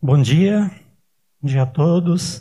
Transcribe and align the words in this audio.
Bom 0.00 0.22
dia, 0.22 0.70
bom 1.42 1.48
dia 1.48 1.62
a 1.62 1.66
todos. 1.66 2.40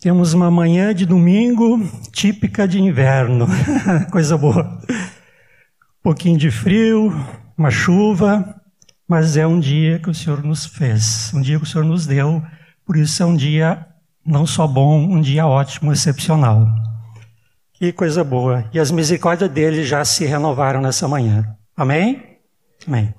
Temos 0.00 0.32
uma 0.32 0.50
manhã 0.50 0.94
de 0.94 1.04
domingo 1.04 1.78
típica 2.12 2.66
de 2.66 2.80
inverno, 2.80 3.46
coisa 4.10 4.38
boa. 4.38 4.80
Um 4.88 6.02
pouquinho 6.02 6.38
de 6.38 6.50
frio, 6.50 7.12
uma 7.58 7.70
chuva, 7.70 8.58
mas 9.06 9.36
é 9.36 9.46
um 9.46 9.60
dia 9.60 9.98
que 9.98 10.08
o 10.08 10.14
Senhor 10.14 10.42
nos 10.42 10.64
fez, 10.64 11.30
um 11.34 11.42
dia 11.42 11.58
que 11.58 11.64
o 11.64 11.66
Senhor 11.66 11.84
nos 11.84 12.06
deu, 12.06 12.42
por 12.86 12.96
isso 12.96 13.22
é 13.22 13.26
um 13.26 13.36
dia 13.36 13.86
não 14.24 14.46
só 14.46 14.66
bom, 14.66 14.98
um 14.98 15.20
dia 15.20 15.46
ótimo, 15.46 15.92
excepcional. 15.92 16.66
Que 17.74 17.92
coisa 17.92 18.24
boa. 18.24 18.64
E 18.72 18.80
as 18.80 18.90
misericórdias 18.90 19.50
dele 19.50 19.84
já 19.84 20.02
se 20.06 20.24
renovaram 20.24 20.80
nessa 20.80 21.06
manhã. 21.06 21.54
Amém? 21.76 22.38
Amém. 22.86 23.12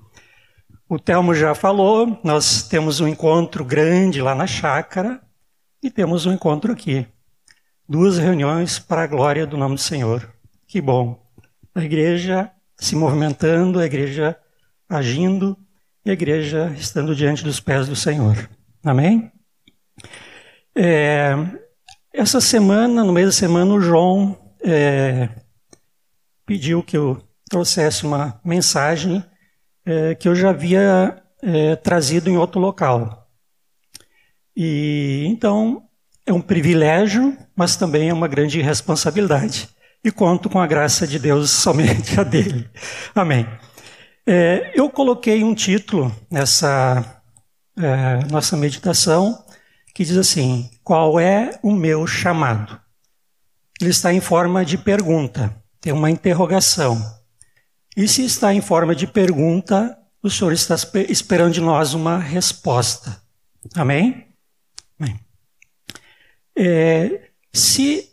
O 0.92 1.00
Telmo 1.00 1.34
já 1.34 1.56
falou, 1.56 2.20
nós 2.22 2.64
temos 2.64 3.00
um 3.00 3.08
encontro 3.08 3.64
grande 3.64 4.22
lá 4.22 4.36
na 4.36 4.46
chácara 4.46 5.22
e 5.82 5.90
temos 5.90 6.26
um 6.26 6.34
encontro 6.34 6.74
aqui. 6.74 7.08
Duas 7.88 8.18
reuniões 8.18 8.78
para 8.78 9.04
a 9.04 9.08
glória 9.08 9.48
do 9.48 9.56
nome 9.56 9.76
do 9.76 9.82
Senhor. 9.82 10.30
Que 10.68 10.82
bom. 10.82 11.26
A 11.74 11.82
igreja 11.82 12.52
se 12.76 12.94
movimentando, 12.94 13.80
a 13.80 13.86
igreja 13.86 14.38
agindo 14.90 15.58
e 16.06 16.10
a 16.10 16.14
igreja 16.14 16.76
estando 16.78 17.16
diante 17.16 17.42
dos 17.42 17.62
pés 17.62 17.88
do 17.88 17.96
Senhor. 17.96 18.50
Amém? 18.84 19.32
É, 20.76 21.34
essa 22.14 22.42
semana, 22.42 23.02
no 23.06 23.14
meio 23.14 23.28
da 23.28 23.32
semana, 23.32 23.74
o 23.74 23.80
João 23.80 24.38
é, 24.62 25.30
pediu 26.46 26.84
que 26.84 26.98
eu 26.98 27.26
trouxesse 27.50 28.06
uma 28.06 28.42
mensagem 28.44 29.24
é, 29.92 30.16
que 30.16 30.28
eu 30.28 30.36
já 30.36 30.52
havia 30.52 31.22
é, 31.44 31.76
trazido 31.76 32.30
em 32.30 32.38
outro 32.38 32.60
local. 32.60 33.28
E 34.56 35.26
então 35.28 35.84
é 36.26 36.32
um 36.32 36.42
privilégio, 36.42 37.38
mas 37.56 37.76
também 37.76 38.10
é 38.10 38.14
uma 38.14 38.28
grande 38.28 38.62
responsabilidade. 38.62 39.70
E 40.04 40.12
conto 40.12 40.50
com 40.50 40.60
a 40.60 40.68
graça 40.68 41.06
de 41.06 41.20
Deus 41.20 41.52
somente 41.52 42.20
a 42.20 42.24
dele. 42.24 42.70
Amém. 43.14 43.46
É, 44.26 44.72
eu 44.74 44.90
coloquei 44.90 45.44
um 45.44 45.54
título 45.54 46.16
nessa 46.30 47.24
é, 47.78 48.26
nossa 48.32 48.56
meditação 48.56 49.44
que 49.94 50.06
diz 50.06 50.18
assim: 50.18 50.70
Qual 50.84 51.20
é 51.20 51.60
o 51.62 51.72
meu 51.72 52.08
chamado? 52.08 52.80
Ele 53.80 53.90
está 53.90 54.14
em 54.14 54.22
forma 54.22 54.64
de 54.64 54.78
pergunta, 54.78 55.56
tem 55.82 55.92
uma 55.92 56.10
interrogação. 56.10 57.21
E 57.96 58.08
se 58.08 58.24
está 58.24 58.54
em 58.54 58.62
forma 58.62 58.96
de 58.96 59.06
pergunta, 59.06 59.98
o 60.24 60.30
Senhor 60.30 60.54
está 60.54 60.76
esperando 61.10 61.54
de 61.54 61.62
nós 61.62 61.94
uma 61.94 62.18
resposta. 62.18 63.22
Amém? 63.76 64.28
Amém. 65.00 65.20
É, 66.56 67.30
se 67.54 68.12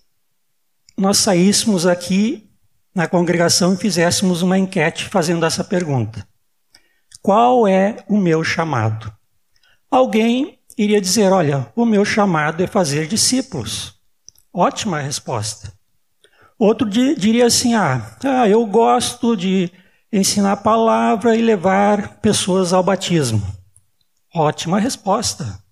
nós 0.97 1.19
saíssemos 1.19 1.87
aqui 1.87 2.51
na 2.95 3.07
congregação 3.07 3.75
e 3.75 3.77
fizéssemos 3.77 4.43
uma 4.43 4.59
enquete 4.59 5.05
fazendo 5.05 5.47
essa 5.47 5.63
pergunta: 5.63 6.27
Qual 7.23 7.69
é 7.69 8.05
o 8.09 8.17
meu 8.17 8.43
chamado? 8.43 9.13
Alguém 9.91 10.59
iria 10.77 11.01
dizer: 11.01 11.33
Olha, 11.33 11.71
o 11.77 11.87
meu 11.87 12.05
chamado 12.05 12.63
é 12.63 12.67
fazer 12.67 13.07
discípulos. 13.07 13.95
Ótima 14.53 15.01
resposta. 15.01 15.78
Outro 16.59 16.89
diria 16.89 17.47
assim: 17.47 17.75
ah, 17.75 18.17
ah, 18.25 18.49
eu 18.49 18.67
gosto 18.67 19.37
de 19.37 19.71
ensinar 20.13 20.53
a 20.53 20.57
palavra 20.57 21.37
e 21.37 21.43
levar 21.43 22.19
pessoas 22.21 22.73
ao 22.73 22.83
batismo. 22.83 23.41
Ótima 24.35 24.81
resposta. 24.81 25.63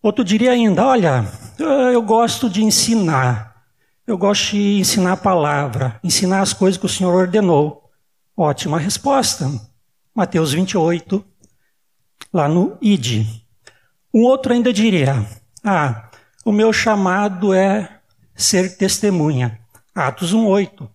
Outro 0.00 0.24
diria 0.24 0.52
ainda: 0.52 0.86
olha, 0.86 1.26
eu 1.92 2.00
gosto 2.02 2.48
de 2.48 2.62
ensinar. 2.62 3.52
Eu 4.06 4.16
gosto 4.16 4.52
de 4.52 4.78
ensinar 4.78 5.12
a 5.12 5.16
palavra, 5.16 5.98
ensinar 6.02 6.40
as 6.40 6.52
coisas 6.52 6.78
que 6.78 6.86
o 6.86 6.88
Senhor 6.88 7.14
ordenou. 7.14 7.90
Ótima 8.36 8.78
resposta. 8.78 9.50
Mateus 10.14 10.52
28, 10.52 11.24
lá 12.32 12.48
no 12.48 12.76
ID. 12.80 13.26
Um 14.14 14.22
outro 14.22 14.52
ainda 14.52 14.72
diria: 14.72 15.26
ah, 15.64 16.08
o 16.44 16.52
meu 16.52 16.72
chamado 16.72 17.52
é 17.52 17.98
ser 18.36 18.76
testemunha. 18.76 19.61
Atos 19.94 20.34
1,8. 20.34 20.88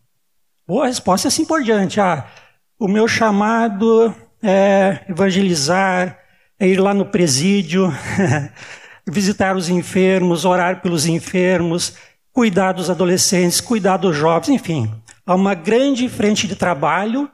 Boa 0.67 0.87
resposta 0.87 1.27
assim 1.27 1.45
por 1.45 1.61
diante. 1.61 2.01
Ah, 2.01 2.25
o 2.79 2.87
meu 2.87 3.07
chamado 3.07 4.13
é 4.41 5.05
evangelizar, 5.07 6.19
é 6.59 6.67
ir 6.67 6.79
lá 6.79 6.95
no 6.95 7.05
presídio, 7.05 7.93
visitar 9.07 9.55
os 9.55 9.69
enfermos, 9.69 10.45
orar 10.45 10.81
pelos 10.81 11.05
enfermos, 11.05 11.93
cuidar 12.33 12.71
dos 12.71 12.89
adolescentes, 12.89 13.61
cuidar 13.61 13.97
dos 13.97 14.15
jovens, 14.15 14.49
enfim. 14.49 14.91
Há 15.25 15.35
uma 15.35 15.53
grande 15.53 16.09
frente 16.09 16.47
de 16.47 16.55
trabalho, 16.55 17.29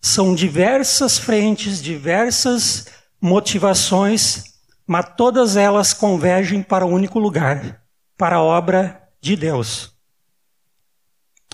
são 0.00 0.36
diversas 0.36 1.18
frentes, 1.18 1.82
diversas 1.82 2.86
motivações, 3.20 4.44
mas 4.86 5.04
todas 5.16 5.56
elas 5.56 5.92
convergem 5.92 6.62
para 6.62 6.86
um 6.86 6.92
único 6.92 7.18
lugar, 7.18 7.82
para 8.16 8.36
a 8.36 8.42
obra 8.42 9.02
de 9.20 9.34
Deus. 9.34 9.97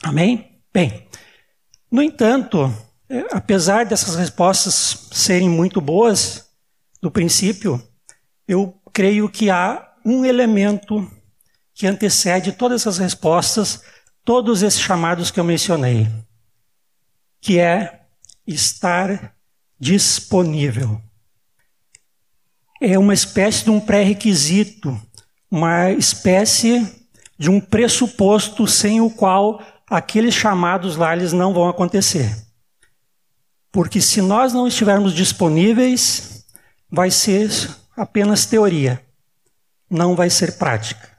Amém? 0.05 0.61
Bem, 0.73 1.09
no 1.91 2.03
entanto, 2.03 2.73
é, 3.09 3.27
apesar 3.31 3.87
dessas 3.87 4.17
respostas 4.17 5.09
serem 5.11 5.49
muito 5.49 5.81
boas, 5.81 6.45
do 7.05 7.11
princípio, 7.11 7.87
eu 8.49 8.81
creio 8.91 9.29
que 9.29 9.51
há 9.51 9.93
um 10.05 10.25
elemento 10.25 11.07
que 11.75 11.87
antecede 11.87 12.53
todas 12.53 12.81
essas 12.81 12.97
respostas, 12.97 13.83
todos 14.25 14.63
esses 14.63 14.81
chamados 14.81 15.31
que 15.31 15.39
eu 15.39 15.45
mencionei, 15.45 16.09
que 17.43 17.59
é 17.59 18.07
estar 18.47 19.35
disponível. 19.79 20.99
É 22.81 22.99
uma 22.99 23.13
espécie 23.13 23.65
de 23.65 23.71
um 23.71 23.79
pré-requisito, 23.79 24.99
uma 25.51 25.91
espécie 25.91 26.91
de 27.39 27.51
um 27.51 27.61
pressuposto 27.61 28.67
sem 28.67 29.03
o 29.03 29.11
qual 29.11 29.63
aqueles 29.95 30.35
chamados 30.35 30.97
lá 30.97 31.15
eles 31.15 31.33
não 31.33 31.53
vão 31.53 31.69
acontecer. 31.69 32.37
Porque 33.73 34.01
se 34.01 34.21
nós 34.21 34.53
não 34.53 34.69
estivermos 34.69 35.13
disponíveis, 35.13 36.45
vai 36.91 37.11
ser 37.11 37.51
apenas 37.97 38.47
teoria, 38.47 39.05
não 39.91 40.15
vai 40.15 40.31
ser 40.31 40.59
prática. 40.59 41.11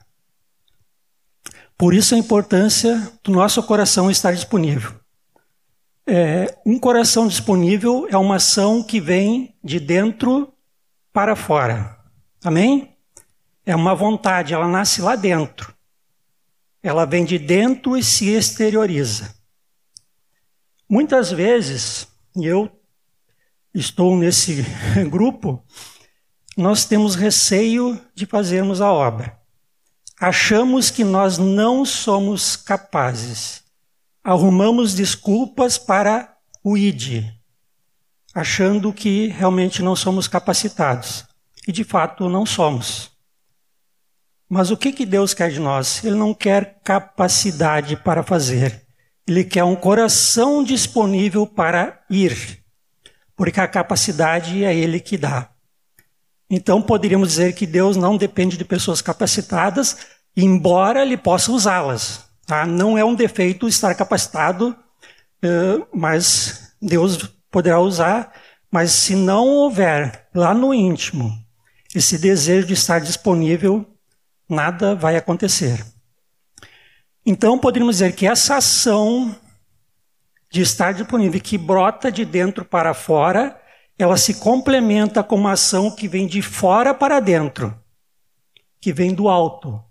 Por 1.76 1.92
isso 1.92 2.14
a 2.14 2.18
importância 2.18 3.12
do 3.22 3.32
nosso 3.32 3.62
coração 3.62 4.10
estar 4.10 4.32
disponível. 4.32 4.94
É, 6.06 6.56
um 6.64 6.78
coração 6.78 7.26
disponível 7.26 8.06
é 8.08 8.16
uma 8.16 8.36
ação 8.36 8.82
que 8.82 9.00
vem 9.00 9.54
de 9.62 9.78
dentro 9.78 10.52
para 11.12 11.36
fora. 11.36 11.98
Amém? 12.42 12.96
É 13.66 13.74
uma 13.74 13.94
vontade, 13.94 14.54
ela 14.54 14.68
nasce 14.68 15.02
lá 15.02 15.16
dentro. 15.16 15.75
Ela 16.86 17.04
vem 17.04 17.24
de 17.24 17.36
dentro 17.36 17.96
e 17.96 18.04
se 18.04 18.28
exterioriza. 18.28 19.34
Muitas 20.88 21.32
vezes, 21.32 22.06
e 22.36 22.46
eu 22.46 22.70
estou 23.74 24.16
nesse 24.16 24.64
grupo, 25.10 25.60
nós 26.56 26.84
temos 26.84 27.16
receio 27.16 28.00
de 28.14 28.24
fazermos 28.24 28.80
a 28.80 28.92
obra. 28.92 29.36
Achamos 30.20 30.88
que 30.88 31.02
nós 31.02 31.38
não 31.38 31.84
somos 31.84 32.54
capazes. 32.54 33.64
Arrumamos 34.22 34.94
desculpas 34.94 35.76
para 35.76 36.36
o 36.62 36.76
ID, 36.76 37.24
achando 38.32 38.92
que 38.92 39.26
realmente 39.26 39.82
não 39.82 39.96
somos 39.96 40.28
capacitados. 40.28 41.24
E 41.66 41.72
de 41.72 41.82
fato 41.82 42.28
não 42.28 42.46
somos. 42.46 43.15
Mas 44.48 44.70
o 44.70 44.76
que, 44.76 44.92
que 44.92 45.04
Deus 45.04 45.34
quer 45.34 45.50
de 45.50 45.58
nós? 45.58 46.04
Ele 46.04 46.14
não 46.14 46.32
quer 46.32 46.78
capacidade 46.84 47.96
para 47.96 48.22
fazer. 48.22 48.82
Ele 49.26 49.42
quer 49.42 49.64
um 49.64 49.74
coração 49.74 50.62
disponível 50.62 51.46
para 51.46 52.00
ir. 52.08 52.60
Porque 53.34 53.60
a 53.60 53.66
capacidade 53.66 54.64
é 54.64 54.74
Ele 54.74 55.00
que 55.00 55.18
dá. 55.18 55.50
Então 56.48 56.80
poderíamos 56.80 57.30
dizer 57.30 57.54
que 57.54 57.66
Deus 57.66 57.96
não 57.96 58.16
depende 58.16 58.56
de 58.56 58.64
pessoas 58.64 59.02
capacitadas, 59.02 59.96
embora 60.36 61.02
Ele 61.02 61.16
possa 61.16 61.50
usá-las. 61.50 62.24
Tá? 62.46 62.64
Não 62.64 62.96
é 62.96 63.04
um 63.04 63.16
defeito 63.16 63.66
estar 63.66 63.96
capacitado, 63.96 64.76
eh, 65.42 65.82
mas 65.92 66.72
Deus 66.80 67.28
poderá 67.50 67.80
usar. 67.80 68.32
Mas 68.70 68.92
se 68.92 69.16
não 69.16 69.44
houver 69.48 70.28
lá 70.32 70.54
no 70.54 70.72
íntimo 70.72 71.36
esse 71.92 72.16
desejo 72.16 72.68
de 72.68 72.74
estar 72.74 73.00
disponível, 73.00 73.84
nada 74.48 74.94
vai 74.94 75.16
acontecer. 75.16 75.84
Então, 77.24 77.58
poderíamos 77.58 77.96
dizer 77.96 78.14
que 78.14 78.26
essa 78.26 78.56
ação 78.56 79.34
de 80.50 80.62
estar 80.62 80.92
disponível, 80.92 81.40
que 81.40 81.58
brota 81.58 82.10
de 82.10 82.24
dentro 82.24 82.64
para 82.64 82.94
fora, 82.94 83.60
ela 83.98 84.16
se 84.16 84.34
complementa 84.34 85.22
com 85.22 85.36
uma 85.36 85.52
ação 85.52 85.90
que 85.90 86.06
vem 86.06 86.26
de 86.26 86.40
fora 86.40 86.94
para 86.94 87.18
dentro, 87.18 87.74
que 88.80 88.92
vem 88.92 89.12
do 89.12 89.28
alto. 89.28 89.82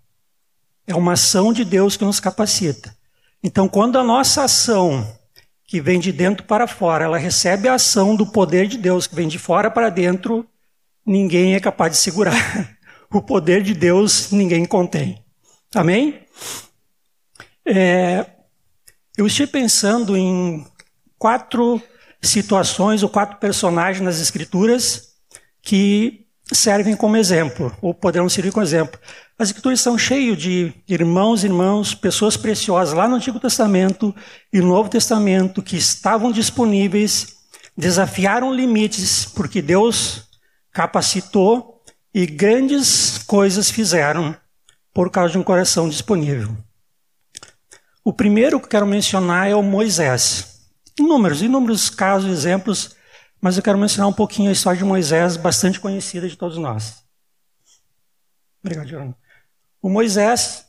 É 0.86 0.94
uma 0.94 1.12
ação 1.12 1.52
de 1.52 1.64
Deus 1.64 1.96
que 1.96 2.04
nos 2.04 2.20
capacita. 2.20 2.96
Então, 3.42 3.68
quando 3.68 3.98
a 3.98 4.04
nossa 4.04 4.44
ação, 4.44 5.06
que 5.66 5.80
vem 5.80 5.98
de 5.98 6.12
dentro 6.12 6.44
para 6.46 6.66
fora, 6.66 7.04
ela 7.04 7.18
recebe 7.18 7.68
a 7.68 7.74
ação 7.74 8.14
do 8.14 8.26
poder 8.26 8.66
de 8.68 8.78
Deus, 8.78 9.06
que 9.06 9.14
vem 9.14 9.28
de 9.28 9.38
fora 9.38 9.70
para 9.70 9.90
dentro, 9.90 10.48
ninguém 11.04 11.54
é 11.54 11.60
capaz 11.60 11.92
de 11.92 11.98
segurar. 11.98 12.34
O 13.12 13.22
poder 13.22 13.62
de 13.62 13.74
Deus 13.74 14.30
ninguém 14.30 14.64
contém. 14.64 15.22
Amém? 15.74 16.20
É, 17.64 18.26
eu 19.16 19.26
estive 19.26 19.50
pensando 19.50 20.16
em 20.16 20.66
quatro 21.18 21.82
situações 22.22 23.02
ou 23.02 23.08
quatro 23.08 23.38
personagens 23.38 24.04
nas 24.04 24.20
Escrituras 24.20 25.14
que 25.62 26.26
servem 26.52 26.94
como 26.94 27.16
exemplo, 27.16 27.76
ou 27.82 27.92
poderão 27.92 28.28
servir 28.28 28.52
como 28.52 28.64
exemplo. 28.64 29.00
As 29.38 29.48
Escrituras 29.48 29.80
são 29.80 29.98
cheias 29.98 30.38
de 30.38 30.72
irmãos 30.88 31.42
e 31.42 31.46
irmãos, 31.46 31.94
pessoas 31.94 32.36
preciosas 32.36 32.94
lá 32.94 33.08
no 33.08 33.16
Antigo 33.16 33.40
Testamento 33.40 34.14
e 34.52 34.60
no 34.60 34.68
Novo 34.68 34.88
Testamento 34.88 35.62
que 35.62 35.76
estavam 35.76 36.30
disponíveis, 36.30 37.36
desafiaram 37.76 38.54
limites, 38.54 39.26
porque 39.26 39.60
Deus 39.60 40.24
capacitou 40.72 41.75
e 42.16 42.24
grandes 42.24 43.18
coisas 43.18 43.70
fizeram 43.70 44.34
por 44.94 45.10
causa 45.10 45.32
de 45.32 45.38
um 45.38 45.42
coração 45.42 45.86
disponível. 45.86 46.56
O 48.02 48.10
primeiro 48.10 48.58
que 48.58 48.64
eu 48.64 48.70
quero 48.70 48.86
mencionar 48.86 49.50
é 49.50 49.54
o 49.54 49.62
Moisés. 49.62 50.66
Inúmeros, 50.98 51.42
inúmeros 51.42 51.90
casos, 51.90 52.30
exemplos, 52.30 52.96
mas 53.38 53.58
eu 53.58 53.62
quero 53.62 53.76
mencionar 53.76 54.08
um 54.08 54.14
pouquinho 54.14 54.48
a 54.48 54.52
história 54.54 54.78
de 54.78 54.84
Moisés, 54.84 55.36
bastante 55.36 55.78
conhecida 55.78 56.26
de 56.26 56.38
todos 56.38 56.56
nós. 56.56 57.04
Obrigado, 58.64 58.88
Jorano. 58.88 59.14
O 59.82 59.90
Moisés, 59.90 60.64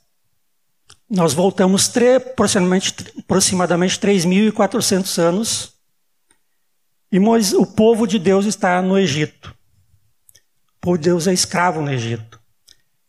nós 1.10 1.34
voltamos 1.34 1.90
aproximadamente, 2.18 2.94
aproximadamente 3.20 3.98
3.400 3.98 5.18
anos, 5.18 5.74
e 7.10 7.20
Moisés, 7.20 7.54
o 7.54 7.66
povo 7.66 8.06
de 8.06 8.20
Deus 8.20 8.46
está 8.46 8.82
no 8.82 9.00
Egito. 9.00 9.56
O 10.89 10.98
Deus 10.98 11.28
é 11.28 11.34
escravo 11.34 11.81
no 11.81 11.92
Egito. 11.92 12.39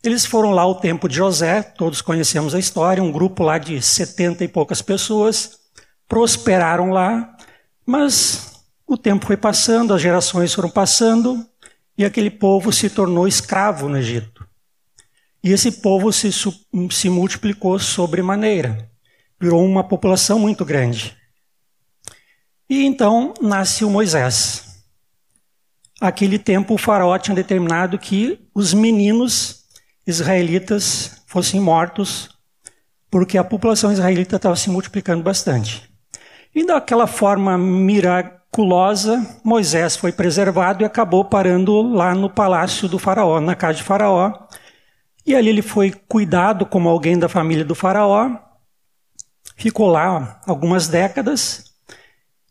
Eles 0.03 0.27
foram 0.27 0.51
lá 0.51 0.63
ao 0.63 0.81
tempo 0.81 1.09
de 1.09 1.15
José, 1.15 1.63
todos 1.63 2.03
conhecemos 2.03 2.53
a 2.53 2.59
história, 2.59 3.01
um 3.01 3.13
grupo 3.13 3.45
lá 3.45 3.57
de 3.57 3.81
setenta 3.81 4.43
e 4.43 4.49
poucas 4.49 4.83
pessoas, 4.83 5.61
prosperaram 6.09 6.91
lá, 6.91 7.37
mas 7.87 8.65
o 8.85 8.97
tempo 8.97 9.27
foi 9.27 9.37
passando, 9.37 9.95
as 9.95 10.03
gerações 10.03 10.53
foram 10.53 10.69
passando, 10.69 11.47
e 11.97 12.05
aquele 12.05 12.31
povo 12.31 12.73
se 12.73 12.91
tornou 12.91 13.29
escravo 13.29 13.89
no 13.89 13.97
Egito. 13.97 14.45
E 15.41 15.53
esse 15.53 15.71
povo 15.71 16.13
se, 16.13 16.31
se 16.33 17.09
multiplicou 17.09 17.79
sobremaneira, 17.79 18.91
virou 19.41 19.65
uma 19.65 19.85
população 19.85 20.41
muito 20.41 20.65
grande. 20.65 21.17
E 22.69 22.85
então 22.85 23.35
nasce 23.41 23.85
o 23.85 23.91
Moisés. 23.91 24.68
Aquele 26.01 26.39
tempo 26.39 26.75
o 26.75 26.79
faraó 26.79 27.19
tinha 27.19 27.35
determinado 27.35 27.99
que 27.99 28.39
os 28.55 28.73
meninos 28.73 29.65
israelitas 30.07 31.23
fossem 31.27 31.61
mortos, 31.61 32.31
porque 33.11 33.37
a 33.37 33.45
população 33.45 33.93
israelita 33.93 34.37
estava 34.37 34.55
se 34.55 34.71
multiplicando 34.71 35.23
bastante. 35.23 35.89
E 36.55 36.65
daquela 36.65 37.07
forma 37.07 37.59
miraculosa, 37.59 39.41
Moisés 39.45 39.97
foi 39.97 40.13
preservado 40.13 40.83
e 40.83 40.87
acabou 40.87 41.25
parando 41.25 41.83
lá 41.83 42.15
no 42.15 42.31
palácio 42.31 42.89
do 42.89 42.99
faraó, 42.99 43.41
na 43.41 43.55
casa 43.55 43.79
de 43.79 43.83
faraó. 43.83 44.33
E 45.27 45.35
ali 45.35 45.51
ele 45.51 45.63
foi 45.63 45.93
cuidado 46.09 46.65
como 46.65 46.89
alguém 46.89 47.19
da 47.19 47.29
família 47.29 47.65
do 47.65 47.75
faraó. 47.75 48.31
Ficou 49.57 49.89
lá 49.89 50.41
algumas 50.47 50.89
décadas 50.89 51.75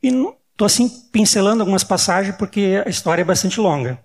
e 0.04 0.12
Estou 0.58 0.66
assim 0.66 0.90
pincelando 1.12 1.62
algumas 1.62 1.84
passagens 1.84 2.36
porque 2.36 2.82
a 2.84 2.90
história 2.90 3.22
é 3.22 3.24
bastante 3.24 3.60
longa. 3.60 4.04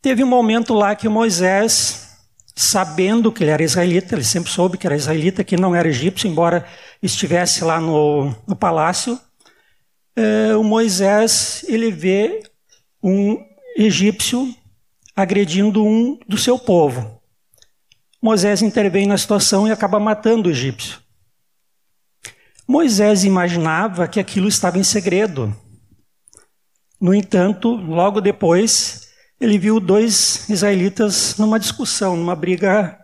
Teve 0.00 0.24
um 0.24 0.26
momento 0.26 0.72
lá 0.72 0.96
que 0.96 1.06
Moisés, 1.06 2.16
sabendo 2.54 3.30
que 3.30 3.44
ele 3.44 3.50
era 3.50 3.62
israelita, 3.62 4.14
ele 4.14 4.24
sempre 4.24 4.50
soube 4.50 4.78
que 4.78 4.86
era 4.86 4.96
israelita, 4.96 5.44
que 5.44 5.54
não 5.54 5.76
era 5.76 5.86
egípcio, 5.86 6.26
embora 6.26 6.66
estivesse 7.02 7.62
lá 7.62 7.78
no, 7.78 8.34
no 8.48 8.56
palácio, 8.56 9.20
é, 10.16 10.56
o 10.56 10.64
Moisés 10.64 11.62
ele 11.68 11.90
vê 11.90 12.42
um 13.02 13.36
egípcio 13.76 14.48
agredindo 15.14 15.84
um 15.84 16.18
do 16.26 16.38
seu 16.38 16.58
povo. 16.58 17.20
Moisés 18.22 18.62
intervém 18.62 19.06
na 19.06 19.18
situação 19.18 19.68
e 19.68 19.70
acaba 19.70 20.00
matando 20.00 20.48
o 20.48 20.52
egípcio. 20.52 21.05
Moisés 22.66 23.24
imaginava 23.24 24.08
que 24.08 24.18
aquilo 24.18 24.48
estava 24.48 24.78
em 24.78 24.82
segredo. 24.82 25.54
No 27.00 27.14
entanto, 27.14 27.68
logo 27.76 28.20
depois, 28.20 29.08
ele 29.40 29.58
viu 29.58 29.78
dois 29.78 30.48
israelitas 30.48 31.36
numa 31.38 31.60
discussão, 31.60 32.16
numa 32.16 32.34
briga 32.34 32.98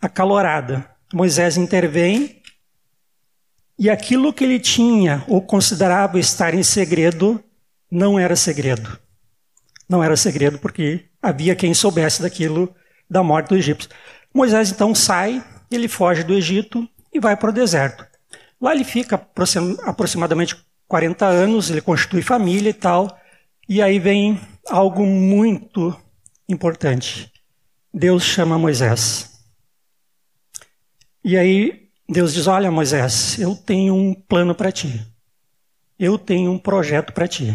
acalorada. 0.00 0.88
Moisés 1.12 1.56
intervém 1.56 2.42
e 3.78 3.88
aquilo 3.88 4.32
que 4.32 4.44
ele 4.44 4.58
tinha 4.58 5.24
ou 5.28 5.40
considerava 5.40 6.18
estar 6.18 6.54
em 6.54 6.62
segredo 6.62 7.42
não 7.90 8.18
era 8.18 8.34
segredo. 8.34 8.98
Não 9.88 10.02
era 10.02 10.16
segredo 10.16 10.58
porque 10.58 11.04
havia 11.22 11.54
quem 11.54 11.72
soubesse 11.72 12.22
daquilo 12.22 12.74
da 13.08 13.22
morte 13.22 13.50
do 13.50 13.56
egípcio. 13.56 13.90
Moisés 14.32 14.72
então 14.72 14.94
sai, 14.94 15.44
ele 15.70 15.86
foge 15.86 16.24
do 16.24 16.34
Egito 16.34 16.88
e 17.12 17.20
vai 17.20 17.36
para 17.36 17.50
o 17.50 17.52
deserto. 17.52 18.04
Lá 18.64 18.74
ele 18.74 18.82
fica 18.82 19.16
aproximadamente 19.84 20.56
40 20.88 21.26
anos, 21.26 21.68
ele 21.68 21.82
constitui 21.82 22.22
família 22.22 22.70
e 22.70 22.72
tal. 22.72 23.14
E 23.68 23.82
aí 23.82 23.98
vem 23.98 24.40
algo 24.70 25.04
muito 25.04 25.94
importante. 26.48 27.30
Deus 27.92 28.24
chama 28.24 28.58
Moisés. 28.58 29.38
E 31.22 31.36
aí 31.36 31.90
Deus 32.08 32.32
diz: 32.32 32.46
Olha, 32.46 32.70
Moisés, 32.70 33.38
eu 33.38 33.54
tenho 33.54 33.94
um 33.94 34.14
plano 34.14 34.54
para 34.54 34.72
ti. 34.72 35.06
Eu 35.98 36.16
tenho 36.16 36.50
um 36.50 36.58
projeto 36.58 37.12
para 37.12 37.28
ti. 37.28 37.54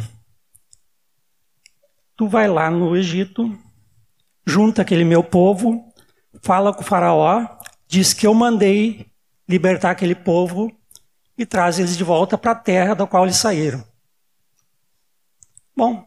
Tu 2.16 2.28
vai 2.28 2.48
lá 2.48 2.70
no 2.70 2.96
Egito, 2.96 3.58
junta 4.46 4.84
aquele 4.84 5.04
meu 5.04 5.24
povo, 5.24 5.92
fala 6.44 6.72
com 6.72 6.82
o 6.82 6.86
Faraó, 6.86 7.48
diz 7.88 8.14
que 8.14 8.28
eu 8.28 8.34
mandei 8.36 9.08
libertar 9.48 9.90
aquele 9.90 10.14
povo 10.14 10.72
e 11.40 11.46
traz 11.46 11.80
eles 11.80 11.96
de 11.96 12.04
volta 12.04 12.38
para 12.38 12.52
a 12.52 12.56
terra 12.56 12.94
da 12.94 13.08
qual 13.08 13.24
eles 13.24 13.38
saíram. 13.38 13.82
Bom, 15.74 16.06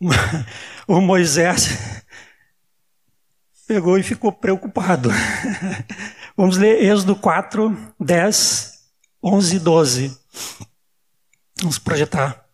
o 0.86 1.00
Moisés 1.00 2.04
pegou 3.66 3.98
e 3.98 4.04
ficou 4.04 4.30
preocupado. 4.30 5.10
Vamos 6.36 6.56
ler 6.56 6.84
Êxodo 6.84 7.16
4, 7.16 7.94
10, 7.98 8.78
11 9.20 9.56
e 9.56 9.58
12. 9.58 10.18
Vamos 11.60 11.80
projetar. 11.80 12.46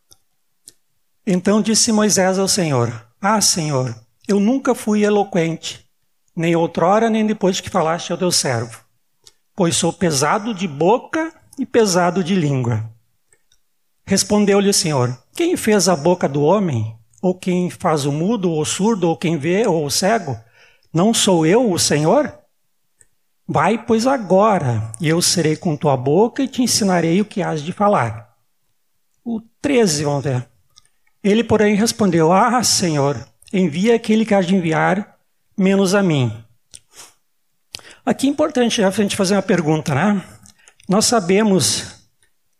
Então 1.26 1.61
disse 1.61 1.92
Moisés 1.92 2.38
ao 2.38 2.49
Senhor: 2.49 3.08
Ah, 3.20 3.42
Senhor, 3.42 3.94
eu 4.26 4.40
nunca 4.40 4.75
fui 4.75 5.04
eloquente, 5.04 5.87
nem 6.34 6.56
outrora 6.56 7.11
nem 7.11 7.26
depois 7.26 7.61
que 7.61 7.68
falaste 7.68 8.11
ao 8.11 8.16
teu 8.16 8.32
servo 8.32 8.83
pois 9.54 9.76
sou 9.76 9.92
pesado 9.92 10.54
de 10.54 10.66
boca 10.66 11.32
e 11.58 11.64
pesado 11.64 12.23
de 12.23 12.34
língua. 12.34 12.90
Respondeu-lhe 14.06 14.68
o 14.68 14.75
Senhor: 14.75 15.16
Quem 15.34 15.56
fez 15.56 15.88
a 15.88 15.96
boca 15.96 16.28
do 16.28 16.42
homem? 16.42 16.96
Ou 17.23 17.34
quem 17.34 17.70
faz 17.70 18.04
o 18.04 18.12
mudo, 18.12 18.50
ou 18.50 18.61
o 18.61 18.66
surdo, 18.66 19.08
ou 19.08 19.16
quem 19.16 19.38
vê, 19.38 19.66
ou 19.66 19.87
o 19.87 19.90
cego? 19.90 20.38
Não 20.92 21.14
sou 21.14 21.46
eu 21.46 21.73
o 21.73 21.78
Senhor? 21.78 22.38
Vai, 23.49 23.82
pois, 23.82 24.06
agora, 24.06 24.92
e 25.00 25.08
eu 25.08 25.23
serei 25.23 25.56
com 25.56 25.76
tua 25.76 25.96
boca 25.96 26.42
e 26.42 26.49
te 26.49 26.62
ensinarei 26.62 27.20
o 27.20 27.25
que 27.25 27.42
has 27.42 27.62
de 27.62 27.73
falar. 27.73 28.34
O 29.25 29.40
13, 29.62 30.04
vamos 30.04 30.25
ver. 30.25 30.46
Ele, 31.23 31.42
porém, 31.42 31.75
respondeu: 31.75 32.30
Ah, 32.30 32.62
Senhor, 32.62 33.16
envia 33.50 33.96
aquele 33.96 34.26
que 34.26 34.34
has 34.34 34.46
de 34.46 34.54
enviar, 34.54 35.18
menos 35.56 35.94
a 35.94 36.02
mim. 36.02 36.43
Aqui 38.06 38.26
é 38.26 38.30
importante 38.30 38.82
a 38.84 38.90
gente 38.90 39.16
fazer 39.16 39.34
uma 39.34 39.40
pergunta, 39.40 39.94
né? 39.94 40.23
Nós 40.87 41.06
sabemos 41.06 42.06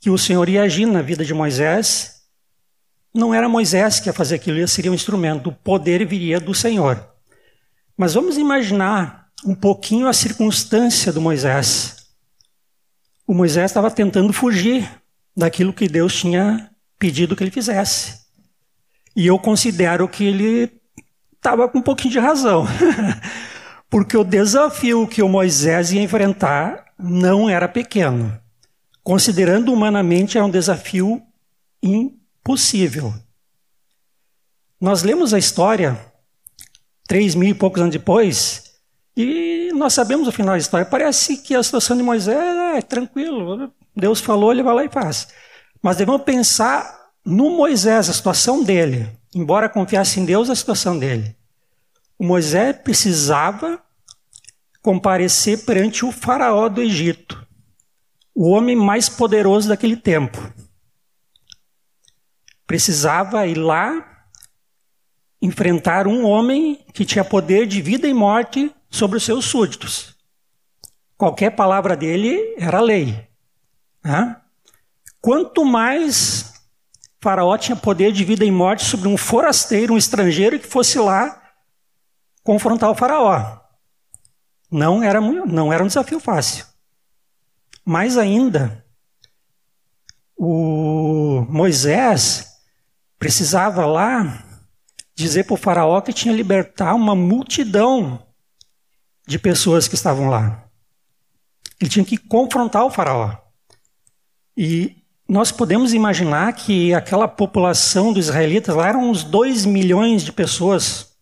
que 0.00 0.08
o 0.08 0.16
Senhor 0.16 0.48
ia 0.48 0.62
agir 0.62 0.86
na 0.86 1.02
vida 1.02 1.22
de 1.22 1.34
Moisés. 1.34 2.22
Não 3.12 3.34
era 3.34 3.46
Moisés 3.46 4.00
que 4.00 4.08
ia 4.08 4.12
fazer 4.14 4.36
aquilo, 4.36 4.56
ia 4.56 4.66
seria 4.66 4.90
um 4.90 4.94
instrumento. 4.94 5.50
O 5.50 5.52
poder 5.52 6.06
viria 6.06 6.40
do 6.40 6.54
Senhor. 6.54 7.06
Mas 7.94 8.14
vamos 8.14 8.38
imaginar 8.38 9.28
um 9.44 9.54
pouquinho 9.54 10.08
a 10.08 10.14
circunstância 10.14 11.12
do 11.12 11.20
Moisés. 11.20 11.96
O 13.26 13.34
Moisés 13.34 13.70
estava 13.70 13.90
tentando 13.90 14.32
fugir 14.32 14.90
daquilo 15.36 15.74
que 15.74 15.86
Deus 15.86 16.14
tinha 16.14 16.70
pedido 16.98 17.36
que 17.36 17.44
ele 17.44 17.50
fizesse. 17.50 18.24
E 19.14 19.26
eu 19.26 19.38
considero 19.38 20.08
que 20.08 20.24
ele 20.24 20.72
estava 21.36 21.68
com 21.68 21.80
um 21.80 21.82
pouquinho 21.82 22.12
de 22.12 22.18
razão. 22.18 22.66
Porque 23.88 24.16
o 24.16 24.24
desafio 24.24 25.06
que 25.06 25.22
o 25.22 25.28
Moisés 25.28 25.92
ia 25.92 26.02
enfrentar 26.02 26.86
não 26.98 27.48
era 27.48 27.68
pequeno. 27.68 28.38
Considerando 29.02 29.72
humanamente, 29.72 30.38
é 30.38 30.42
um 30.42 30.50
desafio 30.50 31.22
impossível. 31.82 33.14
Nós 34.80 35.02
lemos 35.02 35.32
a 35.32 35.38
história 35.38 35.98
três 37.06 37.34
mil 37.34 37.50
e 37.50 37.54
poucos 37.54 37.80
anos 37.80 37.92
depois 37.92 38.64
e 39.16 39.70
nós 39.74 39.92
sabemos 39.92 40.26
o 40.26 40.32
final 40.32 40.54
da 40.54 40.58
história. 40.58 40.86
Parece 40.86 41.36
que 41.36 41.54
a 41.54 41.62
situação 41.62 41.96
de 41.96 42.02
Moisés 42.02 42.36
é 42.76 42.82
tranquilo. 42.82 43.72
Deus 43.94 44.20
falou, 44.20 44.50
ele 44.50 44.62
vai 44.62 44.74
lá 44.74 44.84
e 44.84 44.88
faz. 44.88 45.28
Mas 45.80 45.96
devemos 45.96 46.22
pensar 46.22 47.10
no 47.24 47.50
Moisés, 47.50 48.08
a 48.08 48.12
situação 48.12 48.62
dele. 48.62 49.08
Embora 49.34 49.68
confiasse 49.68 50.18
em 50.18 50.24
Deus, 50.24 50.50
a 50.50 50.54
situação 50.54 50.98
dele. 50.98 51.36
Moisés 52.18 52.76
precisava 52.76 53.83
comparecer 54.80 55.64
perante 55.64 56.04
o 56.04 56.12
faraó 56.12 56.68
do 56.68 56.83
Egito, 56.83 57.47
o 58.35 58.50
homem 58.50 58.76
mais 58.76 59.09
poderoso 59.09 59.68
daquele 59.68 59.97
tempo. 59.97 60.52
Precisava 62.66 63.47
ir 63.47 63.56
lá 63.56 64.26
enfrentar 65.40 66.06
um 66.06 66.25
homem 66.25 66.85
que 66.92 67.04
tinha 67.04 67.25
poder 67.25 67.66
de 67.66 67.83
vida 67.83 68.09
e 68.09 68.14
morte 68.14 68.75
sobre 68.90 69.18
os 69.18 69.25
seus 69.25 69.44
súditos. 69.44 70.14
Qualquer 71.16 71.50
palavra 71.50 71.97
dele 71.97 72.54
era 72.59 72.80
lei. 72.80 73.28
Né? 74.02 74.37
Quanto 75.21 75.64
mais 75.64 76.52
Faraó 77.21 77.56
tinha 77.56 77.76
poder 77.76 78.12
de 78.12 78.25
vida 78.25 78.44
e 78.44 78.50
morte 78.50 78.85
sobre 78.85 79.09
um 79.09 79.16
forasteiro, 79.16 79.94
um 79.94 79.99
estrangeiro 79.99 80.59
que 80.59 80.66
fosse 80.66 80.99
lá 80.99 81.43
confrontar 82.44 82.90
o 82.90 82.94
Faraó. 82.94 83.58
Não 84.70 85.02
era, 85.02 85.20
não 85.20 85.72
era 85.72 85.82
um 85.82 85.88
desafio 85.88 86.20
fácil. 86.20 86.64
Mais 87.84 88.16
ainda, 88.16 88.84
o 90.36 91.44
Moisés 91.48 92.46
precisava 93.18 93.86
lá 93.86 94.44
dizer 95.14 95.44
para 95.44 95.54
o 95.54 95.58
Faraó 95.58 96.00
que 96.00 96.12
tinha 96.12 96.34
libertar 96.34 96.94
uma 96.94 97.14
multidão 97.14 98.26
de 99.26 99.38
pessoas 99.38 99.88
que 99.88 99.94
estavam 99.94 100.28
lá. 100.28 100.68
Ele 101.80 101.90
tinha 101.90 102.04
que 102.04 102.18
confrontar 102.18 102.84
o 102.84 102.90
Faraó. 102.90 103.36
E 104.56 105.02
nós 105.28 105.50
podemos 105.50 105.94
imaginar 105.94 106.52
que 106.52 106.92
aquela 106.92 107.26
população 107.26 108.12
dos 108.12 108.26
israelitas 108.26 108.74
lá 108.74 108.88
eram 108.88 109.10
uns 109.10 109.24
2 109.24 109.64
milhões 109.64 110.22
de 110.22 110.32
pessoas. 110.32 111.13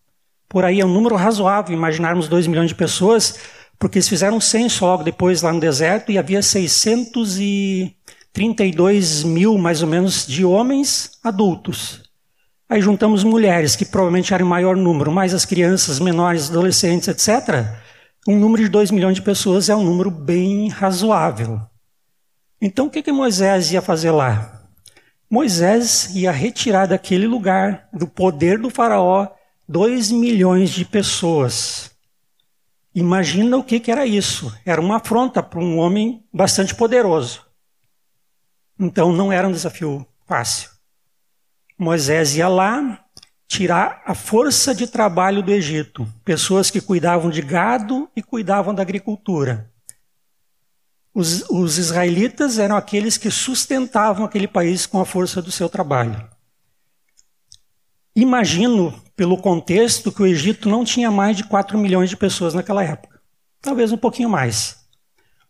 Por 0.52 0.64
aí 0.66 0.80
é 0.80 0.84
um 0.84 0.92
número 0.92 1.16
razoável 1.16 1.74
imaginarmos 1.74 2.28
2 2.28 2.46
milhões 2.46 2.68
de 2.68 2.74
pessoas, 2.74 3.38
porque 3.78 3.96
eles 3.96 4.06
fizeram 4.06 4.36
um 4.36 4.40
censo 4.40 4.84
logo 4.84 5.02
depois 5.02 5.40
lá 5.40 5.50
no 5.50 5.58
deserto 5.58 6.12
e 6.12 6.18
havia 6.18 6.42
632 6.42 9.24
mil, 9.24 9.56
mais 9.56 9.80
ou 9.80 9.88
menos, 9.88 10.26
de 10.26 10.44
homens 10.44 11.12
adultos. 11.24 12.02
Aí 12.68 12.82
juntamos 12.82 13.24
mulheres, 13.24 13.74
que 13.74 13.86
provavelmente 13.86 14.34
eram 14.34 14.44
o 14.44 14.50
maior 14.50 14.76
número, 14.76 15.10
mais 15.10 15.32
as 15.32 15.46
crianças, 15.46 15.98
menores, 15.98 16.50
adolescentes, 16.50 17.08
etc. 17.08 17.64
Um 18.28 18.38
número 18.38 18.62
de 18.62 18.68
2 18.68 18.90
milhões 18.90 19.14
de 19.14 19.22
pessoas 19.22 19.70
é 19.70 19.74
um 19.74 19.82
número 19.82 20.10
bem 20.10 20.68
razoável. 20.68 21.62
Então 22.60 22.88
o 22.88 22.90
que, 22.90 23.02
que 23.02 23.10
Moisés 23.10 23.72
ia 23.72 23.80
fazer 23.80 24.10
lá? 24.10 24.64
Moisés 25.30 26.14
ia 26.14 26.30
retirar 26.30 26.84
daquele 26.84 27.26
lugar, 27.26 27.88
do 27.90 28.06
poder 28.06 28.58
do 28.58 28.68
Faraó, 28.68 29.28
dois 29.68 30.10
milhões 30.10 30.70
de 30.70 30.84
pessoas. 30.84 31.90
Imagina 32.94 33.56
o 33.56 33.64
que, 33.64 33.80
que 33.80 33.90
era 33.90 34.06
isso. 34.06 34.54
Era 34.64 34.80
uma 34.80 34.96
afronta 34.96 35.42
para 35.42 35.60
um 35.60 35.78
homem 35.78 36.24
bastante 36.32 36.74
poderoso. 36.74 37.44
Então 38.78 39.12
não 39.12 39.32
era 39.32 39.48
um 39.48 39.52
desafio 39.52 40.06
fácil. 40.26 40.70
Moisés 41.78 42.36
ia 42.36 42.48
lá 42.48 43.04
tirar 43.48 44.02
a 44.06 44.14
força 44.14 44.74
de 44.74 44.86
trabalho 44.86 45.42
do 45.42 45.52
Egito, 45.52 46.10
pessoas 46.24 46.70
que 46.70 46.80
cuidavam 46.80 47.30
de 47.30 47.42
gado 47.42 48.08
e 48.16 48.22
cuidavam 48.22 48.74
da 48.74 48.82
agricultura. 48.82 49.70
Os, 51.14 51.42
os 51.50 51.76
israelitas 51.76 52.58
eram 52.58 52.76
aqueles 52.76 53.18
que 53.18 53.30
sustentavam 53.30 54.24
aquele 54.24 54.48
país 54.48 54.86
com 54.86 55.00
a 55.00 55.04
força 55.04 55.42
do 55.42 55.52
seu 55.52 55.68
trabalho. 55.68 56.26
Imagino, 58.16 59.01
pelo 59.16 59.36
contexto, 59.36 60.10
que 60.10 60.22
o 60.22 60.26
Egito 60.26 60.68
não 60.68 60.84
tinha 60.84 61.10
mais 61.10 61.36
de 61.36 61.44
4 61.44 61.78
milhões 61.78 62.10
de 62.10 62.16
pessoas 62.16 62.54
naquela 62.54 62.82
época. 62.82 63.20
Talvez 63.60 63.92
um 63.92 63.96
pouquinho 63.96 64.28
mais. 64.28 64.84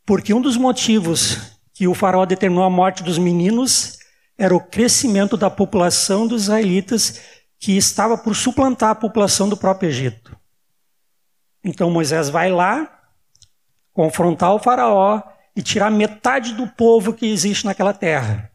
Porque 0.04 0.34
um 0.34 0.40
dos 0.40 0.56
motivos 0.56 1.38
que 1.72 1.88
o 1.88 1.94
faraó 1.94 2.26
determinou 2.26 2.64
a 2.64 2.70
morte 2.70 3.02
dos 3.02 3.18
meninos 3.18 3.98
era 4.36 4.54
o 4.54 4.60
crescimento 4.60 5.36
da 5.36 5.48
população 5.48 6.26
dos 6.26 6.42
israelitas 6.42 7.20
que 7.58 7.76
estava 7.76 8.18
por 8.18 8.34
suplantar 8.34 8.90
a 8.90 8.94
população 8.94 9.48
do 9.48 9.56
próprio 9.56 9.88
Egito. 9.88 10.36
Então 11.64 11.90
Moisés 11.90 12.28
vai 12.28 12.50
lá 12.50 13.00
confrontar 13.92 14.52
o 14.52 14.58
faraó 14.58 15.22
e 15.54 15.62
tirar 15.62 15.90
metade 15.90 16.54
do 16.54 16.66
povo 16.66 17.12
que 17.12 17.26
existe 17.26 17.64
naquela 17.64 17.92
terra. 17.92 18.51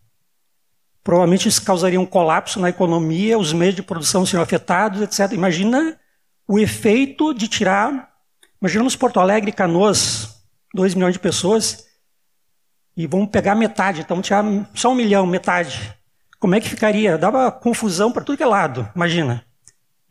Provavelmente 1.07 1.47
isso 1.47 1.63
causaria 1.63 2.01
um 2.01 2.05
colapso 2.05 2.59
na 2.59 2.67
economia, 2.67 3.37
os 3.37 3.53
meios 3.53 3.73
de 3.73 3.81
produção 3.81 4.25
seriam 4.25 4.43
afetados, 4.43 5.01
etc. 5.01 5.31
Imagina 5.31 5.97
o 6.45 6.59
efeito 6.59 7.33
de 7.33 7.47
tirar. 7.47 8.11
Imaginamos 8.61 8.93
Porto 8.93 9.17
Alegre, 9.17 9.53
Canoas, 9.53 10.43
2 10.73 10.95
milhões 10.95 11.13
de 11.13 11.19
pessoas, 11.19 11.85
e 12.93 13.07
vamos 13.07 13.29
pegar 13.29 13.55
metade, 13.55 14.01
então 14.01 14.21
tirar 14.21 14.43
só 14.73 14.91
um 14.91 14.95
milhão, 14.95 15.25
metade. 15.25 15.97
Como 16.41 16.55
é 16.55 16.59
que 16.59 16.67
ficaria? 16.67 17.17
Dava 17.17 17.53
confusão 17.53 18.11
para 18.11 18.25
tudo 18.25 18.35
que 18.37 18.43
é 18.43 18.45
lado, 18.45 18.91
imagina. 18.93 19.45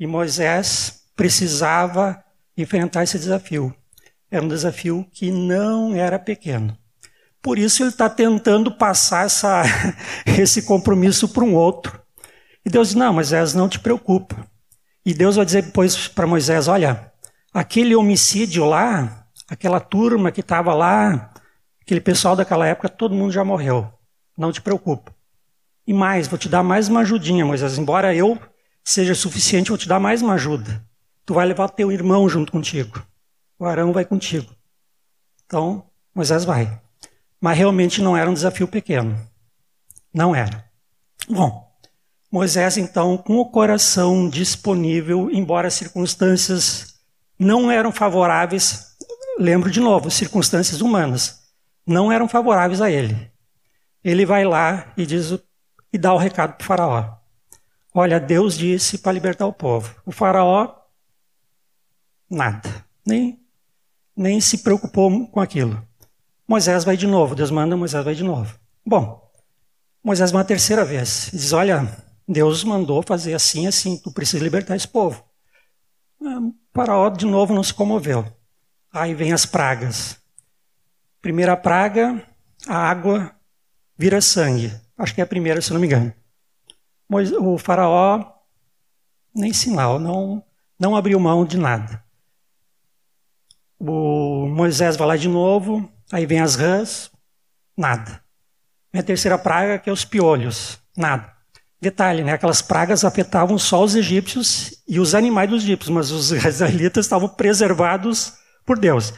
E 0.01 0.07
Moisés 0.07 1.11
precisava 1.15 2.25
enfrentar 2.57 3.03
esse 3.03 3.19
desafio. 3.19 3.71
Era 4.31 4.43
um 4.43 4.49
desafio 4.49 5.07
que 5.13 5.31
não 5.31 5.95
era 5.95 6.19
pequeno. 6.19 6.75
Por 7.47 7.61
isso 7.61 7.85
ele 7.85 7.91
está 7.91 8.11
tentando 8.11 8.73
passar 8.73 9.25
essa, 9.25 9.63
esse 10.27 10.63
compromisso 10.63 11.29
para 11.29 11.45
um 11.45 11.55
outro. 11.55 12.03
E 12.65 12.69
Deus 12.69 12.89
diz: 12.89 12.97
Não, 12.97 13.13
Moisés, 13.13 13.55
não 13.55 13.69
te 13.69 13.79
preocupa. 13.79 14.45
E 15.05 15.15
Deus 15.15 15.37
vai 15.37 15.45
dizer 15.45 15.63
depois 15.63 16.09
para 16.09 16.27
Moisés: 16.27 16.67
Olha, 16.67 17.13
aquele 17.55 17.95
homicídio 17.95 18.65
lá, 18.65 19.29
aquela 19.47 19.79
turma 19.79 20.33
que 20.33 20.41
estava 20.41 20.75
lá, 20.75 21.33
aquele 21.81 22.01
pessoal 22.01 22.35
daquela 22.35 22.67
época, 22.67 22.89
todo 22.89 23.15
mundo 23.15 23.31
já 23.31 23.45
morreu. 23.45 23.93
Não 24.37 24.51
te 24.51 24.61
preocupa. 24.61 25.15
E 25.87 25.95
mais, 25.95 26.27
vou 26.27 26.37
te 26.37 26.49
dar 26.49 26.65
mais 26.65 26.89
uma 26.89 27.03
ajudinha, 27.03 27.47
Moisés. 27.47 27.79
Embora 27.79 28.13
eu 28.13 28.37
seja 28.83 29.15
suficiente, 29.15 29.69
vou 29.69 29.79
te 29.79 29.87
dar 29.87 30.01
mais 30.01 30.21
uma 30.21 30.35
ajuda. 30.35 30.85
Tu 31.25 31.33
vai 31.33 31.47
levar 31.47 31.69
teu 31.69 31.93
irmão 31.93 32.29
junto 32.29 32.51
contigo 32.51 33.01
o 33.59 33.65
Arão 33.65 33.93
vai 33.93 34.05
contigo. 34.05 34.55
Então, 35.45 35.85
Moisés 36.15 36.45
vai. 36.45 36.81
Mas 37.41 37.59
realmente 37.59 38.01
não 38.01 38.17
era 38.17 38.31
um 38.31 38.35
desafio 38.35 38.67
pequeno. 38.67 39.19
Não 40.13 40.35
era. 40.35 40.65
Bom, 41.29 41.67
Moisés, 42.31 42.77
então, 42.77 43.17
com 43.17 43.39
o 43.39 43.51
coração 43.51 44.29
disponível, 44.29 45.31
embora 45.31 45.69
as 45.69 45.75
circunstâncias 45.75 46.95
não 47.39 47.71
eram 47.71 47.93
favoráveis, 47.93 48.97
lembro 49.39 49.71
de 49.71 49.81
novo, 49.81 50.11
circunstâncias 50.11 50.81
humanas, 50.81 51.43
não 51.87 52.11
eram 52.11 52.29
favoráveis 52.29 52.81
a 52.81 52.91
ele. 52.91 53.31
Ele 54.03 54.25
vai 54.25 54.45
lá 54.45 54.93
e 54.97 55.05
diz 55.05 55.33
e 55.93 55.99
dá 55.99 56.13
o 56.13 56.19
recado 56.19 56.55
para 56.55 56.65
o 56.65 56.67
faraó. 56.67 57.17
Olha, 57.95 58.21
Deus 58.21 58.57
disse 58.57 58.99
para 58.99 59.13
libertar 59.13 59.47
o 59.47 59.53
povo. 59.53 59.95
O 60.05 60.13
faraó, 60.13 60.75
nada. 62.29 62.85
Nem 63.05 63.47
nem 64.17 64.41
se 64.41 64.59
preocupou 64.59 65.27
com 65.29 65.41
aquilo. 65.41 65.87
Moisés 66.49 66.85
vai 66.85 66.97
de 66.97 67.07
novo, 67.07 67.35
Deus 67.35 67.51
manda, 67.51 67.77
Moisés 67.77 68.05
vai 68.05 68.15
de 68.15 68.23
novo. 68.23 68.59
Bom, 68.85 69.31
Moisés 70.03 70.31
vai 70.31 70.41
uma 70.41 70.47
terceira 70.47 70.85
vez. 70.85 71.31
Diz: 71.33 71.53
Olha, 71.53 71.89
Deus 72.29 72.63
mandou 72.63 73.03
fazer 73.03 73.35
assim, 73.35 73.67
assim, 73.67 73.99
tu 73.99 74.13
precisa 74.13 74.43
libertar 74.43 74.77
esse 74.77 74.87
povo. 74.87 75.25
O 76.21 76.55
faraó 76.73 77.11
de 77.11 77.27
novo 77.27 77.53
não 77.53 77.63
se 77.63 77.75
comoveu. 77.75 78.25
Aí 78.93 79.15
vem 79.15 79.33
as 79.33 79.45
pragas. 79.45 80.17
Primeira 81.21 81.57
praga, 81.57 82.25
a 82.69 82.77
água 82.77 83.35
vira 83.99 84.21
sangue. 84.21 84.73
Acho 84.97 85.15
que 85.15 85.21
é 85.21 85.25
a 85.25 85.27
primeira, 85.27 85.61
se 85.61 85.73
não 85.73 85.81
me 85.81 85.87
engano. 85.87 86.15
O 87.41 87.59
faraó, 87.59 88.25
nem 89.35 89.53
sinal, 89.53 89.99
não, 89.99 90.43
não 90.79 90.97
abriu 90.97 91.19
mão 91.19 91.45
de 91.45 91.59
nada. 91.59 92.03
O 93.79 94.47
Moisés 94.49 94.97
vai 94.97 95.09
lá 95.09 95.17
de 95.17 95.29
novo, 95.29 95.89
aí 96.13 96.27
vem 96.27 96.41
as 96.41 96.55
rãs, 96.55 97.11
nada. 97.77 98.23
Vem 98.93 99.01
a 99.01 99.05
terceira 99.05 99.39
praga, 99.39 99.79
que 99.79 99.91
é 99.91 99.93
os 99.93 100.05
piolhos, 100.05 100.79
nada. 100.97 101.35
Detalhe, 101.81 102.25
né? 102.25 102.33
aquelas 102.33 102.63
pragas 102.63 103.05
afetavam 103.05 103.59
só 103.59 103.85
os 103.85 103.95
egípcios 103.95 104.83
e 104.89 104.99
os 104.99 105.15
animais 105.15 105.51
dos 105.51 105.63
egípcios, 105.63 105.91
mas 105.91 106.11
os 106.11 106.31
israelitas 106.45 107.05
estavam 107.05 107.29
preservados 107.29 108.33
por 108.65 108.79
Deus. 108.79 109.13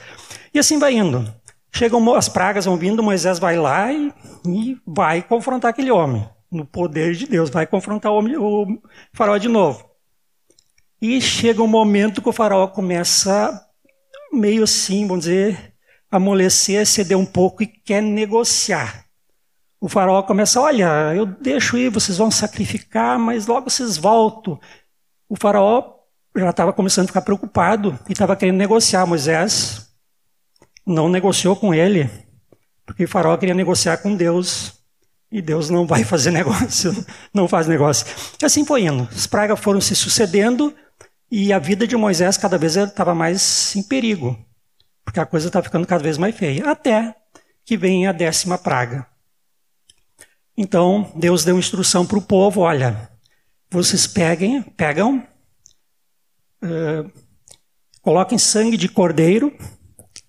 E 0.52 0.59
assim 0.59 0.78
vai 0.78 0.95
indo. 0.95 1.33
Chegam 1.73 2.14
as 2.14 2.28
pragas, 2.28 2.64
vão 2.64 2.76
vindo, 2.76 3.02
Moisés 3.02 3.38
vai 3.38 3.57
lá 3.57 3.92
e, 3.92 4.12
e 4.47 4.76
vai 4.87 5.23
confrontar 5.23 5.71
aquele 5.71 5.90
homem. 5.90 6.28
No 6.50 6.64
poder 6.64 7.14
de 7.14 7.26
Deus, 7.26 7.50
vai 7.50 7.66
confrontar 7.66 8.11
o, 8.11 8.16
homem, 8.16 8.37
o 8.37 8.80
faraó 9.12 9.37
de 9.37 9.49
novo. 9.49 9.88
E 11.00 11.21
chega 11.21 11.62
um 11.62 11.68
momento 11.68 12.21
que 12.21 12.28
o 12.28 12.33
faraó 12.33 12.66
começa 12.66 13.64
meio 14.33 14.64
assim, 14.64 15.07
vamos 15.07 15.26
dizer, 15.26 15.75
amolecer, 16.11 16.87
ceder 16.87 17.17
um 17.17 17.27
pouco 17.27 17.62
e 17.62 17.67
quer 17.67 18.03
negociar. 18.03 19.05
O 19.81 19.88
faraó 19.88 20.23
começa, 20.23 20.61
olha, 20.61 21.15
eu 21.15 21.25
deixo 21.25 21.79
ir, 21.79 21.88
vocês 21.91 22.19
vão 22.19 22.31
sacrificar, 22.31 23.19
mas 23.19 23.47
logo 23.47 23.71
vocês 23.71 23.97
voltam. 23.97 24.59
O 25.29 25.37
faraó 25.37 25.95
já 26.37 26.50
estava 26.50 26.73
começando 26.73 27.05
a 27.05 27.09
ficar 27.09 27.23
preocupado 27.23 27.99
e 28.09 28.12
estava 28.12 28.35
querendo 28.35 28.57
negociar. 28.57 29.07
Moisés 29.07 29.88
não 30.87 31.09
negociou 31.09 31.55
com 31.55 31.73
ele, 31.73 32.11
porque 32.85 33.05
o 33.05 33.09
faraó 33.09 33.37
queria 33.37 33.55
negociar 33.55 33.99
com 33.99 34.17
Deus. 34.17 34.77
E 35.31 35.43
Deus 35.43 35.69
não 35.69 35.87
vai 35.87 36.05
fazer 36.05 36.31
negócio, 36.33 37.05
não 37.35 37.47
faz 37.47 37.67
negócio. 37.67 38.07
E 38.41 38.45
assim 38.45 38.65
foi 38.65 38.85
indo. 38.85 39.07
As 39.12 39.27
pragas 39.27 39.61
foram 39.61 39.81
se 39.81 39.95
sucedendo 39.95 40.75
e 41.31 41.53
a 41.53 41.59
vida 41.59 41.87
de 41.87 41.97
Moisés 41.97 42.38
cada 42.38 42.57
vez 42.57 42.77
estava 42.77 43.15
mais 43.15 43.77
em 43.77 43.83
perigo, 43.83 44.37
porque 45.09 45.21
a 45.21 45.25
coisa 45.25 45.47
estava 45.47 45.65
ficando 45.65 45.87
cada 45.87 46.03
vez 46.03 46.19
mais 46.19 46.37
feia. 46.37 46.71
Até 46.71 47.15
que 47.65 47.79
vem 47.79 48.07
a 48.07 48.12
décima 48.12 48.59
praga. 48.59 49.07
Então 50.55 51.11
Deus 51.17 51.45
deu 51.45 51.59
instrução 51.59 52.05
para 52.05 52.19
o 52.19 52.23
povo: 52.23 52.61
olha, 52.61 53.11
vocês 53.71 54.07
peguem, 54.07 54.61
pegam, 54.61 55.27
uh, 56.62 57.11
coloquem 58.03 58.37
sangue 58.37 58.77
de 58.77 58.87
cordeiro 58.87 59.57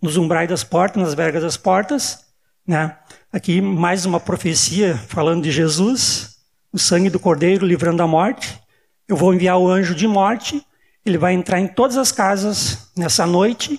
nos 0.02 0.16
umbrais 0.16 0.48
das 0.48 0.64
portas, 0.64 1.04
nas 1.04 1.14
vergas 1.14 1.44
das 1.44 1.58
portas, 1.58 2.26
né? 2.66 2.98
Aqui 3.34 3.60
mais 3.60 4.06
uma 4.06 4.20
profecia 4.20 4.96
falando 4.96 5.44
de 5.44 5.52
Jesus, 5.52 6.38
o 6.72 6.80
sangue 6.80 7.10
do 7.10 7.20
cordeiro 7.20 7.66
livrando 7.66 8.02
a 8.02 8.08
morte. 8.08 8.58
Eu 9.06 9.18
vou 9.18 9.34
enviar 9.34 9.58
o 9.58 9.68
anjo 9.68 9.94
de 9.94 10.08
morte, 10.08 10.66
ele 11.06 11.18
vai 11.18 11.34
entrar 11.34 11.60
em 11.60 11.68
todas 11.68 11.98
as 11.98 12.14
casas 12.14 12.90
nessa 12.96 13.26
noite, 13.26 13.78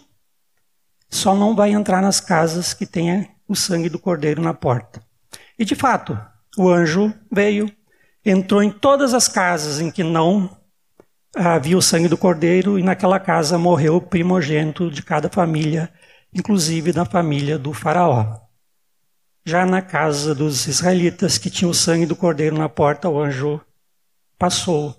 só 1.10 1.34
não 1.34 1.54
vai 1.56 1.72
entrar 1.72 2.00
nas 2.00 2.20
casas 2.20 2.72
que 2.72 2.86
tenha 2.86 3.28
o 3.48 3.56
sangue 3.56 3.88
do 3.88 3.98
cordeiro 3.98 4.40
na 4.40 4.54
porta. 4.54 5.02
E 5.58 5.64
de 5.64 5.74
fato, 5.74 6.18
o 6.56 6.68
anjo 6.68 7.12
veio, 7.30 7.70
entrou 8.24 8.62
em 8.62 8.70
todas 8.70 9.12
as 9.12 9.26
casas 9.26 9.80
em 9.80 9.90
que 9.90 10.02
não 10.02 10.56
havia 11.34 11.76
o 11.76 11.82
sangue 11.82 12.08
do 12.08 12.18
cordeiro, 12.18 12.78
e 12.78 12.82
naquela 12.82 13.20
casa 13.20 13.58
morreu 13.58 13.96
o 13.96 14.00
primogênito 14.00 14.90
de 14.90 15.02
cada 15.02 15.28
família, 15.28 15.92
inclusive 16.34 16.92
da 16.92 17.04
família 17.04 17.58
do 17.58 17.72
Faraó. 17.72 18.40
Já 19.44 19.64
na 19.64 19.80
casa 19.80 20.34
dos 20.34 20.66
israelitas, 20.66 21.38
que 21.38 21.50
tinha 21.50 21.68
o 21.68 21.74
sangue 21.74 22.06
do 22.06 22.16
cordeiro 22.16 22.56
na 22.56 22.68
porta, 22.68 23.08
o 23.08 23.20
anjo 23.20 23.60
passou. 24.38 24.96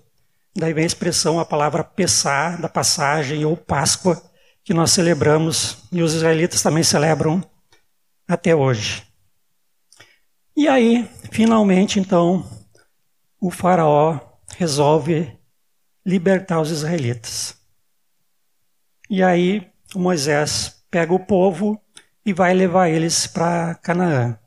Daí 0.54 0.72
vem 0.72 0.84
a 0.84 0.86
expressão, 0.86 1.38
a 1.38 1.44
palavra 1.44 1.84
Pessá, 1.84 2.56
da 2.56 2.68
passagem, 2.68 3.44
ou 3.44 3.56
Páscoa, 3.56 4.20
que 4.64 4.72
nós 4.72 4.92
celebramos, 4.92 5.78
e 5.90 6.02
os 6.02 6.14
israelitas 6.14 6.62
também 6.62 6.82
celebram 6.82 7.42
até 8.28 8.54
hoje. 8.54 9.02
E 10.56 10.68
aí, 10.68 11.08
finalmente, 11.30 11.98
então, 11.98 12.48
o 13.40 13.50
faraó 13.50 14.20
resolve 14.56 15.36
libertar 16.04 16.60
os 16.60 16.70
israelitas. 16.70 17.56
E 19.08 19.22
aí, 19.22 19.70
Moisés 19.94 20.84
pega 20.90 21.12
o 21.12 21.18
povo 21.18 21.80
e 22.24 22.32
vai 22.32 22.54
levar 22.54 22.88
eles 22.88 23.26
para 23.26 23.74
Canaã, 23.76 24.38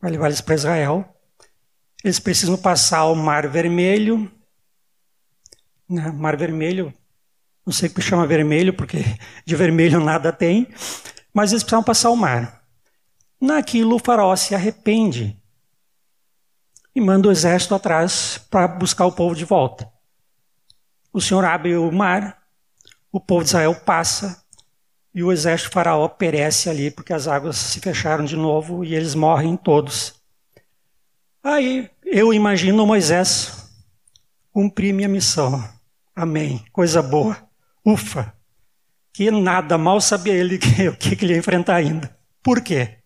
vai 0.00 0.10
levar 0.10 0.26
eles 0.26 0.40
para 0.40 0.54
Israel. 0.54 1.16
Eles 2.04 2.18
precisam 2.18 2.56
passar 2.56 3.06
o 3.06 3.14
Mar 3.14 3.48
Vermelho. 3.48 4.30
Né? 5.88 6.10
Mar 6.10 6.36
Vermelho, 6.36 6.92
não 7.64 7.72
sei 7.72 7.88
que 7.88 8.00
chama 8.00 8.26
vermelho, 8.26 8.74
porque 8.74 9.04
de 9.44 9.56
vermelho 9.56 10.00
nada 10.00 10.32
tem, 10.32 10.68
mas 11.32 11.52
eles 11.52 11.62
precisam 11.62 11.82
passar 11.82 12.10
o 12.10 12.16
mar. 12.16 12.62
Naquilo 13.40 13.96
o 13.96 13.98
faraó 13.98 14.34
se 14.36 14.54
arrepende 14.54 15.36
e 16.94 17.00
manda 17.00 17.28
o 17.28 17.32
exército 17.32 17.74
atrás 17.74 18.38
para 18.50 18.68
buscar 18.68 19.06
o 19.06 19.12
povo 19.12 19.34
de 19.34 19.44
volta. 19.44 19.90
O 21.12 21.20
Senhor 21.20 21.44
abre 21.44 21.76
o 21.76 21.90
mar, 21.90 22.42
o 23.10 23.20
povo 23.20 23.42
de 23.42 23.48
Israel 23.48 23.74
passa, 23.74 24.42
e 25.14 25.22
o 25.22 25.30
exército 25.30 25.70
faraó 25.70 26.08
perece 26.08 26.70
ali, 26.70 26.90
porque 26.90 27.12
as 27.12 27.28
águas 27.28 27.56
se 27.56 27.80
fecharam 27.80 28.24
de 28.24 28.36
novo 28.36 28.82
e 28.84 28.94
eles 28.94 29.14
morrem 29.14 29.56
todos. 29.56 30.14
Aí 31.42 31.90
eu 32.04 32.32
imagino 32.32 32.86
Moisés 32.86 33.70
cumprir 34.52 34.92
minha 34.94 35.08
missão. 35.08 35.62
Amém. 36.14 36.64
Coisa 36.72 37.02
boa. 37.02 37.51
Ufa. 37.84 38.34
Que 39.12 39.30
nada, 39.30 39.76
mal 39.76 40.00
sabia 40.00 40.34
ele 40.34 40.56
o 40.88 40.96
que, 40.96 41.16
que 41.16 41.24
ele 41.24 41.34
ia 41.34 41.38
enfrentar 41.38 41.76
ainda. 41.76 42.16
Por 42.42 42.62
quê? 42.62 42.98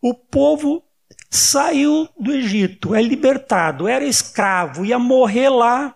O 0.00 0.14
povo 0.14 0.82
saiu 1.30 2.08
do 2.18 2.32
Egito, 2.32 2.94
é 2.94 3.02
libertado, 3.02 3.88
era 3.88 4.04
escravo, 4.04 4.84
ia 4.84 4.98
morrer 4.98 5.48
lá. 5.48 5.94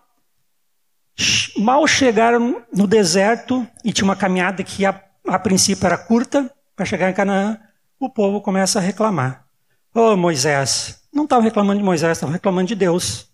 Mal 1.59 1.87
chegaram 1.87 2.65
no 2.73 2.87
deserto 2.87 3.67
e 3.85 3.93
tinha 3.93 4.05
uma 4.05 4.17
caminhada 4.17 4.65
que 4.65 4.83
ia 4.83 4.93
a 5.27 5.39
princípio 5.39 5.87
era 5.87 5.97
curta, 5.97 6.53
para 6.75 6.87
chegar 6.87 7.11
em 7.11 7.15
Canaã, 7.15 7.59
o 7.99 8.09
povo 8.09 8.41
começa 8.41 8.79
a 8.79 8.83
reclamar. 8.83 9.47
Ô 9.95 10.13
oh, 10.13 10.17
Moisés, 10.17 11.01
não 11.13 11.25
estavam 11.25 11.45
reclamando 11.45 11.79
de 11.79 11.85
Moisés, 11.85 12.13
estavam 12.13 12.33
reclamando 12.33 12.69
de 12.69 12.75
Deus. 12.75 13.31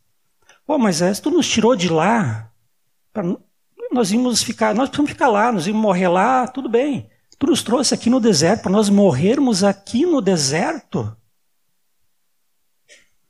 Ô 0.66 0.74
oh, 0.74 0.78
Moisés, 0.78 1.20
tu 1.20 1.30
nos 1.30 1.48
tirou 1.48 1.74
de 1.74 1.88
lá, 1.88 2.50
nós 3.92 4.10
íamos 4.10 4.42
ficar, 4.42 4.74
nós 4.74 4.88
precisamos 4.88 5.10
ficar 5.10 5.28
lá, 5.28 5.52
nós 5.52 5.66
íamos 5.66 5.82
morrer 5.82 6.08
lá, 6.08 6.46
tudo 6.46 6.68
bem. 6.68 7.08
Tu 7.38 7.46
nos 7.46 7.62
trouxe 7.62 7.94
aqui 7.94 8.10
no 8.10 8.20
deserto 8.20 8.62
para 8.62 8.72
nós 8.72 8.88
morrermos 8.90 9.62
aqui 9.62 10.04
no 10.04 10.20
deserto. 10.20 11.16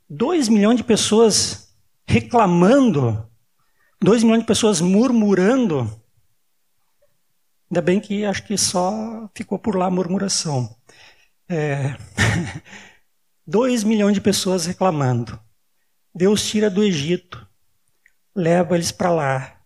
Dois 0.09 0.49
milhões 0.49 0.77
de 0.77 0.83
pessoas 0.83 1.75
reclamando, 2.07 3.29
dois 4.01 4.23
milhões 4.23 4.41
de 4.41 4.47
pessoas 4.47 4.81
murmurando. 4.81 5.81
Ainda 7.69 7.81
bem 7.81 7.99
que 7.99 8.25
acho 8.25 8.43
que 8.47 8.57
só 8.57 9.29
ficou 9.35 9.59
por 9.59 9.75
lá 9.75 9.85
a 9.85 9.91
murmuração. 9.91 10.75
É... 11.47 11.95
Dois 13.45 13.83
milhões 13.83 14.13
de 14.13 14.21
pessoas 14.21 14.65
reclamando. 14.65 15.39
Deus 16.13 16.47
tira 16.47 16.69
do 16.69 16.83
Egito, 16.83 17.47
leva 18.35 18.75
eles 18.75 18.91
para 18.91 19.09
lá, 19.11 19.58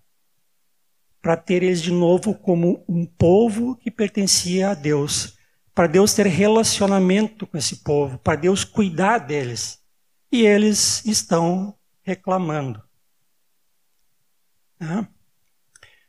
para 1.23 1.37
ter 1.37 1.63
eles 1.63 1.81
de 1.81 1.89
novo 1.89 2.35
como 2.35 2.83
um 2.85 3.05
povo 3.05 3.77
que 3.77 3.89
pertencia 3.89 4.71
a 4.71 4.73
Deus, 4.73 5.37
para 5.73 5.87
Deus 5.87 6.13
ter 6.13 6.27
relacionamento 6.27 7.47
com 7.47 7.57
esse 7.57 7.77
povo, 7.77 8.17
para 8.17 8.35
Deus 8.35 8.65
cuidar 8.65 9.19
deles. 9.19 9.81
E 10.29 10.45
eles 10.45 11.05
estão 11.05 11.75
reclamando. 12.03 12.83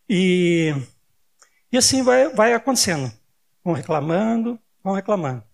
E 0.08 0.74
e 1.70 1.76
assim 1.76 2.02
vai, 2.02 2.28
vai 2.30 2.52
acontecendo. 2.52 3.12
Vão 3.64 3.72
reclamando, 3.72 4.58
vão 4.82 4.94
reclamando. 4.94 5.44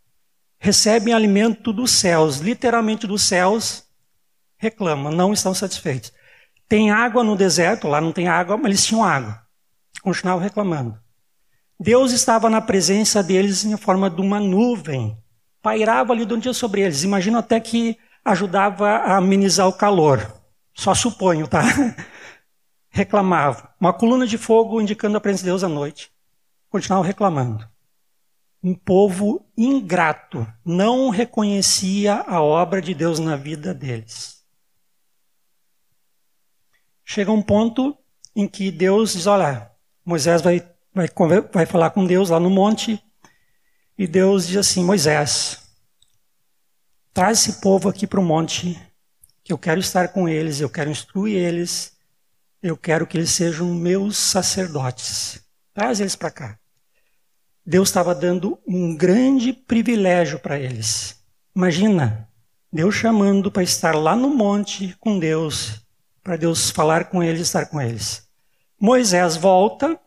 Recebem 0.58 1.12
alimento 1.12 1.70
dos 1.70 1.90
céus, 1.90 2.38
literalmente 2.38 3.06
dos 3.06 3.22
céus, 3.22 3.84
reclamam, 4.56 5.12
não 5.12 5.34
estão 5.34 5.52
satisfeitos. 5.54 6.12
Tem 6.66 6.90
água 6.90 7.22
no 7.22 7.36
deserto, 7.36 7.88
lá 7.88 8.00
não 8.00 8.12
tem 8.12 8.26
água, 8.26 8.56
mas 8.56 8.66
eles 8.66 8.86
tinham 8.86 9.04
água. 9.04 9.49
Continuavam 10.02 10.42
reclamando. 10.42 10.98
Deus 11.78 12.12
estava 12.12 12.50
na 12.50 12.60
presença 12.60 13.22
deles 13.22 13.64
em 13.64 13.76
forma 13.76 14.10
de 14.10 14.20
uma 14.20 14.38
nuvem. 14.38 15.16
Pairava 15.62 16.12
ali 16.12 16.26
de 16.26 16.34
um 16.34 16.38
dia 16.38 16.52
sobre 16.52 16.82
eles. 16.82 17.02
Imagino 17.02 17.38
até 17.38 17.58
que 17.58 17.98
ajudava 18.24 18.88
a 18.88 19.16
amenizar 19.16 19.66
o 19.66 19.72
calor. 19.72 20.34
Só 20.74 20.94
suponho, 20.94 21.48
tá? 21.48 21.62
reclamavam. 22.90 23.68
Uma 23.80 23.92
coluna 23.92 24.26
de 24.26 24.36
fogo 24.36 24.80
indicando 24.80 25.16
a 25.16 25.20
presença 25.20 25.44
de 25.44 25.50
Deus 25.50 25.64
à 25.64 25.68
noite. 25.68 26.12
Continuavam 26.68 27.06
reclamando. 27.06 27.68
Um 28.62 28.74
povo 28.74 29.46
ingrato 29.56 30.46
não 30.64 31.08
reconhecia 31.08 32.16
a 32.26 32.42
obra 32.42 32.82
de 32.82 32.92
Deus 32.92 33.18
na 33.18 33.36
vida 33.36 33.72
deles. 33.72 34.44
Chega 37.02 37.32
um 37.32 37.40
ponto 37.40 37.96
em 38.36 38.46
que 38.46 38.70
Deus 38.70 39.14
diz: 39.14 39.26
Olha, 39.26 39.69
Moisés 40.10 40.42
vai, 40.42 40.60
vai, 40.92 41.08
vai 41.52 41.66
falar 41.66 41.90
com 41.90 42.04
Deus 42.04 42.30
lá 42.30 42.40
no 42.40 42.50
monte, 42.50 43.00
e 43.96 44.08
Deus 44.08 44.48
diz 44.48 44.56
assim: 44.56 44.84
Moisés, 44.84 45.60
traz 47.14 47.38
esse 47.38 47.60
povo 47.60 47.88
aqui 47.88 48.08
para 48.08 48.18
o 48.18 48.24
monte 48.24 48.76
Eu 49.48 49.56
quero 49.56 49.78
estar 49.78 50.08
com 50.08 50.28
eles, 50.28 50.60
eu 50.60 50.68
quero 50.68 50.90
instruir 50.90 51.36
eles, 51.36 51.96
eu 52.60 52.76
quero 52.76 53.06
que 53.06 53.16
eles 53.16 53.30
sejam 53.30 53.72
meus 53.72 54.16
sacerdotes. 54.16 55.40
Traz 55.72 56.00
eles 56.00 56.16
para 56.16 56.30
cá. 56.32 56.58
Deus 57.64 57.88
estava 57.88 58.12
dando 58.12 58.58
um 58.66 58.96
grande 58.96 59.52
privilégio 59.52 60.40
para 60.40 60.58
eles. 60.58 61.22
Imagina, 61.54 62.28
Deus 62.72 62.96
chamando 62.96 63.50
para 63.50 63.62
estar 63.62 63.94
lá 63.94 64.16
no 64.16 64.28
monte 64.28 64.96
com 64.98 65.20
Deus, 65.20 65.86
para 66.20 66.36
Deus 66.36 66.68
falar 66.68 67.04
com 67.04 67.22
eles, 67.22 67.42
estar 67.42 67.66
com 67.66 67.80
eles. 67.80 68.28
Moisés 68.80 69.36
volta 69.36 70.00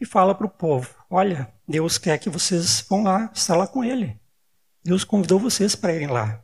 e 0.00 0.06
fala 0.06 0.34
para 0.34 0.46
o 0.46 0.50
povo: 0.50 0.88
Olha, 1.10 1.52
Deus 1.66 1.98
quer 1.98 2.18
que 2.18 2.30
vocês 2.30 2.84
vão 2.88 3.02
lá, 3.02 3.30
estar 3.34 3.56
lá 3.56 3.66
com 3.66 3.82
Ele. 3.82 4.18
Deus 4.84 5.04
convidou 5.04 5.38
vocês 5.38 5.74
para 5.74 5.92
irem 5.92 6.06
lá. 6.06 6.42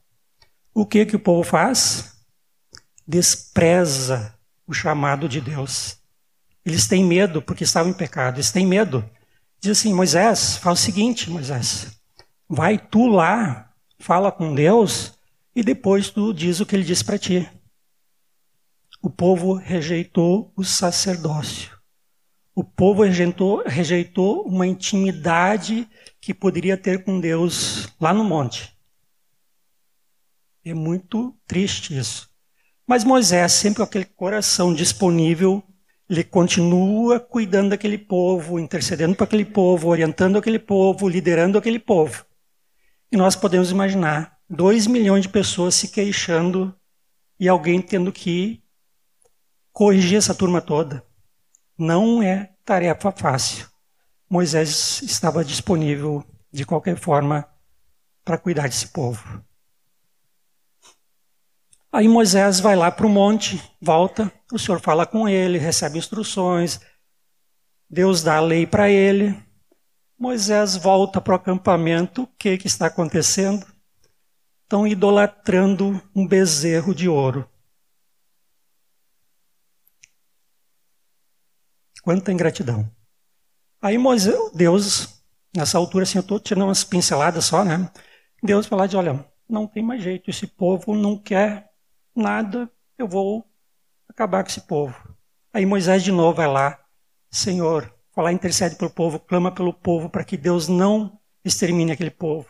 O 0.75 0.85
que 0.85 1.07
que 1.07 1.16
o 1.16 1.20
povo 1.20 1.44
faz? 1.44 2.12
Despreza 3.07 4.37
o 4.66 4.73
chamado 4.73 5.29
de 5.29 5.40
Deus. 5.40 5.99
Eles 6.64 6.88
têm 6.88 7.05
medo 7.05 7.40
porque 7.40 7.64
estavam 7.64 7.92
em 7.92 7.94
pecado. 7.94 8.37
Eles 8.37 8.51
têm 8.51 8.66
medo. 8.66 9.09
Diz 9.61 9.79
assim: 9.79 9.94
Moisés, 9.94 10.57
fala 10.57 10.75
o 10.75 10.77
seguinte, 10.77 11.31
Moisés, 11.31 11.97
vai 12.49 12.77
tu 12.77 13.07
lá 13.07 13.64
fala 14.05 14.31
com 14.31 14.55
Deus 14.55 15.14
e 15.57 15.62
depois 15.62 16.11
tu 16.11 16.35
diz 16.35 16.61
o 16.61 16.66
que 16.66 16.77
ele 16.77 16.85
disse 16.85 17.05
para 17.05 17.18
ti. 17.18 17.49
O 19.04 19.10
povo 19.10 19.52
rejeitou 19.52 20.50
o 20.56 20.64
sacerdócio. 20.64 21.76
O 22.54 22.64
povo 22.64 23.02
rejeitou, 23.02 23.62
rejeitou 23.66 24.46
uma 24.46 24.66
intimidade 24.66 25.86
que 26.18 26.32
poderia 26.32 26.74
ter 26.74 27.04
com 27.04 27.20
Deus 27.20 27.86
lá 28.00 28.14
no 28.14 28.24
monte. 28.24 28.74
É 30.64 30.72
muito 30.72 31.36
triste 31.46 31.94
isso. 31.94 32.30
Mas 32.86 33.04
Moisés, 33.04 33.52
sempre 33.52 33.76
com 33.76 33.82
aquele 33.82 34.06
coração 34.06 34.72
disponível, 34.72 35.62
ele 36.08 36.24
continua 36.24 37.20
cuidando 37.20 37.70
daquele 37.70 37.98
povo, 37.98 38.58
intercedendo 38.58 39.14
para 39.14 39.24
aquele 39.24 39.44
povo, 39.44 39.88
orientando 39.88 40.38
aquele 40.38 40.58
povo, 40.58 41.10
liderando 41.10 41.58
aquele 41.58 41.78
povo. 41.78 42.24
E 43.12 43.18
nós 43.18 43.36
podemos 43.36 43.70
imaginar 43.70 44.38
dois 44.48 44.86
milhões 44.86 45.24
de 45.24 45.28
pessoas 45.28 45.74
se 45.74 45.88
queixando 45.88 46.74
e 47.38 47.46
alguém 47.50 47.82
tendo 47.82 48.10
que 48.10 48.63
corrigir 49.74 50.16
essa 50.16 50.34
turma 50.34 50.62
toda. 50.62 51.04
Não 51.76 52.22
é 52.22 52.52
tarefa 52.64 53.10
fácil. 53.10 53.66
Moisés 54.30 55.02
estava 55.02 55.44
disponível 55.44 56.24
de 56.50 56.64
qualquer 56.64 56.96
forma 56.96 57.46
para 58.24 58.38
cuidar 58.38 58.68
desse 58.68 58.88
povo. 58.88 59.44
Aí 61.92 62.08
Moisés 62.08 62.60
vai 62.60 62.74
lá 62.74 62.90
para 62.90 63.06
o 63.06 63.10
monte, 63.10 63.62
volta, 63.80 64.32
o 64.52 64.58
Senhor 64.58 64.80
fala 64.80 65.06
com 65.06 65.28
ele, 65.28 65.58
recebe 65.58 65.98
instruções, 65.98 66.80
Deus 67.88 68.22
dá 68.22 68.37
a 68.37 68.40
lei 68.40 68.66
para 68.66 68.88
ele, 68.88 69.37
Moisés 70.18 70.76
volta 70.76 71.20
para 71.20 71.32
o 71.32 71.37
acampamento. 71.37 72.22
O 72.22 72.26
que, 72.38 72.58
que 72.58 72.66
está 72.66 72.87
acontecendo? 72.87 73.66
Estão 74.62 74.87
idolatrando 74.87 76.00
um 76.14 76.26
bezerro 76.26 76.94
de 76.94 77.08
ouro. 77.08 77.48
Quanta 82.04 82.30
ingratidão. 82.30 82.88
Aí 83.80 83.96
Moisés, 83.96 84.38
Deus, 84.54 85.22
nessa 85.56 85.78
altura, 85.78 86.02
assim, 86.02 86.18
eu 86.18 86.20
estou 86.20 86.38
tirando 86.38 86.64
umas 86.64 86.84
pinceladas 86.84 87.46
só, 87.46 87.64
né? 87.64 87.90
Deus 88.42 88.66
fala 88.66 88.86
de, 88.86 88.94
olha, 88.94 89.24
não 89.48 89.66
tem 89.66 89.82
mais 89.82 90.02
jeito, 90.02 90.28
esse 90.28 90.46
povo 90.46 90.94
não 90.94 91.16
quer 91.16 91.70
nada, 92.14 92.70
eu 92.98 93.08
vou 93.08 93.42
acabar 94.06 94.44
com 94.44 94.50
esse 94.50 94.60
povo. 94.60 94.94
Aí 95.50 95.64
Moisés 95.64 96.02
de 96.02 96.12
novo 96.12 96.36
vai 96.36 96.46
lá, 96.46 96.78
Senhor, 97.30 97.90
falar 98.12 98.32
intercede 98.32 98.76
pelo 98.76 98.90
povo, 98.90 99.18
clama 99.18 99.50
pelo 99.50 99.72
povo 99.72 100.10
para 100.10 100.24
que 100.24 100.36
Deus 100.36 100.68
não 100.68 101.18
extermine 101.42 101.92
aquele 101.92 102.10
povo. 102.10 102.48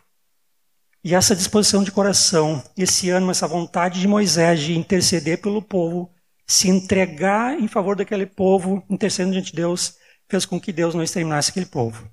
E 1.04 1.14
essa 1.14 1.36
disposição 1.36 1.84
de 1.84 1.92
coração, 1.92 2.60
esse 2.76 3.08
ânimo, 3.08 3.30
essa 3.30 3.46
vontade 3.46 4.00
de 4.00 4.08
Moisés 4.08 4.60
de 4.60 4.76
interceder 4.76 5.40
pelo 5.40 5.62
povo, 5.62 6.10
se 6.46 6.68
entregar 6.68 7.58
em 7.58 7.68
favor 7.68 7.96
daquele 7.96 8.26
povo, 8.26 8.84
intercedendo 8.88 9.32
diante 9.32 9.50
de 9.50 9.56
Deus, 9.56 9.96
fez 10.28 10.44
com 10.44 10.60
que 10.60 10.72
Deus 10.72 10.94
não 10.94 11.02
exterminasse 11.02 11.50
aquele 11.50 11.66
povo. 11.66 12.08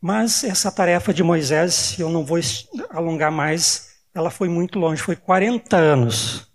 Mas 0.00 0.44
essa 0.44 0.72
tarefa 0.72 1.12
de 1.12 1.22
Moisés, 1.22 1.98
eu 1.98 2.08
não 2.08 2.24
vou 2.24 2.38
alongar 2.90 3.30
mais, 3.30 3.90
ela 4.14 4.30
foi 4.30 4.48
muito 4.48 4.78
longe, 4.78 5.02
foi 5.02 5.16
40 5.16 5.76
anos. 5.76 6.50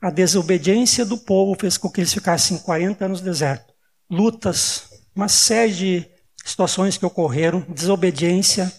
A 0.00 0.10
desobediência 0.10 1.04
do 1.04 1.18
povo 1.18 1.56
fez 1.58 1.76
com 1.76 1.90
que 1.90 2.00
eles 2.00 2.14
ficassem 2.14 2.58
40 2.58 3.04
anos 3.04 3.20
no 3.20 3.26
deserto. 3.26 3.74
Lutas, 4.08 4.88
uma 5.14 5.28
série 5.28 5.72
de 5.72 6.10
situações 6.44 6.96
que 6.96 7.04
ocorreram, 7.04 7.60
desobediência, 7.68 8.72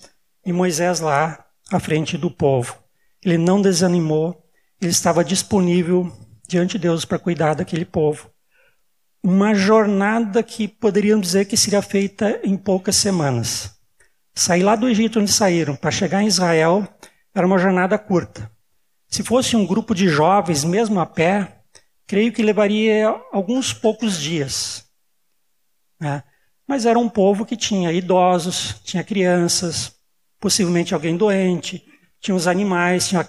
e 0.46 0.52
Moisés 0.52 1.00
lá 1.00 1.46
à 1.72 1.80
frente 1.80 2.18
do 2.18 2.32
povo. 2.32 2.76
Ele 3.24 3.38
não 3.38 3.62
desanimou, 3.62 4.44
ele 4.82 4.92
estava 4.92 5.24
disponível 5.24 6.12
diante 6.52 6.74
de 6.74 6.80
Deus 6.80 7.06
para 7.06 7.18
cuidar 7.18 7.54
daquele 7.54 7.86
povo. 7.86 8.30
Uma 9.24 9.54
jornada 9.54 10.44
que 10.44 10.68
poderiam 10.68 11.20
dizer 11.20 11.46
que 11.46 11.56
seria 11.56 11.82
feita 11.82 12.42
em 12.44 12.58
poucas 12.58 12.98
semanas. 12.98 13.80
Sair 14.36 14.64
lá 14.64 14.76
do 14.76 14.90
Egito 14.90 15.20
onde 15.20 15.32
saíram 15.32 15.76
para 15.76 15.92
chegar 15.92 16.22
em 16.22 16.28
Israel 16.28 16.86
era 17.34 17.48
uma 17.48 17.58
jornada 17.58 17.98
curta. 17.98 18.52
Se 19.08 19.24
fosse 19.24 19.56
um 19.56 19.66
grupo 19.66 19.96
de 19.96 20.10
jovens, 20.10 20.66
mesmo 20.66 21.00
a 21.00 21.06
pé, 21.06 21.62
creio 22.06 22.34
que 22.34 22.44
levaria 22.44 23.10
alguns 23.32 23.74
poucos 23.74 24.20
dias. 24.20 24.86
Né? 26.00 26.24
Mas 26.68 26.86
era 26.86 27.00
um 27.00 27.08
povo 27.10 27.46
que 27.46 27.56
tinha 27.56 27.92
idosos, 27.94 28.82
tinha 28.84 29.04
crianças, 29.04 29.94
possivelmente 30.40 30.94
alguém 30.94 31.16
doente, 31.16 31.86
tinha 32.20 32.36
os 32.36 32.48
animais, 32.48 33.08
tinha 33.08 33.26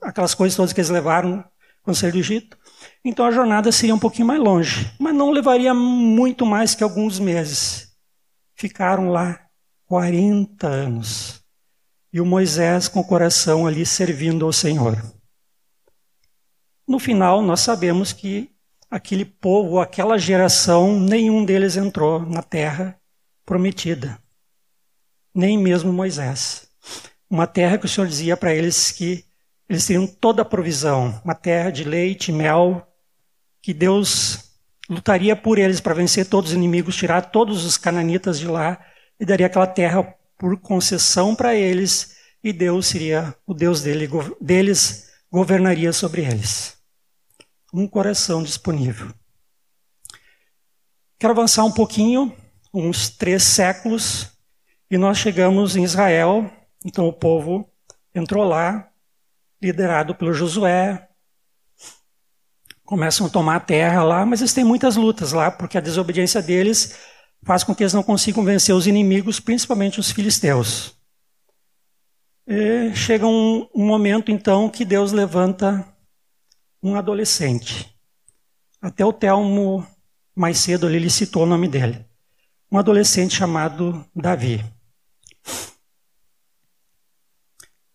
aquelas 0.00 0.34
coisas 0.34 0.56
todas 0.56 0.72
que 0.72 0.80
eles 0.80 0.90
levaram 0.90 1.44
saíram 1.94 2.16
do 2.16 2.20
Egito. 2.20 2.58
Então 3.04 3.24
a 3.24 3.30
jornada 3.30 3.70
seria 3.70 3.94
um 3.94 3.98
pouquinho 3.98 4.26
mais 4.26 4.40
longe, 4.40 4.92
mas 4.98 5.14
não 5.14 5.30
levaria 5.30 5.72
muito 5.72 6.44
mais 6.44 6.74
que 6.74 6.82
alguns 6.82 7.18
meses. 7.18 7.96
Ficaram 8.54 9.10
lá 9.10 9.40
40 9.86 10.66
anos. 10.66 11.42
E 12.12 12.20
o 12.20 12.26
Moisés 12.26 12.88
com 12.88 13.00
o 13.00 13.06
coração 13.06 13.66
ali 13.66 13.84
servindo 13.84 14.46
ao 14.46 14.52
Senhor. 14.52 14.96
No 16.88 16.98
final, 16.98 17.42
nós 17.42 17.60
sabemos 17.60 18.12
que 18.12 18.50
aquele 18.90 19.24
povo, 19.24 19.80
aquela 19.80 20.16
geração, 20.16 20.98
nenhum 20.98 21.44
deles 21.44 21.76
entrou 21.76 22.20
na 22.20 22.42
terra 22.42 22.98
prometida. 23.44 24.18
Nem 25.34 25.58
mesmo 25.58 25.92
Moisés. 25.92 26.68
Uma 27.28 27.46
terra 27.46 27.76
que 27.76 27.86
o 27.86 27.88
Senhor 27.88 28.06
dizia 28.06 28.36
para 28.36 28.54
eles 28.54 28.90
que 28.90 29.25
eles 29.68 29.86
teriam 29.86 30.06
toda 30.06 30.42
a 30.42 30.44
provisão, 30.44 31.20
uma 31.24 31.34
terra 31.34 31.70
de 31.70 31.84
leite 31.84 32.30
mel, 32.30 32.86
que 33.60 33.74
Deus 33.74 34.50
lutaria 34.88 35.34
por 35.34 35.58
eles 35.58 35.80
para 35.80 35.94
vencer 35.94 36.26
todos 36.26 36.50
os 36.50 36.56
inimigos, 36.56 36.96
tirar 36.96 37.22
todos 37.22 37.64
os 37.64 37.76
cananitas 37.76 38.38
de 38.38 38.46
lá 38.46 38.78
e 39.18 39.24
daria 39.24 39.46
aquela 39.46 39.66
terra 39.66 40.02
por 40.38 40.58
concessão 40.60 41.34
para 41.34 41.54
eles, 41.54 42.16
e 42.44 42.52
Deus 42.52 42.86
seria 42.86 43.34
o 43.46 43.52
Deus 43.52 43.82
dele, 43.82 44.08
deles, 44.40 45.10
governaria 45.30 45.92
sobre 45.92 46.22
eles 46.22 46.76
um 47.72 47.86
coração 47.86 48.42
disponível. 48.42 49.12
Quero 51.18 51.32
avançar 51.32 51.64
um 51.64 51.72
pouquinho, 51.72 52.34
uns 52.72 53.10
três 53.10 53.42
séculos, 53.42 54.30
e 54.90 54.96
nós 54.96 55.18
chegamos 55.18 55.76
em 55.76 55.84
Israel. 55.84 56.50
Então 56.84 57.06
o 57.06 57.12
povo 57.12 57.70
entrou 58.14 58.44
lá, 58.44 58.90
liderado 59.60 60.14
pelo 60.14 60.32
Josué. 60.32 61.08
Começam 62.84 63.26
a 63.26 63.30
tomar 63.30 63.56
a 63.56 63.60
terra 63.60 64.02
lá, 64.02 64.24
mas 64.24 64.40
eles 64.40 64.52
têm 64.52 64.64
muitas 64.64 64.96
lutas 64.96 65.32
lá, 65.32 65.50
porque 65.50 65.76
a 65.76 65.80
desobediência 65.80 66.40
deles 66.40 66.98
faz 67.44 67.64
com 67.64 67.74
que 67.74 67.82
eles 67.82 67.94
não 67.94 68.02
consigam 68.02 68.44
vencer 68.44 68.74
os 68.74 68.86
inimigos, 68.86 69.40
principalmente 69.40 70.00
os 70.00 70.10
filisteus. 70.10 70.96
E 72.46 72.94
chega 72.94 73.26
um, 73.26 73.68
um 73.74 73.84
momento, 73.84 74.30
então, 74.30 74.70
que 74.70 74.84
Deus 74.84 75.10
levanta 75.10 75.86
um 76.82 76.94
adolescente. 76.94 77.92
Até 78.80 79.04
o 79.04 79.12
Telmo, 79.12 79.84
mais 80.34 80.58
cedo, 80.58 80.88
ele 80.88 81.10
citou 81.10 81.42
o 81.42 81.46
nome 81.46 81.66
dele. 81.66 82.06
Um 82.70 82.78
adolescente 82.78 83.34
chamado 83.34 84.04
Davi. 84.14 84.64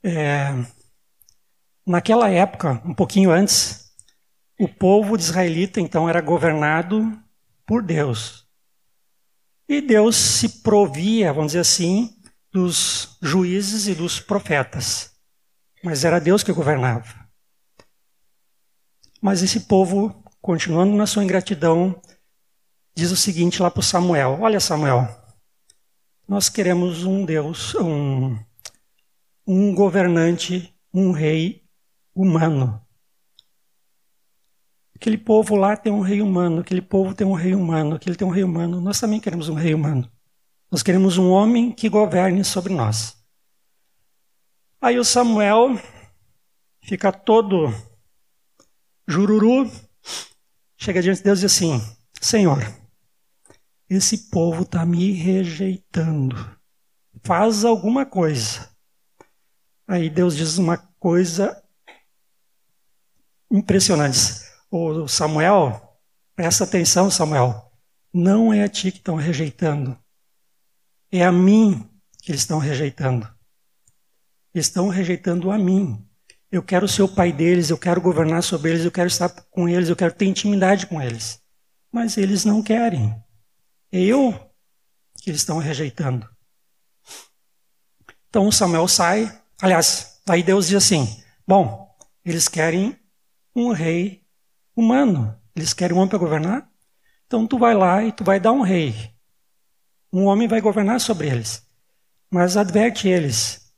É, 0.03 0.49
naquela 1.91 2.29
época, 2.29 2.81
um 2.85 2.93
pouquinho 2.93 3.29
antes, 3.29 3.91
o 4.59 4.67
povo 4.67 5.15
israelita 5.15 5.79
então 5.79 6.07
era 6.07 6.21
governado 6.21 7.21
por 7.65 7.83
Deus. 7.83 8.47
E 9.67 9.81
Deus 9.81 10.15
se 10.15 10.61
provia, 10.61 11.33
vamos 11.33 11.51
dizer 11.51 11.59
assim, 11.59 12.17
dos 12.51 13.17
juízes 13.21 13.87
e 13.87 13.93
dos 13.95 14.19
profetas. 14.19 15.11
mas 15.83 16.05
era 16.05 16.19
Deus 16.19 16.43
que 16.43 16.53
governava. 16.53 17.27
Mas 19.19 19.41
esse 19.41 19.61
povo, 19.61 20.23
continuando 20.41 20.95
na 20.95 21.07
sua 21.07 21.23
ingratidão, 21.23 21.99
diz 22.95 23.11
o 23.11 23.17
seguinte 23.17 23.61
lá 23.61 23.71
para 23.71 23.81
Samuel: 23.81 24.37
Olha, 24.41 24.59
Samuel, 24.59 25.07
nós 26.27 26.49
queremos 26.49 27.03
um 27.03 27.25
Deus, 27.25 27.73
um, 27.75 28.37
um 29.47 29.73
governante, 29.73 30.75
um 30.93 31.11
rei 31.11 31.60
humano. 32.15 32.81
Aquele 34.95 35.17
povo 35.17 35.55
lá 35.55 35.75
tem 35.75 35.91
um 35.91 36.01
rei 36.01 36.21
humano, 36.21 36.61
aquele 36.61 36.81
povo 36.81 37.15
tem 37.15 37.25
um 37.25 37.33
rei 37.33 37.55
humano, 37.55 37.95
aquele 37.95 38.15
tem 38.15 38.27
um 38.27 38.31
rei 38.31 38.43
humano. 38.43 38.79
Nós 38.79 38.99
também 38.99 39.19
queremos 39.19 39.49
um 39.49 39.55
rei 39.55 39.73
humano. 39.73 40.09
Nós 40.69 40.83
queremos 40.83 41.17
um 41.17 41.29
homem 41.29 41.71
que 41.71 41.89
governe 41.89 42.43
sobre 42.45 42.73
nós. 42.73 43.17
Aí 44.79 44.97
o 44.97 45.03
Samuel 45.03 45.79
fica 46.81 47.11
todo 47.11 47.73
jururu, 49.07 49.69
chega 50.77 51.01
diante 51.01 51.17
de 51.17 51.23
Deus 51.23 51.39
e 51.39 51.41
diz 51.41 51.51
assim: 51.51 51.81
Senhor, 52.21 52.59
esse 53.89 54.29
povo 54.29 54.63
está 54.63 54.85
me 54.85 55.11
rejeitando. 55.11 56.35
Faz 57.23 57.65
alguma 57.65 58.05
coisa. 58.05 58.69
Aí 59.87 60.09
Deus 60.09 60.37
diz 60.37 60.57
uma 60.57 60.77
coisa 60.77 61.60
impressionante. 63.51 64.19
O 64.69 65.07
Samuel, 65.07 65.99
presta 66.35 66.63
atenção, 66.63 67.11
Samuel. 67.11 67.71
Não 68.13 68.53
é 68.53 68.63
a 68.63 68.69
ti 68.69 68.91
que 68.91 68.97
estão 68.99 69.15
rejeitando. 69.15 69.97
É 71.11 71.23
a 71.23 71.31
mim 71.31 71.89
que 72.21 72.31
eles 72.31 72.41
estão 72.41 72.57
rejeitando. 72.57 73.27
Estão 74.53 74.87
rejeitando 74.87 75.51
a 75.51 75.57
mim. 75.57 76.07
Eu 76.49 76.63
quero 76.63 76.87
ser 76.87 77.03
o 77.03 77.07
pai 77.07 77.31
deles, 77.31 77.69
eu 77.69 77.77
quero 77.77 78.01
governar 78.01 78.43
sobre 78.43 78.71
eles, 78.71 78.83
eu 78.83 78.91
quero 78.91 79.07
estar 79.07 79.29
com 79.29 79.67
eles, 79.69 79.89
eu 79.89 79.95
quero 79.95 80.13
ter 80.13 80.25
intimidade 80.25 80.87
com 80.87 81.01
eles. 81.01 81.41
Mas 81.91 82.17
eles 82.17 82.45
não 82.45 82.61
querem. 82.61 83.13
É 83.91 83.99
eu 83.99 84.33
que 85.21 85.29
eles 85.29 85.41
estão 85.41 85.57
rejeitando. 85.57 86.29
Então 88.29 88.51
Samuel 88.51 88.87
sai. 88.87 89.41
Aliás, 89.61 90.21
aí 90.27 90.41
Deus 90.41 90.67
diz 90.67 90.77
assim: 90.77 91.23
Bom, 91.45 91.93
eles 92.23 92.47
querem 92.47 92.97
um 93.55 93.71
rei 93.71 94.23
humano. 94.75 95.35
Eles 95.55 95.73
querem 95.73 95.95
um 95.95 95.99
homem 95.99 96.09
para 96.09 96.19
governar. 96.19 96.69
Então 97.27 97.47
tu 97.47 97.57
vai 97.57 97.73
lá 97.73 98.03
e 98.03 98.11
tu 98.11 98.23
vai 98.23 98.39
dar 98.39 98.51
um 98.51 98.61
rei. 98.61 99.13
Um 100.11 100.25
homem 100.25 100.47
vai 100.47 100.59
governar 100.59 100.99
sobre 100.99 101.29
eles. 101.29 101.65
Mas 102.29 102.57
adverte 102.57 103.07
eles. 103.07 103.73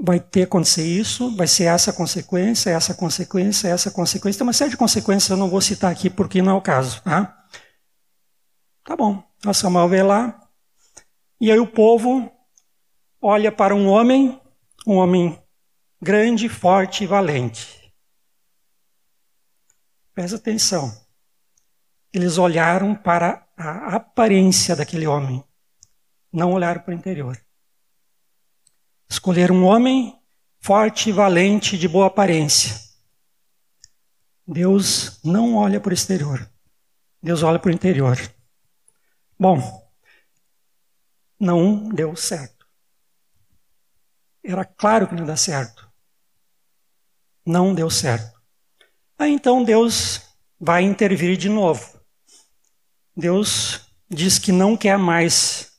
Vai 0.00 0.18
ter 0.18 0.42
acontecer 0.42 0.84
isso, 0.84 1.34
vai 1.36 1.46
ser 1.46 1.64
essa 1.64 1.92
consequência, 1.92 2.70
essa 2.70 2.94
consequência, 2.94 3.68
essa 3.68 3.90
consequência. 3.90 4.38
Tem 4.38 4.46
uma 4.46 4.52
série 4.52 4.70
de 4.70 4.76
consequências, 4.76 5.30
eu 5.30 5.36
não 5.36 5.48
vou 5.48 5.60
citar 5.60 5.92
aqui 5.92 6.10
porque 6.10 6.42
não 6.42 6.52
é 6.52 6.54
o 6.54 6.62
caso. 6.62 7.00
Tá? 7.02 7.44
Tá 8.84 8.96
bom. 8.96 9.22
A 9.44 9.52
Samuel 9.52 9.88
vê 9.88 10.02
lá. 10.02 10.40
E 11.40 11.50
aí 11.50 11.58
o 11.58 11.66
povo 11.66 12.30
olha 13.20 13.52
para 13.52 13.74
um 13.74 13.88
homem, 13.88 14.40
um 14.86 14.96
homem 14.96 15.38
grande, 16.00 16.48
forte 16.48 17.04
e 17.04 17.06
valente. 17.06 17.81
Presta 20.14 20.36
atenção. 20.36 20.94
Eles 22.12 22.36
olharam 22.36 22.94
para 22.94 23.46
a 23.56 23.96
aparência 23.96 24.76
daquele 24.76 25.06
homem, 25.06 25.42
não 26.30 26.52
olharam 26.52 26.82
para 26.82 26.90
o 26.90 26.94
interior. 26.94 27.42
Escolheram 29.08 29.56
um 29.56 29.64
homem 29.64 30.20
forte, 30.60 31.10
valente, 31.10 31.78
de 31.78 31.88
boa 31.88 32.06
aparência. 32.06 32.78
Deus 34.46 35.22
não 35.24 35.56
olha 35.56 35.80
para 35.80 35.90
o 35.90 35.94
exterior, 35.94 36.50
Deus 37.22 37.42
olha 37.42 37.58
para 37.58 37.70
o 37.70 37.74
interior. 37.74 38.18
Bom, 39.38 39.90
não 41.40 41.88
deu 41.88 42.14
certo. 42.14 42.66
Era 44.44 44.64
claro 44.64 45.08
que 45.08 45.14
não 45.14 45.22
ia 45.22 45.26
dar 45.26 45.36
certo. 45.36 45.90
Não 47.46 47.74
deu 47.74 47.88
certo. 47.88 48.31
Aí 49.22 49.32
então 49.32 49.62
Deus 49.62 50.20
vai 50.60 50.82
intervir 50.82 51.36
de 51.36 51.48
novo. 51.48 52.00
Deus 53.16 53.80
diz 54.08 54.38
que 54.38 54.52
não 54.52 54.76
quer 54.76 54.98
mais 54.98 55.72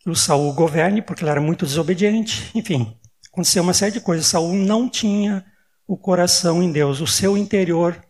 que 0.00 0.10
o 0.10 0.14
Saul 0.16 0.52
governe, 0.52 1.02
porque 1.02 1.22
ele 1.22 1.30
era 1.30 1.40
muito 1.40 1.64
desobediente. 1.64 2.50
Enfim, 2.54 2.96
aconteceu 3.32 3.62
uma 3.62 3.74
série 3.74 3.92
de 3.92 4.00
coisas. 4.00 4.26
Saul 4.26 4.54
não 4.54 4.88
tinha 4.88 5.44
o 5.86 5.96
coração 5.96 6.62
em 6.62 6.70
Deus, 6.70 7.00
o 7.00 7.06
seu 7.06 7.36
interior 7.36 8.00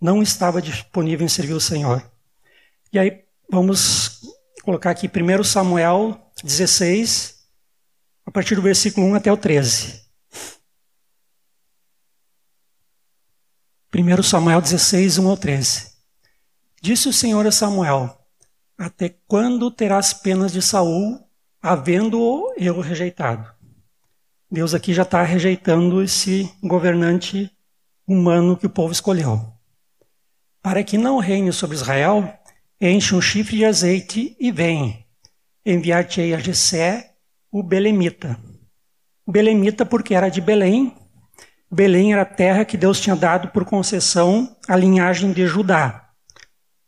não 0.00 0.22
estava 0.22 0.62
disponível 0.62 1.24
em 1.24 1.28
servir 1.28 1.54
o 1.54 1.60
Senhor. 1.60 2.08
E 2.92 2.98
aí 2.98 3.26
Vamos 3.48 4.22
colocar 4.64 4.90
aqui 4.90 5.08
1 5.08 5.44
Samuel 5.44 6.20
16, 6.42 7.36
a 8.26 8.30
partir 8.30 8.56
do 8.56 8.62
versículo 8.62 9.06
1 9.06 9.14
até 9.14 9.32
o 9.32 9.36
13. 9.36 10.05
1 13.98 14.22
Samuel 14.22 14.60
16, 14.60 15.16
1 15.16 15.26
ao 15.26 15.38
13. 15.38 15.90
Disse 16.82 17.08
o 17.08 17.12
Senhor 17.14 17.46
a 17.46 17.50
Samuel: 17.50 18.14
Até 18.76 19.08
quando 19.26 19.70
terás 19.70 20.12
penas 20.12 20.52
de 20.52 20.60
Saul, 20.60 21.18
havendo-o 21.62 22.52
eu 22.58 22.78
rejeitado? 22.80 23.50
Deus 24.50 24.74
aqui 24.74 24.92
já 24.92 25.02
está 25.02 25.22
rejeitando 25.22 26.02
esse 26.02 26.52
governante 26.62 27.50
humano 28.06 28.54
que 28.54 28.66
o 28.66 28.70
povo 28.70 28.92
escolheu. 28.92 29.50
Para 30.60 30.84
que 30.84 30.98
não 30.98 31.18
reine 31.18 31.50
sobre 31.50 31.76
Israel, 31.76 32.38
enche 32.78 33.14
um 33.14 33.20
chifre 33.22 33.56
de 33.56 33.64
azeite 33.64 34.36
e 34.38 34.52
vem. 34.52 35.06
Enviar-te-ei 35.64 36.34
a 36.34 36.38
Jessé, 36.38 37.14
o 37.50 37.62
Belemita. 37.62 38.38
Belemita 39.26 39.86
porque 39.86 40.14
era 40.14 40.28
de 40.28 40.42
Belém. 40.42 40.94
Belém 41.70 42.12
era 42.12 42.22
a 42.22 42.26
terra 42.26 42.64
que 42.64 42.76
Deus 42.76 43.00
tinha 43.00 43.16
dado 43.16 43.48
por 43.48 43.64
concessão 43.64 44.56
à 44.68 44.76
linhagem 44.76 45.32
de 45.32 45.46
Judá. 45.46 46.10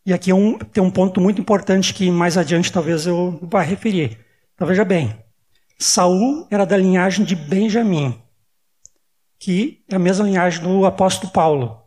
E 0.05 0.13
aqui 0.13 0.31
é 0.31 0.35
um, 0.35 0.57
tem 0.57 0.81
um 0.81 0.89
ponto 0.89 1.19
muito 1.19 1.41
importante 1.41 1.93
que 1.93 2.09
mais 2.09 2.37
adiante 2.37 2.71
talvez 2.71 3.05
eu 3.05 3.39
vá 3.43 3.61
referir. 3.61 4.17
Então 4.55 4.67
veja 4.67 4.83
bem, 4.83 5.15
Saul 5.77 6.47
era 6.49 6.65
da 6.65 6.75
linhagem 6.75 7.23
de 7.25 7.35
Benjamim, 7.35 8.21
que 9.37 9.83
é 9.89 9.95
a 9.95 9.99
mesma 9.99 10.25
linhagem 10.25 10.63
do 10.63 10.85
apóstolo 10.85 11.31
Paulo. 11.31 11.81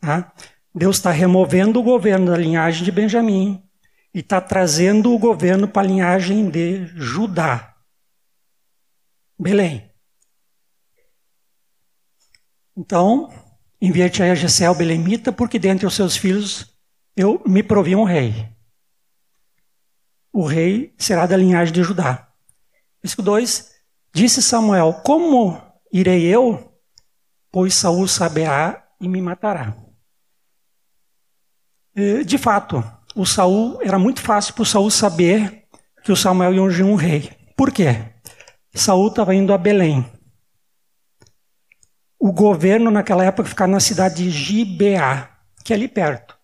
Tá? 0.00 0.32
Deus 0.74 0.96
está 0.96 1.10
removendo 1.10 1.78
o 1.78 1.82
governo 1.82 2.30
da 2.30 2.36
linhagem 2.36 2.84
de 2.84 2.90
Benjamim 2.90 3.62
e 4.14 4.20
está 4.20 4.40
trazendo 4.40 5.12
o 5.12 5.18
governo 5.18 5.68
para 5.68 5.82
a 5.82 5.86
linhagem 5.86 6.48
de 6.48 6.86
Judá. 6.96 7.76
Belém. 9.38 9.91
Então, 12.76 13.30
enviei-te 13.80 14.22
a 14.22 14.34
Jessé 14.34 14.72
Belemita, 14.74 15.32
porque 15.32 15.58
dentre 15.58 15.86
os 15.86 15.94
seus 15.94 16.16
filhos 16.16 16.72
eu 17.16 17.42
me 17.46 17.62
provi 17.62 17.94
um 17.94 18.04
rei. 18.04 18.48
O 20.32 20.46
rei 20.46 20.94
será 20.96 21.26
da 21.26 21.36
linhagem 21.36 21.74
de 21.74 21.82
Judá. 21.82 22.28
Versículo 23.02 23.26
2: 23.26 23.70
Disse 24.14 24.42
Samuel: 24.42 24.94
Como 25.04 25.60
irei 25.92 26.24
eu? 26.24 26.72
Pois 27.50 27.74
Saul 27.74 28.08
saberá 28.08 28.88
e 28.98 29.06
me 29.08 29.20
matará. 29.20 29.76
De 32.24 32.38
fato, 32.38 32.82
o 33.14 33.26
Saul 33.26 33.78
era 33.82 33.98
muito 33.98 34.22
fácil 34.22 34.54
para 34.54 34.62
o 34.62 34.66
Saul 34.66 34.90
saber 34.90 35.66
que 36.02 36.10
o 36.10 36.16
Samuel 36.16 36.54
ia 36.54 36.62
ungir 36.62 36.86
um 36.86 36.94
rei. 36.94 37.30
Por 37.54 37.70
quê? 37.70 38.14
Saul 38.74 39.08
estava 39.08 39.34
indo 39.34 39.52
a 39.52 39.58
Belém. 39.58 40.10
O 42.24 42.30
governo 42.30 42.88
naquela 42.88 43.24
época 43.24 43.48
ficava 43.48 43.72
na 43.72 43.80
cidade 43.80 44.22
de 44.22 44.30
Gibeá, 44.30 45.28
que 45.64 45.72
é 45.72 45.76
ali 45.76 45.88
perto. 45.88 46.38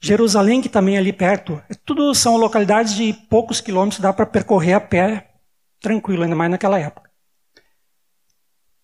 Jerusalém, 0.00 0.60
que 0.60 0.68
também 0.68 0.96
é 0.96 0.98
ali 0.98 1.12
perto. 1.12 1.62
Tudo 1.84 2.12
são 2.16 2.36
localidades 2.36 2.96
de 2.96 3.12
poucos 3.12 3.60
quilômetros, 3.60 4.00
dá 4.00 4.12
para 4.12 4.26
percorrer 4.26 4.72
a 4.72 4.80
pé 4.80 5.34
tranquilo, 5.80 6.24
ainda 6.24 6.34
mais 6.34 6.50
naquela 6.50 6.80
época. 6.80 7.08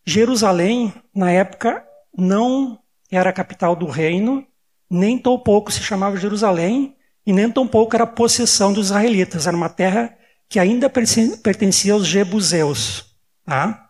Jerusalém, 0.06 0.94
na 1.12 1.32
época, 1.32 1.84
não 2.16 2.78
era 3.10 3.30
a 3.30 3.32
capital 3.32 3.74
do 3.74 3.86
reino, 3.86 4.46
nem 4.88 5.18
tão 5.18 5.36
pouco 5.36 5.72
se 5.72 5.80
chamava 5.80 6.16
Jerusalém 6.16 6.96
e 7.26 7.32
nem 7.32 7.50
tão 7.50 7.66
pouco 7.66 7.96
era 7.96 8.06
possessão 8.06 8.72
dos 8.72 8.86
israelitas. 8.86 9.48
Era 9.48 9.56
uma 9.56 9.68
terra 9.68 10.16
que 10.48 10.60
ainda 10.60 10.88
pertencia 10.88 11.92
aos 11.92 12.06
jebuseus. 12.06 13.18
Tá? 13.44 13.87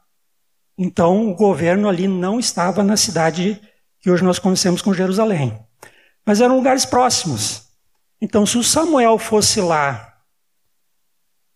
Então, 0.79 1.29
o 1.29 1.35
governo 1.35 1.89
ali 1.89 2.07
não 2.07 2.39
estava 2.39 2.85
na 2.85 2.97
cidade 2.97 3.61
que 4.01 4.09
hoje 4.09 4.23
nós 4.23 4.39
conhecemos 4.39 4.81
como 4.81 4.95
Jerusalém. 4.95 5.59
Mas 6.25 6.41
eram 6.41 6.55
lugares 6.55 6.87
próximos. 6.87 7.65
Então, 8.21 8.47
se 8.47 8.57
o 8.57 8.63
Samuel 8.63 9.19
fosse 9.19 9.61
lá 9.61 10.15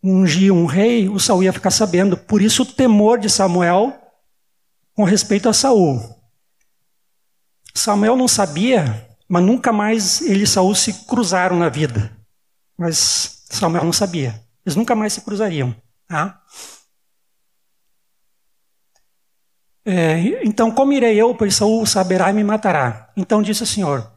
ungir 0.02 0.52
um 0.52 0.66
rei, 0.66 1.08
o 1.08 1.20
Saul 1.20 1.44
ia 1.44 1.52
ficar 1.52 1.70
sabendo. 1.70 2.16
Por 2.16 2.42
isso, 2.42 2.62
o 2.62 2.66
temor 2.66 3.18
de 3.18 3.30
Samuel 3.30 3.96
com 4.94 5.04
respeito 5.04 5.48
a 5.48 5.52
Saul. 5.52 6.00
Samuel 7.74 8.16
não 8.16 8.28
sabia, 8.28 9.08
mas 9.28 9.42
nunca 9.42 9.72
mais 9.72 10.20
ele 10.20 10.42
e 10.42 10.46
Saul 10.46 10.74
se 10.74 11.06
cruzaram 11.06 11.56
na 11.56 11.68
vida. 11.68 12.14
Mas 12.76 13.44
Samuel 13.50 13.84
não 13.84 13.92
sabia. 13.92 14.42
Eles 14.66 14.76
nunca 14.76 14.94
mais 14.94 15.12
se 15.12 15.20
cruzariam. 15.22 15.74
Tá? 16.06 16.42
É, 19.84 20.18
então, 20.44 20.70
como 20.70 20.92
irei 20.92 21.20
eu, 21.20 21.34
pois 21.34 21.56
Saul 21.56 21.84
saberá 21.86 22.30
e 22.30 22.32
me 22.32 22.44
matará? 22.44 23.10
Então 23.16 23.42
disse 23.42 23.62
o 23.62 23.66
Senhor: 23.66 24.10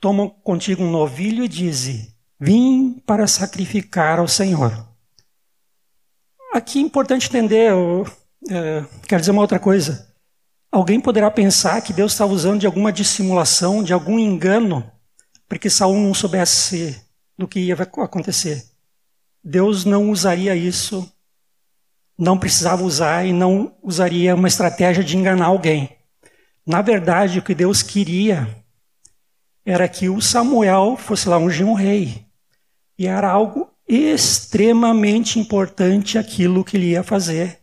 Toma 0.00 0.28
contigo 0.28 0.82
um 0.82 0.90
novilho 0.90 1.44
e 1.44 1.48
dize: 1.48 2.12
Vim 2.40 3.00
para 3.06 3.26
sacrificar 3.26 4.18
ao 4.18 4.26
Senhor. 4.26 4.86
Aqui 6.52 6.80
é 6.80 6.82
importante 6.82 7.28
entender, 7.28 7.70
eu, 7.70 8.04
é, 8.50 8.84
quero 9.06 9.20
dizer 9.20 9.30
uma 9.30 9.42
outra 9.42 9.58
coisa. 9.58 10.12
Alguém 10.70 11.00
poderá 11.00 11.30
pensar 11.30 11.80
que 11.82 11.92
Deus 11.92 12.12
está 12.12 12.26
usando 12.26 12.60
de 12.60 12.66
alguma 12.66 12.92
dissimulação, 12.92 13.82
de 13.82 13.92
algum 13.92 14.18
engano, 14.18 14.90
para 15.48 15.58
que 15.58 15.70
Saul 15.70 15.98
não 15.98 16.14
soubesse 16.14 17.00
do 17.38 17.46
que 17.46 17.60
ia 17.60 17.74
acontecer. 17.74 18.64
Deus 19.44 19.84
não 19.84 20.10
usaria 20.10 20.56
isso, 20.56 21.10
não 22.18 22.38
precisava 22.38 22.82
usar 22.82 23.24
e 23.24 23.32
não 23.32 23.76
usaria 23.82 24.34
uma 24.34 24.48
estratégia 24.48 25.02
de 25.02 25.16
enganar 25.16 25.46
alguém. 25.46 25.90
Na 26.66 26.80
verdade, 26.80 27.38
o 27.38 27.42
que 27.42 27.54
Deus 27.54 27.82
queria 27.82 28.48
era 29.64 29.88
que 29.88 30.08
o 30.08 30.20
Samuel 30.20 30.96
fosse 30.96 31.28
lá 31.28 31.38
ungir 31.38 31.66
um 31.66 31.74
rei. 31.74 32.26
E 32.98 33.06
era 33.06 33.30
algo 33.30 33.70
extremamente 33.88 35.38
importante 35.38 36.18
aquilo 36.18 36.64
que 36.64 36.76
ele 36.76 36.90
ia 36.90 37.02
fazer. 37.02 37.60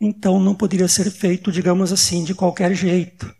Então 0.00 0.38
não 0.38 0.54
poderia 0.54 0.88
ser 0.88 1.10
feito, 1.10 1.50
digamos 1.50 1.92
assim, 1.92 2.22
de 2.22 2.34
qualquer 2.34 2.74
jeito. 2.74 3.34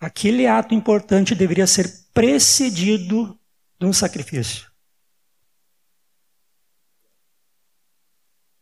Aquele 0.00 0.46
ato 0.46 0.74
importante 0.74 1.34
deveria 1.34 1.66
ser 1.66 1.92
precedido 2.14 3.38
de 3.78 3.86
um 3.86 3.92
sacrifício. 3.92 4.68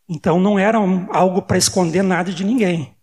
Então 0.07 0.39
não 0.39 0.57
era 0.57 0.77
algo 1.11 1.41
para 1.41 1.57
esconder 1.57 2.01
nada 2.01 2.31
de 2.31 2.43
ninguém. 2.43 2.95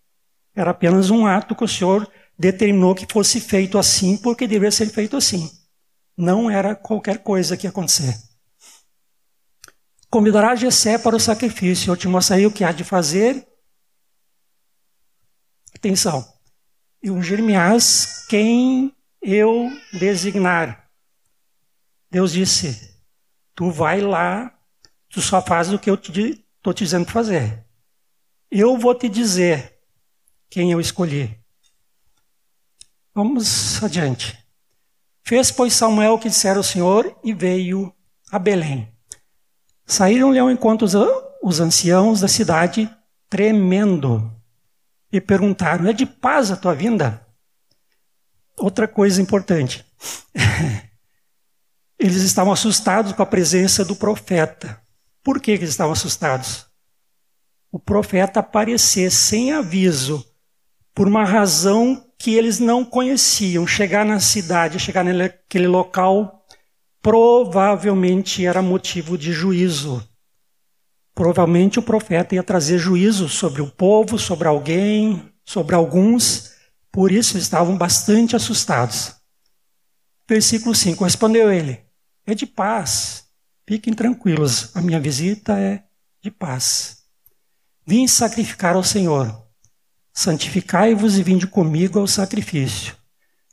Era 0.55 0.71
apenas 0.71 1.09
um 1.09 1.27
ato 1.27 1.55
que 1.55 1.63
o 1.63 1.67
Senhor 1.67 2.09
determinou 2.37 2.95
que 2.95 3.05
fosse 3.11 3.39
feito 3.39 3.77
assim 3.77 4.17
porque 4.17 4.47
deveria 4.47 4.71
ser 4.71 4.89
feito 4.89 5.15
assim. 5.15 5.49
Não 6.17 6.49
era 6.49 6.75
qualquer 6.75 7.19
coisa 7.19 7.55
que 7.55 7.67
ia 7.67 7.69
acontecer. 7.69 8.17
Convidará 10.09 10.55
Jessé 10.55 10.97
para 10.97 11.15
o 11.15 11.19
sacrifício. 11.19 11.91
Eu 11.91 11.97
te 11.97 12.07
mostrarei 12.07 12.45
o 12.45 12.51
que 12.51 12.63
há 12.63 12.71
de 12.71 12.83
fazer. 12.83 13.45
Atenção. 15.75 16.25
E 17.03 17.11
ungir-me-ás 17.11 18.25
quem 18.29 18.95
eu 19.21 19.69
designar. 19.91 20.89
Deus 22.09 22.31
disse: 22.31 22.97
Tu 23.53 23.69
vai 23.69 23.99
lá, 23.99 24.57
tu 25.09 25.21
só 25.21 25.41
fazes 25.41 25.73
o 25.73 25.79
que 25.79 25.89
eu 25.89 25.97
te 25.97 26.44
Estou 26.65 26.73
te 26.73 26.83
dizendo 26.83 27.05
para 27.05 27.13
fazer. 27.13 27.63
Eu 28.49 28.75
vou 28.75 28.95
te 28.95 29.07
dizer 29.07 29.77
quem 30.49 30.71
eu 30.71 30.81
escolhi. 30.81 31.39
Vamos 33.13 33.83
adiante. 33.83 34.35
Fez, 35.23 35.51
pois, 35.51 35.73
Samuel 35.73 36.13
o 36.13 36.19
que 36.19 36.27
dissera 36.27 36.59
o 36.59 36.63
Senhor 36.63 37.15
e 37.23 37.35
veio 37.35 37.93
a 38.31 38.39
Belém. 38.39 38.91
Saíram-lhe 39.85 40.39
ao 40.39 40.49
encontro 40.49 40.87
os 41.43 41.59
anciãos 41.59 42.21
da 42.21 42.27
cidade, 42.27 42.89
tremendo, 43.29 44.35
e 45.11 45.21
perguntaram: 45.21 45.87
É 45.87 45.93
de 45.93 46.07
paz 46.07 46.49
a 46.49 46.57
tua 46.57 46.73
vinda? 46.73 47.23
Outra 48.57 48.87
coisa 48.87 49.21
importante. 49.21 49.85
Eles 51.99 52.23
estavam 52.23 52.51
assustados 52.51 53.11
com 53.11 53.21
a 53.21 53.27
presença 53.27 53.85
do 53.85 53.95
profeta. 53.95 54.83
Por 55.25 55.41
que, 55.41 55.49
eles 55.49 55.71
estavam 55.71 55.93
assustados? 55.93 56.67
O 57.71 57.79
profeta 57.79 58.41
aparecer 58.41 59.11
sem 59.11 59.51
aviso, 59.51 60.23
por 60.93 61.07
uma 61.07 61.25
razão 61.25 62.05
que 62.15 62.35
eles 62.35 62.59
não 62.59 62.85
conheciam. 62.85 63.65
Chegar 63.65 64.05
na 64.05 64.19
cidade, 64.19 64.77
chegar 64.77 65.03
naquele 65.03 65.65
local, 65.67 66.45
provavelmente 67.01 68.45
era 68.45 68.61
motivo 68.61 69.17
de 69.17 69.33
juízo. 69.33 70.07
Provavelmente 71.15 71.79
o 71.79 71.83
profeta 71.83 72.35
ia 72.35 72.43
trazer 72.43 72.77
juízo 72.77 73.27
sobre 73.27 73.63
o 73.63 73.71
povo, 73.71 74.19
sobre 74.19 74.47
alguém, 74.47 75.33
sobre 75.43 75.73
alguns. 75.73 76.51
Por 76.91 77.11
isso 77.11 77.35
estavam 77.35 77.75
bastante 77.75 78.35
assustados. 78.35 79.15
Versículo 80.29 80.75
5: 80.75 81.03
Respondeu 81.03 81.51
ele: 81.51 81.83
É 82.27 82.35
de 82.35 82.45
paz 82.45 83.24
Fiquem 83.67 83.93
tranquilos, 83.93 84.75
a 84.75 84.81
minha 84.81 84.99
visita 84.99 85.59
é 85.59 85.83
de 86.21 86.29
paz. 86.29 87.03
Vim 87.85 88.07
sacrificar 88.07 88.75
ao 88.75 88.83
Senhor. 88.83 89.43
Santificai-vos 90.13 91.17
e 91.17 91.23
vinde 91.23 91.47
comigo 91.47 91.99
ao 91.99 92.07
sacrifício. 92.07 92.95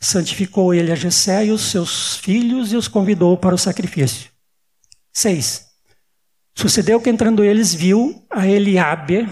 Santificou 0.01 0.75
ele 0.75 0.93
a 0.93 0.95
Jessé 0.95 1.47
e 1.47 1.51
os 1.51 1.71
seus 1.71 2.17
filhos 2.17 2.73
e 2.73 2.77
os 2.77 2.89
convidou 2.89 3.37
para 3.39 3.55
o 3.55 3.59
sacrifício. 3.59 4.31
6. 5.13 5.67
Sucedeu 6.55 7.01
que 7.01 7.09
entrando 7.09 7.43
eles 7.43 7.75
viu 7.75 8.27
a 8.31 8.47
Eliabe, 8.47 9.29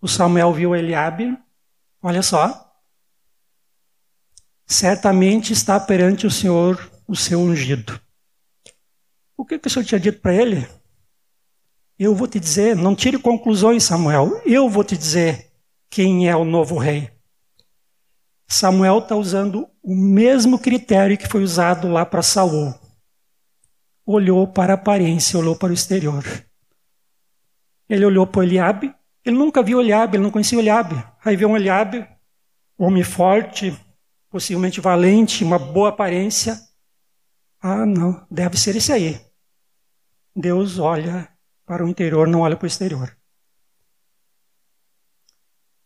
o 0.00 0.08
Samuel 0.08 0.52
viu 0.52 0.74
a 0.74 0.78
Eliabe, 0.78 1.36
olha 2.02 2.22
só. 2.22 2.64
Certamente 4.66 5.52
está 5.52 5.78
perante 5.78 6.26
o 6.26 6.30
Senhor 6.30 6.90
o 7.06 7.14
seu 7.14 7.40
ungido. 7.40 8.00
O 9.36 9.44
que, 9.44 9.58
que 9.58 9.68
o 9.68 9.70
Senhor 9.70 9.84
tinha 9.84 10.00
dito 10.00 10.20
para 10.20 10.34
ele? 10.34 10.66
Eu 11.98 12.14
vou 12.14 12.26
te 12.26 12.40
dizer, 12.40 12.74
não 12.76 12.94
tire 12.94 13.18
conclusões, 13.18 13.84
Samuel. 13.84 14.40
Eu 14.44 14.68
vou 14.68 14.84
te 14.84 14.96
dizer 14.96 15.52
quem 15.90 16.28
é 16.28 16.36
o 16.36 16.44
novo 16.44 16.76
rei. 16.76 17.10
Samuel 18.48 18.98
está 18.98 19.16
usando 19.16 19.68
o 19.82 19.94
mesmo 19.94 20.58
critério 20.58 21.18
que 21.18 21.28
foi 21.28 21.42
usado 21.42 21.88
lá 21.88 22.04
para 22.04 22.22
Saul. 22.22 22.74
Olhou 24.04 24.46
para 24.46 24.74
a 24.74 24.76
aparência, 24.76 25.38
olhou 25.38 25.56
para 25.56 25.70
o 25.70 25.74
exterior. 25.74 26.24
Ele 27.88 28.04
olhou 28.04 28.26
para 28.26 28.44
Eliabe. 28.44 28.94
Ele 29.24 29.36
nunca 29.36 29.62
viu 29.62 29.80
Eliabe, 29.80 30.16
ele 30.16 30.22
não 30.22 30.30
conhecia 30.30 30.58
Eliabe. 30.58 31.02
Aí 31.24 31.34
viu 31.34 31.48
um 31.48 31.56
Eliabe, 31.56 32.06
homem 32.78 33.02
forte, 33.02 33.76
possivelmente 34.30 34.80
valente, 34.80 35.42
uma 35.42 35.58
boa 35.58 35.88
aparência. 35.88 36.60
Ah, 37.68 37.84
não, 37.84 38.24
deve 38.30 38.56
ser 38.56 38.76
esse 38.76 38.92
aí. 38.92 39.20
Deus 40.36 40.78
olha 40.78 41.28
para 41.66 41.84
o 41.84 41.88
interior, 41.88 42.28
não 42.28 42.42
olha 42.42 42.54
para 42.54 42.64
o 42.64 42.68
exterior. 42.68 43.16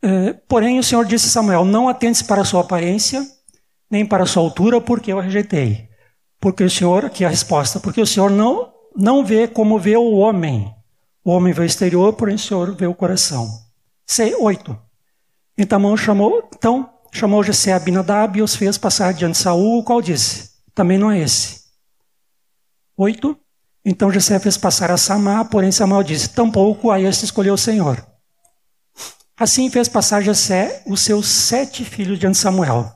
É, 0.03 0.35
porém, 0.47 0.79
o 0.79 0.83
Senhor 0.83 1.07
disse 1.07 1.29
a 1.29 1.31
Samuel: 1.31 1.65
Não 1.65 1.89
atentes 1.89 2.21
para 2.21 2.43
a 2.43 2.45
sua 2.45 2.61
aparência, 2.61 3.27
nem 3.91 4.05
para 4.05 4.25
a 4.25 4.27
sua 4.27 4.43
altura, 4.43 4.79
porque 4.79 5.11
eu 5.11 5.19
a 5.19 5.23
rejeitei. 5.23 5.89
Porque 6.39 6.63
o 6.63 6.69
Senhor, 6.69 7.07
aqui 7.07 7.25
é 7.25 7.27
a 7.27 7.31
resposta, 7.31 7.81
porque 7.81 8.03
o 8.03 8.07
Senhor 8.07 8.31
não, 8.31 8.71
não 8.95 9.25
vê 9.25 9.49
como 9.49 9.79
vê 9.79 9.97
o 9.97 10.17
homem. 10.17 10.71
O 11.25 11.31
homem 11.31 11.55
vê 11.55 11.63
o 11.63 11.65
exterior, 11.65 12.13
porém 12.13 12.35
o 12.35 12.39
Senhor 12.39 12.75
vê 12.77 12.87
o 12.87 12.95
coração. 12.95 13.49
C, 14.07 14.35
8. 14.35 14.77
Então 15.57 15.97
chamou, 15.97 16.47
então 16.55 16.91
chamou 17.11 17.43
Jessé 17.43 17.73
Abinadab 17.73 18.39
e 18.39 18.43
os 18.43 18.55
fez 18.55 18.77
passar 18.77 19.15
diante 19.15 19.37
de 19.37 19.43
Saul, 19.43 19.79
o 19.79 19.85
qual 19.85 20.03
disse: 20.03 20.51
Também 20.75 20.99
não 20.99 21.11
é 21.11 21.21
esse. 21.21 21.60
8. 23.01 23.35
Então 23.83 24.13
José 24.13 24.39
fez 24.39 24.59
passar 24.59 24.91
a 24.91 24.99
Samar, 24.99 25.49
porém 25.49 25.73
Samuel 25.73 26.03
disse: 26.03 26.29
Tampouco 26.29 26.91
a 26.91 27.01
este 27.01 27.25
escolheu 27.25 27.55
o 27.55 27.59
Senhor. 27.59 28.07
Assim 29.39 29.71
fez 29.71 29.89
passar 29.89 30.21
Jessé 30.21 30.83
os 30.87 31.01
seus 31.01 31.27
sete 31.27 31.83
filhos 31.83 32.19
diante 32.19 32.35
de 32.35 32.41
Samuel. 32.41 32.93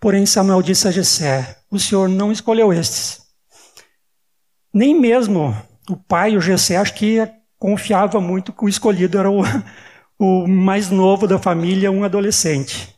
Porém 0.00 0.26
Samuel 0.26 0.62
disse 0.62 0.88
a 0.88 0.90
Jessé: 0.90 1.58
O 1.70 1.78
Senhor 1.78 2.08
não 2.08 2.32
escolheu 2.32 2.72
estes. 2.72 3.22
Nem 4.72 4.98
mesmo 4.98 5.56
o 5.88 5.96
pai, 5.96 6.36
o 6.36 6.40
Jessé, 6.40 6.76
acho 6.76 6.94
que 6.94 7.18
confiava 7.56 8.20
muito 8.20 8.52
que 8.52 8.64
o 8.64 8.68
escolhido 8.68 9.16
era 9.16 9.30
o, 9.30 9.42
o 10.18 10.48
mais 10.48 10.90
novo 10.90 11.28
da 11.28 11.38
família, 11.38 11.92
um 11.92 12.02
adolescente. 12.02 12.92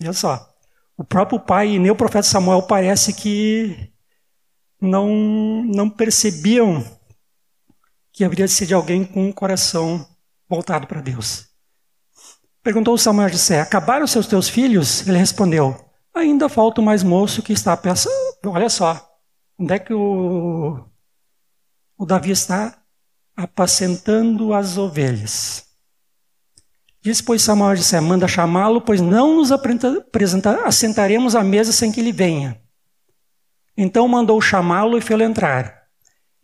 Olha 0.00 0.14
só. 0.14 0.48
O 0.96 1.04
próprio 1.04 1.38
pai 1.38 1.72
e 1.72 1.78
nem 1.78 1.90
o 1.90 1.96
profeta 1.96 2.22
Samuel 2.22 2.62
parece 2.62 3.12
que 3.12 3.92
não, 4.80 5.62
não 5.64 5.88
percebiam 5.88 6.84
que 8.12 8.24
haveria 8.24 8.46
de 8.46 8.52
ser 8.52 8.66
de 8.66 8.74
alguém 8.74 9.04
com 9.04 9.26
um 9.26 9.32
coração 9.32 10.06
voltado 10.48 10.86
para 10.86 11.00
Deus. 11.00 11.46
Perguntou 12.62 12.96
Samuel 12.98 13.26
a 13.26 13.30
José: 13.30 13.60
Acabaram 13.60 14.06
seus 14.06 14.26
teus 14.26 14.48
filhos? 14.48 15.06
Ele 15.06 15.18
respondeu: 15.18 15.76
Ainda 16.14 16.48
falta 16.48 16.80
o 16.80 16.84
mais 16.84 17.02
moço 17.02 17.42
que 17.42 17.52
está 17.52 17.76
pensando. 17.76 18.12
Olha 18.46 18.68
só, 18.68 19.06
onde 19.58 19.74
é 19.74 19.78
que 19.78 19.92
o, 19.92 20.84
o 21.96 22.06
Davi 22.06 22.30
está? 22.30 22.82
Apacentando 23.36 24.54
as 24.54 24.78
ovelhas. 24.78 25.66
Disse, 27.06 27.22
pois 27.22 27.42
Samuel 27.42 27.76
disse, 27.76 28.00
manda 28.00 28.26
chamá-lo, 28.26 28.80
pois 28.80 29.00
não 29.00 29.36
nos 29.36 29.52
assentaremos 30.64 31.36
à 31.36 31.44
mesa 31.44 31.70
sem 31.70 31.92
que 31.92 32.00
ele 32.00 32.10
venha. 32.10 32.60
Então 33.76 34.08
mandou 34.08 34.40
chamá-lo 34.40 34.96
e 34.96 35.00
fê-lo 35.00 35.22
entrar. 35.22 35.82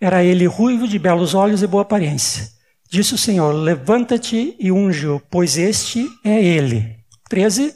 Era 0.00 0.24
ele 0.24 0.46
ruivo, 0.46 0.86
de 0.86 0.98
belos 0.98 1.32
olhos 1.34 1.62
e 1.62 1.66
boa 1.66 1.82
aparência. 1.82 2.48
Disse 2.90 3.14
o 3.14 3.18
Senhor: 3.18 3.52
Levanta-te 3.52 4.54
e 4.58 4.70
unge-o, 4.70 5.20
pois 5.30 5.56
este 5.56 6.06
é 6.24 6.42
ele. 6.42 6.98
13. 7.28 7.74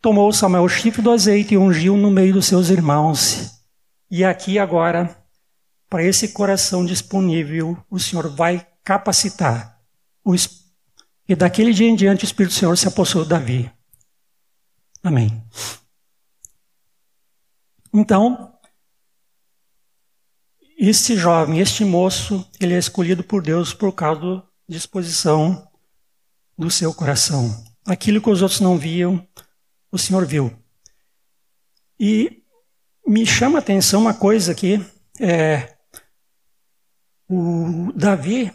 Tomou 0.00 0.32
Samuel 0.32 0.62
o 0.62 0.68
chifre 0.68 1.02
do 1.02 1.10
azeite 1.10 1.54
e 1.54 1.58
ungiu 1.58 1.96
no 1.96 2.10
meio 2.10 2.32
dos 2.32 2.46
seus 2.46 2.70
irmãos. 2.70 3.50
E 4.10 4.24
aqui 4.24 4.58
agora, 4.58 5.16
para 5.90 6.04
esse 6.04 6.28
coração 6.28 6.86
disponível, 6.86 7.76
o 7.90 7.98
Senhor 7.98 8.28
vai 8.34 8.66
capacitar. 8.84 9.80
E 11.28 11.34
daquele 11.34 11.72
dia 11.72 11.88
em 11.88 11.96
diante 11.96 12.24
o 12.24 12.26
Espírito 12.26 12.52
do 12.52 12.58
Senhor 12.58 12.78
se 12.78 12.86
apossou 12.86 13.24
de 13.24 13.30
Davi. 13.30 13.70
Amém. 15.02 15.42
Então, 17.92 18.52
este 20.78 21.16
jovem, 21.16 21.58
este 21.58 21.84
moço, 21.84 22.48
ele 22.60 22.74
é 22.74 22.78
escolhido 22.78 23.24
por 23.24 23.42
Deus 23.42 23.72
por 23.72 23.92
causa 23.92 24.20
da 24.20 24.42
disposição 24.68 25.66
do 26.56 26.70
seu 26.70 26.92
coração. 26.92 27.64
Aquilo 27.86 28.20
que 28.20 28.30
os 28.30 28.42
outros 28.42 28.60
não 28.60 28.76
viam, 28.76 29.26
o 29.90 29.98
Senhor 29.98 30.26
viu. 30.26 30.52
E 31.98 32.42
me 33.06 33.24
chama 33.24 33.58
a 33.58 33.60
atenção 33.60 34.02
uma 34.02 34.14
coisa 34.14 34.52
aqui, 34.52 34.84
é, 35.20 35.76
o 37.28 37.92
Davi 37.94 38.52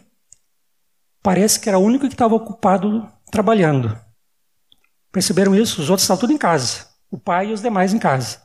parece 1.22 1.60
que 1.60 1.70
era 1.70 1.80
o 1.80 1.84
único 1.84 2.08
que 2.08 2.14
estava 2.14 2.36
ocupado 2.36 3.12
trabalhando. 3.32 4.00
Perceberam 5.12 5.56
isso? 5.56 5.82
Os 5.82 5.90
outros 5.90 6.04
estavam 6.04 6.22
tudo 6.22 6.34
em 6.34 6.38
casa. 6.38 6.88
O 7.10 7.18
pai 7.18 7.50
e 7.50 7.54
os 7.54 7.62
demais 7.62 7.94
em 7.94 8.00
casa. 8.00 8.42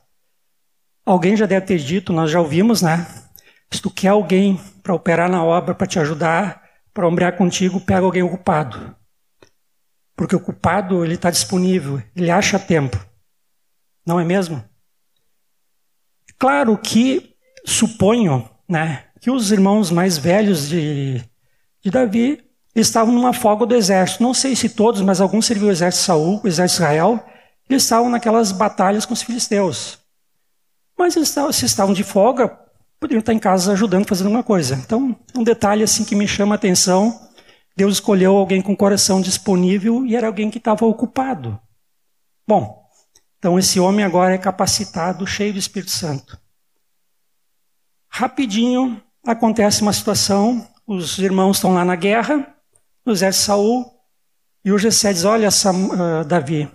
Alguém 1.07 1.37
já 1.37 1.47
deve 1.47 1.65
ter 1.65 1.79
dito, 1.79 2.13
nós 2.13 2.33
já 2.33 2.41
ouvimos, 2.41 2.83
né? 2.83 3.07
Se 3.71 3.81
tu 3.81 3.89
quer 3.89 4.09
alguém 4.09 4.61
para 4.83 4.93
operar 4.93 5.31
na 5.31 5.45
obra, 5.45 5.73
para 5.73 5.87
te 5.87 6.01
ajudar, 6.01 6.63
para 6.93 7.07
ombrear 7.07 7.37
contigo, 7.37 7.81
pega 7.81 8.05
alguém 8.05 8.25
ocupado. 8.25 8.97
Porque 10.17 10.35
o 10.35 10.39
ocupado, 10.39 11.05
ele 11.05 11.15
está 11.15 11.31
disponível, 11.31 12.03
ele 12.17 12.29
acha 12.29 12.59
tempo. 12.59 12.99
Não 14.05 14.19
é 14.19 14.25
mesmo? 14.25 14.65
Claro 16.37 16.77
que 16.77 17.37
suponho 17.65 18.49
né, 18.69 19.05
que 19.21 19.31
os 19.31 19.53
irmãos 19.53 19.93
mais 19.93 20.19
velhos 20.19 20.69
de, 20.69 21.23
de 21.83 21.91
Davi 21.91 22.43
estavam 22.75 23.15
numa 23.15 23.33
folga 23.33 23.65
do 23.65 23.77
exército. 23.77 24.23
Não 24.23 24.35
sei 24.35 24.57
se 24.57 24.71
todos, 24.71 25.03
mas 25.03 25.21
alguns 25.21 25.47
serviam 25.47 25.69
o 25.69 25.73
exército 25.73 26.03
de 26.03 26.07
Saul, 26.07 26.41
o 26.43 26.49
exército 26.49 26.83
de 26.83 26.85
Israel, 26.85 27.25
eles 27.71 27.85
estavam 27.85 28.11
naquelas 28.11 28.51
batalhas 28.51 29.07
com 29.07 29.15
os 29.15 29.23
filisteus. 29.23 30.06
Mas 30.99 31.17
eles 31.17 31.29
estavam, 31.29 31.53
se 31.53 31.65
estavam 31.65 31.95
de 31.95 32.03
folga, 32.03 32.49
poderiam 32.99 33.21
estar 33.21 33.35
em 33.35 33.39
casa 33.39 33.73
ajudando, 33.73 34.07
fazendo 34.07 34.27
alguma 34.27 34.43
coisa. 34.43 34.75
Então, 34.77 35.17
um 35.35 35.45
detalhe 35.45 35.83
assim 35.83 36.05
que 36.05 36.15
me 36.15 36.27
chama 36.27 36.55
a 36.55 36.57
atenção, 36.57 37.21
Deus 37.77 37.95
escolheu 37.95 38.37
alguém 38.37 38.63
com 38.63 38.75
coração 38.75 39.21
disponível 39.21 40.07
e 40.07 40.17
era 40.17 40.27
alguém 40.27 40.51
que 40.51 40.59
estava 40.59 40.87
ocupado. 40.87 41.61
Bom, 42.49 42.87
então 43.39 43.59
esse 43.59 43.79
homem 43.79 44.05
agora 44.05 44.35
é 44.35 44.39
capacitado, 44.39 45.27
cheio 45.27 45.53
do 45.53 45.59
Espírito 45.59 45.91
Santo. 45.91 46.41
Rapidinho 48.09 49.03
acontece 49.27 49.83
uma 49.83 49.93
situação, 49.93 50.67
os 50.87 51.19
irmãos 51.19 51.59
estão 51.59 51.75
lá 51.75 51.85
na 51.85 51.97
guerra, 51.97 52.55
o 53.05 53.11
exército 53.11 53.45
Saul, 53.45 53.85
e 54.65 54.73
o 54.73 54.79
Gessé 54.79 55.13
diz, 55.13 55.25
olha, 55.25 55.51
Sam, 55.51 55.89
uh, 55.89 56.25
Davi, 56.25 56.69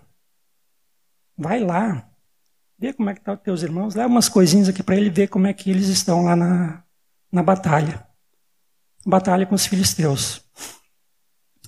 vai 1.37 1.59
lá, 1.59 2.10
Vê 2.81 2.91
como 2.91 3.11
é 3.11 3.13
que 3.13 3.19
estão 3.19 3.35
tá 3.35 3.39
os 3.39 3.43
teus 3.43 3.61
irmãos. 3.61 3.93
Leva 3.93 4.09
umas 4.09 4.27
coisinhas 4.27 4.67
aqui 4.67 4.81
para 4.81 4.95
ele 4.95 5.11
ver 5.11 5.27
como 5.27 5.45
é 5.45 5.53
que 5.53 5.69
eles 5.69 5.87
estão 5.87 6.23
lá 6.23 6.35
na, 6.35 6.83
na 7.31 7.43
batalha. 7.43 8.03
Batalha 9.05 9.45
com 9.45 9.53
os 9.53 9.67
filisteus. 9.67 10.43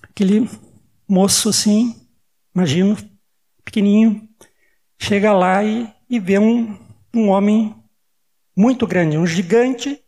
Aquele 0.02 0.50
moço 1.08 1.50
assim, 1.50 2.08
imagino, 2.56 2.98
pequenininho, 3.64 4.28
chega 4.98 5.32
lá 5.34 5.64
e, 5.64 5.88
e 6.10 6.20
vê 6.20 6.40
um, 6.40 6.80
um 7.14 7.30
homem 7.30 7.76
muito 8.58 8.88
grande, 8.88 9.16
um 9.16 9.28
gigante, 9.28 10.04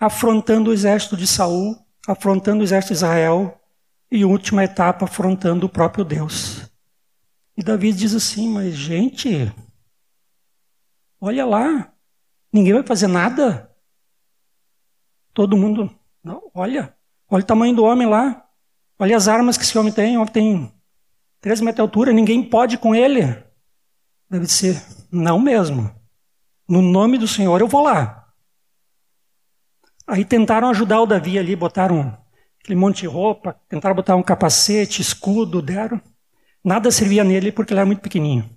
afrontando 0.00 0.70
o 0.70 0.72
exército 0.72 1.16
de 1.16 1.28
Saul, 1.28 1.78
afrontando 2.08 2.62
o 2.62 2.64
exército 2.64 2.92
de 2.92 2.98
Israel 2.98 3.60
e, 4.10 4.24
última 4.24 4.64
etapa, 4.64 5.04
afrontando 5.04 5.66
o 5.66 5.70
próprio 5.70 6.04
Deus. 6.04 6.68
E 7.56 7.62
Davi 7.62 7.92
diz 7.92 8.14
assim: 8.16 8.48
Mas, 8.48 8.74
gente, 8.74 9.52
Olha 11.20 11.44
lá, 11.44 11.92
ninguém 12.52 12.72
vai 12.72 12.82
fazer 12.82 13.06
nada. 13.06 13.70
Todo 15.34 15.56
mundo, 15.56 15.94
não, 16.24 16.50
olha, 16.54 16.94
olha 17.28 17.42
o 17.42 17.46
tamanho 17.46 17.76
do 17.76 17.84
homem 17.84 18.08
lá. 18.08 18.46
Olha 18.98 19.16
as 19.16 19.28
armas 19.28 19.56
que 19.56 19.64
esse 19.64 19.76
homem 19.78 19.92
tem. 19.92 20.16
O 20.16 20.20
homem 20.20 20.32
tem 20.32 20.72
três 21.40 21.60
metros 21.60 21.76
de 21.76 21.80
altura, 21.82 22.12
ninguém 22.12 22.42
pode 22.42 22.78
com 22.78 22.94
ele. 22.94 23.22
Deve 24.28 24.46
ser, 24.46 24.82
não 25.10 25.38
mesmo. 25.38 25.90
No 26.68 26.80
nome 26.80 27.18
do 27.18 27.28
Senhor 27.28 27.60
eu 27.60 27.68
vou 27.68 27.82
lá. 27.82 28.32
Aí 30.06 30.24
tentaram 30.24 30.70
ajudar 30.70 31.00
o 31.00 31.06
Davi 31.06 31.38
ali, 31.38 31.54
botaram 31.54 32.16
aquele 32.60 32.78
monte 32.78 33.00
de 33.00 33.06
roupa, 33.06 33.60
tentaram 33.68 33.94
botar 33.94 34.16
um 34.16 34.22
capacete, 34.22 35.02
escudo, 35.02 35.62
deram. 35.62 36.00
Nada 36.64 36.90
servia 36.90 37.24
nele 37.24 37.52
porque 37.52 37.72
ele 37.72 37.80
era 37.80 37.86
muito 37.86 38.02
pequenininho. 38.02 38.48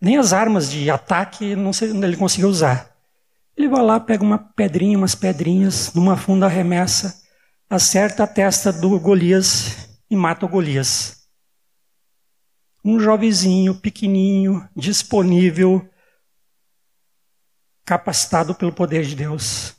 Nem 0.00 0.18
as 0.18 0.32
armas 0.32 0.70
de 0.70 0.90
ataque 0.90 1.54
sei, 1.72 1.90
ele 1.90 2.16
conseguiu 2.16 2.48
usar. 2.48 2.94
Ele 3.56 3.68
vai 3.68 3.82
lá, 3.82 3.98
pega 3.98 4.22
uma 4.22 4.38
pedrinha, 4.38 4.98
umas 4.98 5.14
pedrinhas, 5.14 5.92
numa 5.94 6.16
funda 6.16 6.46
remessa, 6.46 7.22
acerta 7.70 8.24
a 8.24 8.26
testa 8.26 8.72
do 8.72 9.00
Golias 9.00 9.88
e 10.10 10.16
mata 10.16 10.44
o 10.44 10.48
Golias. 10.48 11.26
Um 12.84 13.00
jovenzinho, 13.00 13.74
pequenininho, 13.74 14.68
disponível, 14.76 15.88
capacitado 17.84 18.54
pelo 18.54 18.72
poder 18.72 19.04
de 19.04 19.16
Deus. 19.16 19.74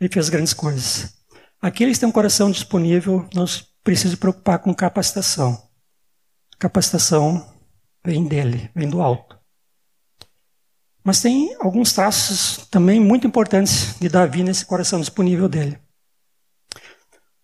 Ele 0.00 0.08
fez 0.08 0.28
grandes 0.28 0.54
coisas. 0.54 1.14
Aqueles 1.60 1.96
que 1.96 2.00
têm 2.00 2.08
um 2.08 2.12
coração 2.12 2.50
disponível, 2.50 3.28
não 3.34 3.44
precisam 3.82 4.12
se 4.12 4.16
preocupar 4.16 4.60
com 4.60 4.74
capacitação. 4.74 5.60
Capacitação 6.58 7.51
vem 8.04 8.24
dele, 8.26 8.70
vem 8.74 8.88
do 8.88 9.00
alto. 9.00 9.38
Mas 11.04 11.20
tem 11.20 11.54
alguns 11.60 11.92
traços 11.92 12.66
também 12.68 13.00
muito 13.00 13.26
importantes 13.26 13.98
de 13.98 14.08
Davi 14.08 14.42
nesse 14.42 14.64
coração 14.64 15.00
disponível 15.00 15.48
dele. 15.48 15.78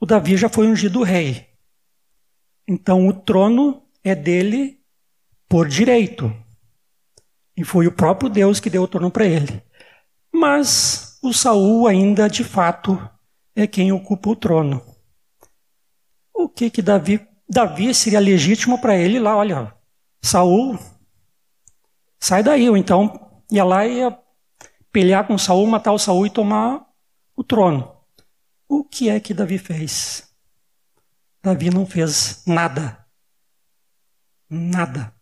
O 0.01 0.07
Davi 0.07 0.37
já 0.37 0.49
foi 0.49 0.69
ungido 0.69 1.03
rei. 1.03 1.49
Então 2.67 3.09
o 3.09 3.13
trono 3.13 3.83
é 4.05 4.15
dele 4.15 4.81
por 5.49 5.67
direito. 5.67 6.33
E 7.57 7.65
foi 7.65 7.89
o 7.89 7.93
próprio 7.93 8.31
Deus 8.31 8.61
que 8.61 8.71
deu 8.71 8.83
o 8.85 8.89
trono 8.89 9.11
para 9.11 9.27
ele. 9.27 9.63
Mas 10.33 11.19
o 11.21 11.33
Saul 11.33 11.89
ainda 11.89 12.29
de 12.29 12.45
fato 12.45 12.97
é 13.57 13.67
quem 13.67 13.91
ocupa 13.91 14.31
o 14.31 14.37
trono. 14.37 14.81
O 16.33 16.49
que 16.49 16.71
que 16.71 16.81
Davi 16.81 17.27
Davi 17.49 17.95
seria 17.95 18.21
legítimo 18.21 18.79
para 18.79 18.95
ele 18.95 19.19
lá, 19.19 19.35
olha, 19.35 19.75
Saul, 20.23 20.79
sai 22.19 22.43
daí, 22.43 22.69
ou 22.69 22.77
então 22.77 23.31
ia 23.51 23.65
lá 23.65 23.87
e 23.87 23.99
ia 23.99 24.19
pelear 24.93 25.27
com 25.27 25.39
Saul, 25.39 25.67
matar 25.67 25.93
o 25.93 25.99
Saul 25.99 26.27
e 26.27 26.31
tomar 26.31 26.87
o 27.37 27.45
trono. 27.45 27.97
O 28.69 28.85
que 28.85 29.09
é 29.09 29.19
que 29.21 29.33
Davi 29.33 29.59
fez? 29.59 30.29
Davi 31.43 31.71
não 31.71 31.87
fez 31.87 32.43
nada. 32.47 33.07
Nada. 34.51 35.15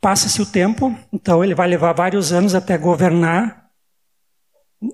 Passa-se 0.00 0.40
o 0.40 0.46
tempo, 0.46 0.96
então 1.12 1.42
ele 1.42 1.54
vai 1.54 1.66
levar 1.66 1.92
vários 1.92 2.32
anos 2.32 2.54
até 2.54 2.78
governar, 2.78 3.70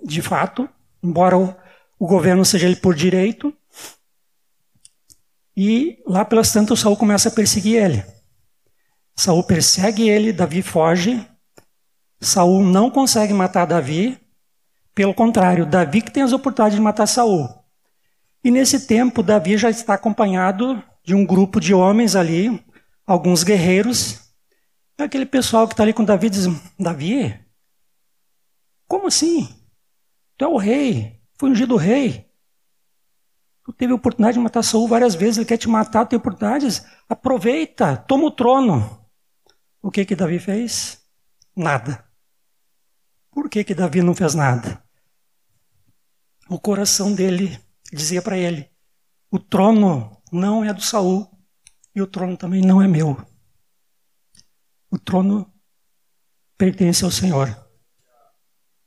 de 0.03 0.23
fato, 0.23 0.69
embora 1.03 1.37
o, 1.37 1.55
o 1.99 2.07
governo 2.07 2.45
seja 2.45 2.67
ele 2.67 2.77
por 2.77 2.95
direito. 2.95 3.55
E 5.57 5.99
lá 6.07 6.25
pelas 6.25 6.53
tantas, 6.53 6.81
Saul 6.81 6.97
começa 6.97 7.29
a 7.29 7.33
perseguir 7.33 7.83
ele. 7.83 8.05
Saul 9.15 9.45
persegue 9.45 10.09
ele, 10.09 10.33
Davi 10.33 10.63
foge. 10.63 11.27
Saul 12.21 12.63
não 12.63 12.91
consegue 12.91 13.33
matar 13.33 13.67
Davi. 13.67 14.19
Pelo 14.95 15.15
contrário, 15.15 15.67
Davi 15.67 16.03
que 16.03 16.11
tem 16.11 16.23
as 16.23 16.33
oportunidades 16.33 16.77
de 16.77 16.83
matar 16.83 17.07
Saul. 17.07 17.49
E 18.45 18.51
nesse 18.51 18.87
tempo, 18.87 19.23
Davi 19.23 19.57
já 19.57 19.71
está 19.71 19.95
acompanhado 19.95 20.83
de 21.05 21.15
um 21.15 21.25
grupo 21.25 21.61
de 21.61 21.73
homens 21.73 22.17
ali, 22.17 22.63
alguns 23.07 23.43
guerreiros. 23.43 24.21
E 24.99 25.03
aquele 25.03 25.27
pessoal 25.27 25.67
que 25.67 25.75
está 25.75 25.83
ali 25.83 25.93
com 25.93 26.05
Davi 26.05 26.29
diz: 26.29 26.47
Davi, 26.79 27.39
como 28.87 29.07
assim? 29.07 29.49
Tu 30.37 30.45
é 30.45 30.49
o 30.49 30.57
rei, 30.57 31.21
foi 31.39 31.51
ungido 31.51 31.77
rei. 31.77 32.32
Teve 33.77 33.93
a 33.93 33.97
oportunidade 33.97 34.35
de 34.37 34.43
matar 34.43 34.63
Saul 34.63 34.89
várias 34.89 35.15
vezes, 35.15 35.39
ele 35.39 35.47
quer 35.47 35.57
te 35.57 35.69
matar, 35.69 36.07
tem 36.07 36.17
oportunidades. 36.17 36.85
Aproveita, 37.09 37.97
toma 37.97 38.25
o 38.25 38.31
trono. 38.31 39.07
O 39.81 39.91
que 39.91 40.05
que 40.05 40.15
Davi 40.15 40.39
fez? 40.39 41.03
Nada. 41.57 42.05
Por 43.31 43.49
que 43.49 43.65
que 43.65 43.75
Davi 43.75 44.03
não 44.03 44.15
fez 44.15 44.35
nada? 44.35 44.83
O 46.49 46.59
coração 46.59 47.15
dele 47.15 47.59
dizia 47.93 48.21
para 48.21 48.37
ele: 48.37 48.71
o 49.31 49.39
trono 49.39 50.23
não 50.31 50.63
é 50.63 50.73
do 50.73 50.83
Saul 50.83 51.27
e 51.95 52.03
o 52.03 52.07
trono 52.07 52.37
também 52.37 52.61
não 52.61 52.83
é 52.83 52.87
meu. 52.87 53.17
O 54.91 54.99
trono 54.99 55.51
pertence 56.59 57.05
ao 57.05 57.11
Senhor. 57.11 57.49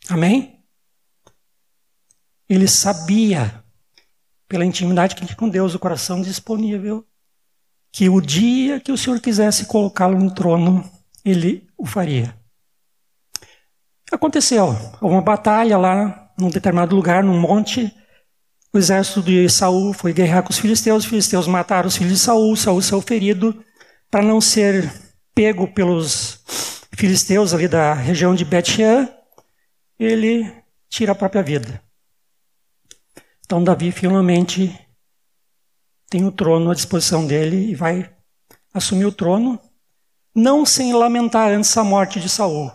Amém? 0.07 0.63
Ele 2.47 2.67
sabia, 2.67 3.64
pela 4.47 4.65
intimidade 4.65 5.15
que 5.15 5.25
tinha 5.25 5.35
com 5.35 5.49
Deus, 5.49 5.73
o 5.73 5.79
coração 5.79 6.21
disponível, 6.21 7.05
que 7.91 8.09
o 8.09 8.21
dia 8.21 8.79
que 8.79 8.91
o 8.91 8.97
Senhor 8.97 9.19
quisesse 9.19 9.65
colocá-lo 9.65 10.19
no 10.19 10.33
trono, 10.33 10.89
ele 11.23 11.67
o 11.77 11.85
faria. 11.85 12.35
Aconteceu 14.11 14.75
uma 15.01 15.21
batalha 15.21 15.77
lá, 15.77 16.31
num 16.37 16.49
determinado 16.49 16.95
lugar, 16.95 17.23
num 17.23 17.39
monte. 17.39 17.93
O 18.73 18.77
exército 18.77 19.21
de 19.21 19.49
Saul 19.49 19.93
foi 19.93 20.13
guerrear 20.13 20.43
com 20.43 20.51
os 20.51 20.59
filisteus. 20.59 21.03
Os 21.03 21.09
filisteus 21.09 21.47
mataram 21.47 21.87
os 21.87 21.97
filhos 21.97 22.13
de 22.13 22.19
Saul. 22.19 22.55
Saul 22.55 22.81
saiu 22.81 23.01
ferido 23.01 23.63
para 24.11 24.21
não 24.21 24.39
ser 24.39 24.91
pego 25.33 25.67
pelos 25.67 26.39
filisteus 26.95 27.53
ali 27.53 27.67
da 27.67 27.93
região 27.93 28.33
de 28.33 28.45
Bet-Shean, 28.45 29.09
ele 29.99 30.51
tira 30.89 31.11
a 31.11 31.15
própria 31.15 31.43
vida. 31.43 31.81
Então 33.45 33.63
Davi 33.63 33.91
finalmente 33.91 34.75
tem 36.09 36.25
o 36.25 36.31
trono 36.31 36.71
à 36.71 36.73
disposição 36.73 37.27
dele 37.27 37.69
e 37.69 37.75
vai 37.75 38.11
assumir 38.73 39.05
o 39.05 39.11
trono, 39.11 39.61
não 40.33 40.65
sem 40.65 40.93
lamentar 40.93 41.51
antes 41.51 41.77
a 41.77 41.83
morte 41.83 42.19
de 42.19 42.27
Saul. 42.27 42.71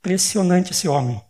Impressionante 0.00 0.72
esse 0.72 0.86
homem. 0.86 1.22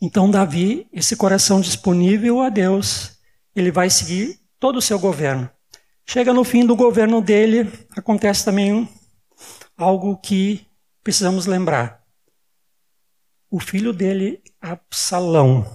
Então 0.00 0.30
Davi, 0.30 0.88
esse 0.90 1.14
coração 1.14 1.60
disponível 1.60 2.40
a 2.40 2.48
Deus, 2.48 3.18
ele 3.54 3.70
vai 3.70 3.90
seguir 3.90 4.40
todo 4.58 4.76
o 4.76 4.82
seu 4.82 4.98
governo. 4.98 5.50
Chega 6.06 6.32
no 6.32 6.42
fim 6.42 6.64
do 6.64 6.74
governo 6.74 7.20
dele, 7.20 7.70
acontece 7.94 8.44
também 8.44 8.88
algo 9.76 10.16
que 10.16 10.66
precisamos 11.02 11.44
lembrar. 11.44 11.95
O 13.56 13.58
filho 13.58 13.90
dele, 13.90 14.42
Absalão, 14.60 15.66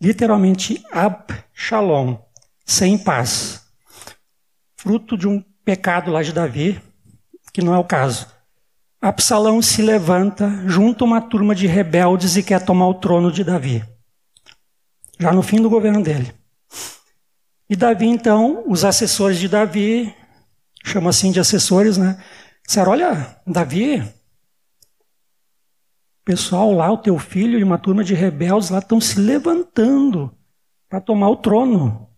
literalmente 0.00 0.84
Absalom, 0.90 2.18
sem 2.66 2.98
paz, 2.98 3.62
fruto 4.74 5.16
de 5.16 5.28
um 5.28 5.40
pecado 5.64 6.10
lá 6.10 6.20
de 6.20 6.32
Davi, 6.32 6.82
que 7.52 7.62
não 7.62 7.72
é 7.72 7.78
o 7.78 7.84
caso. 7.84 8.26
Absalão 9.00 9.62
se 9.62 9.82
levanta 9.82 10.50
junto 10.66 11.04
a 11.04 11.06
uma 11.06 11.20
turma 11.20 11.54
de 11.54 11.68
rebeldes 11.68 12.36
e 12.36 12.42
quer 12.42 12.64
tomar 12.64 12.88
o 12.88 12.94
trono 12.94 13.30
de 13.30 13.44
Davi. 13.44 13.84
Já 15.20 15.32
no 15.32 15.44
fim 15.44 15.62
do 15.62 15.70
governo 15.70 16.02
dele. 16.02 16.34
E 17.70 17.76
Davi, 17.76 18.06
então, 18.06 18.64
os 18.66 18.84
assessores 18.84 19.38
de 19.38 19.46
Davi, 19.46 20.12
chama 20.84 21.10
assim 21.10 21.30
de 21.30 21.38
assessores, 21.38 21.96
né? 21.96 22.20
Disseram: 22.66 22.90
Olha, 22.90 23.40
Davi, 23.46 24.02
pessoal 26.24 26.72
lá, 26.72 26.90
o 26.90 26.98
teu 26.98 27.18
filho 27.18 27.58
e 27.58 27.64
uma 27.64 27.78
turma 27.78 28.04
de 28.04 28.14
rebeldes 28.14 28.70
lá 28.70 28.78
estão 28.78 29.00
se 29.00 29.18
levantando 29.18 30.36
para 30.88 31.00
tomar 31.00 31.28
o 31.30 31.36
trono. 31.36 32.08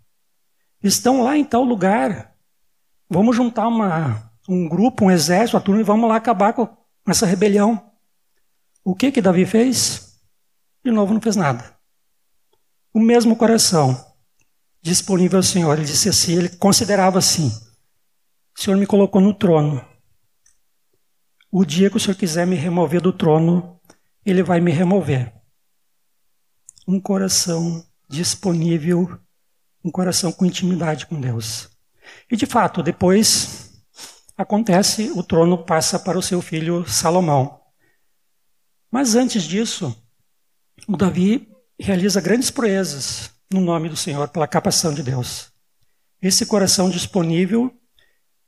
Estão 0.83 1.23
lá 1.23 1.37
em 1.37 1.45
tal 1.45 1.65
lugar. 1.65 2.35
Vamos 3.09 3.37
juntar 3.37 3.69
uma, 3.69 4.31
um 4.49 4.69
grupo, 4.69 5.05
um 5.05 5.11
exército, 5.11 5.57
a 5.57 5.61
turma 5.61 5.81
e 5.81 5.85
vamos 5.85 6.09
lá 6.09 6.17
acabar 6.17 6.53
com 6.53 6.69
essa 7.09 7.27
rebelião. 7.27 7.91
O 8.85 8.95
que 8.95 9.11
que 9.11 9.23
Davi 9.23 9.47
fez? 9.47 10.19
De 10.85 10.91
novo, 10.91 11.15
não 11.15 11.21
fez 11.21 11.37
nada. 11.37 11.75
O 12.93 13.01
mesmo 13.01 13.35
coração 13.37 14.15
disponível 14.85 15.39
ao 15.39 15.43
Senhor. 15.43 15.73
Ele 15.73 15.87
disse 15.87 16.11
assim, 16.11 16.37
ele 16.37 16.51
considerava 16.51 17.19
assim: 17.19 17.49
o 18.57 18.61
Senhor 18.61 18.77
me 18.77 18.87
colocou 18.87 19.21
no 19.21 19.33
trono. 19.33 19.83
O 21.51 21.65
dia 21.65 21.89
que 21.89 21.97
o 21.97 22.01
Senhor 22.01 22.17
quiser 22.17 22.47
me 22.47 22.57
remover 22.57 23.01
do 23.01 23.13
trono, 23.13 23.74
ele 24.25 24.43
vai 24.43 24.61
me 24.61 24.71
remover. 24.71 25.33
Um 26.87 27.01
coração 27.01 27.85
disponível, 28.09 29.19
um 29.85 29.91
coração 29.91 30.33
com 30.33 30.45
intimidade 30.45 31.07
com 31.07 31.21
Deus. 31.21 31.71
E 32.31 32.37
de 32.37 32.47
fato, 32.47 32.83
depois 32.83 33.73
acontece, 34.37 35.11
o 35.15 35.23
trono 35.23 35.65
passa 35.65 35.99
para 35.99 36.19
o 36.19 36.23
seu 36.23 36.41
filho 36.43 36.87
Salomão. 36.87 37.61
Mas 38.91 39.15
antes 39.15 39.43
disso, 39.43 39.97
o 40.87 40.97
Davi 40.97 41.49
realiza 41.79 42.21
grandes 42.21 42.51
proezas 42.51 43.31
no 43.53 43.61
nome 43.61 43.89
do 43.89 43.97
Senhor, 43.97 44.29
pela 44.29 44.49
capacitação 44.49 44.93
de 44.93 45.03
Deus. 45.03 45.53
Esse 46.21 46.47
coração 46.47 46.91
disponível, 46.91 47.73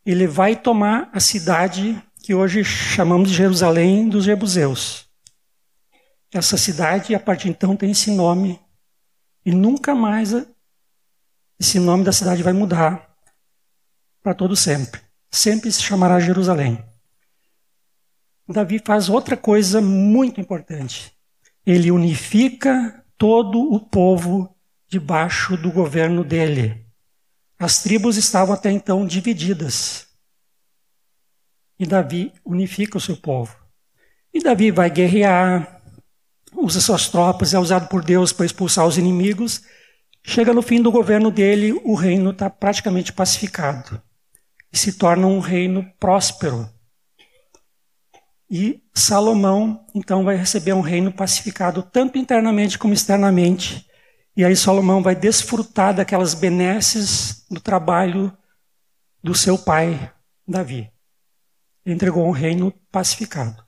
ele 0.05 0.27
vai 0.27 0.57
tomar 0.57 1.11
a 1.13 1.21
cidade 1.21 2.03
que 2.23 2.35
hoje 2.35 2.65
chamamos 2.65 3.31
de 3.31 3.37
Jerusalém 3.37 4.09
dos 4.09 4.25
Jebuseus. 4.25 5.06
Essa 6.33 6.57
cidade, 6.57 7.15
a 7.15 7.21
partir 7.21 7.45
de 7.45 7.51
então, 7.51 7.77
tem 7.77 7.91
esse 7.91 8.11
nome, 8.11 8.61
e 9.45 9.53
nunca 9.53 9.95
mais 9.95 10.35
esse 11.59 11.79
nome 11.79 12.05
da 12.05 12.13
cidade 12.13 12.43
vai 12.43 12.53
mudar 12.53 13.17
para 14.23 14.35
todo 14.35 14.57
sempre. 14.57 15.01
Sempre 15.31 15.71
se 15.71 15.83
chamará 15.83 16.19
Jerusalém. 16.19 16.85
Davi 18.49 18.81
faz 18.85 19.09
outra 19.09 19.37
coisa 19.37 19.81
muito 19.81 20.41
importante. 20.41 21.13
Ele 21.65 21.91
unifica 21.91 23.05
todo 23.19 23.73
o 23.73 23.81
povo 23.81 24.55
debaixo 24.89 25.57
do 25.57 25.71
governo 25.71 26.23
dele. 26.23 26.87
As 27.59 27.83
tribos 27.83 28.17
estavam 28.17 28.55
até 28.55 28.71
então 28.71 29.07
divididas. 29.07 30.07
E 31.79 31.87
Davi 31.87 32.33
unifica 32.45 32.99
o 32.99 33.01
seu 33.01 33.17
povo. 33.17 33.57
E 34.33 34.41
Davi 34.41 34.71
vai 34.71 34.91
guerrear, 34.91 35.76
usa 36.57 36.81
suas 36.81 37.09
tropas, 37.09 37.55
é 37.55 37.59
usado 37.59 37.89
por 37.89 38.05
Deus 38.05 38.33
para 38.33 38.47
expulsar 38.47 38.87
os 38.87 38.99
inimigos. 38.99 39.63
Chega 40.25 40.53
no 40.53 40.63
fim 40.63 40.83
do 40.83 40.91
governo 40.91 41.31
dele, 41.31 41.73
o 41.85 41.95
reino 41.95 42.31
está 42.31 42.51
praticamente 42.51 43.13
pacificado. 43.13 44.01
E 44.73 44.79
se 44.79 44.93
torna 44.95 45.27
um 45.27 45.39
reino 45.39 45.85
próspero. 46.01 46.69
E 48.51 48.83
Salomão, 48.95 49.85
então, 49.95 50.25
vai 50.25 50.37
receber 50.37 50.73
um 50.73 50.81
reino 50.81 51.13
pacificado, 51.13 51.83
tanto 51.83 52.19
internamente 52.19 52.79
como 52.79 52.95
externamente. 52.95 53.87
E 54.37 54.45
aí 54.45 54.55
Salomão 54.55 55.03
vai 55.03 55.15
desfrutar 55.15 55.95
daquelas 55.95 56.35
benesses 56.35 57.45
do 57.51 57.61
trabalho 57.61 58.37
do 59.23 59.35
seu 59.35 59.59
pai, 59.59 60.13
Davi. 60.47 60.91
Entregou 61.85 62.27
um 62.27 62.33
reino 62.33 62.73
pacificado. 62.91 63.65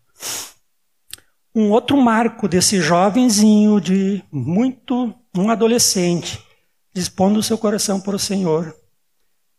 Um 1.59 1.73
outro 1.73 1.97
marco 1.97 2.47
desse 2.47 2.81
jovenzinho 2.81 3.81
de 3.81 4.23
muito, 4.31 5.13
um 5.37 5.51
adolescente, 5.51 6.41
dispondo 6.95 7.41
o 7.41 7.43
seu 7.43 7.59
coração 7.59 8.01
para 8.01 8.15
o 8.15 8.19
Senhor, 8.19 8.73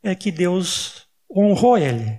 é 0.02 0.16
que 0.16 0.32
Deus 0.32 1.10
honrou 1.30 1.78
ele. 1.78 2.18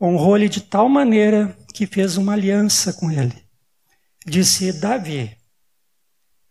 Honrou 0.00 0.36
ele 0.36 0.48
de 0.48 0.60
tal 0.60 0.88
maneira 0.88 1.56
que 1.72 1.86
fez 1.86 2.16
uma 2.16 2.32
aliança 2.32 2.92
com 2.92 3.08
ele. 3.08 3.32
Disse: 4.26 4.72
Davi, 4.72 5.30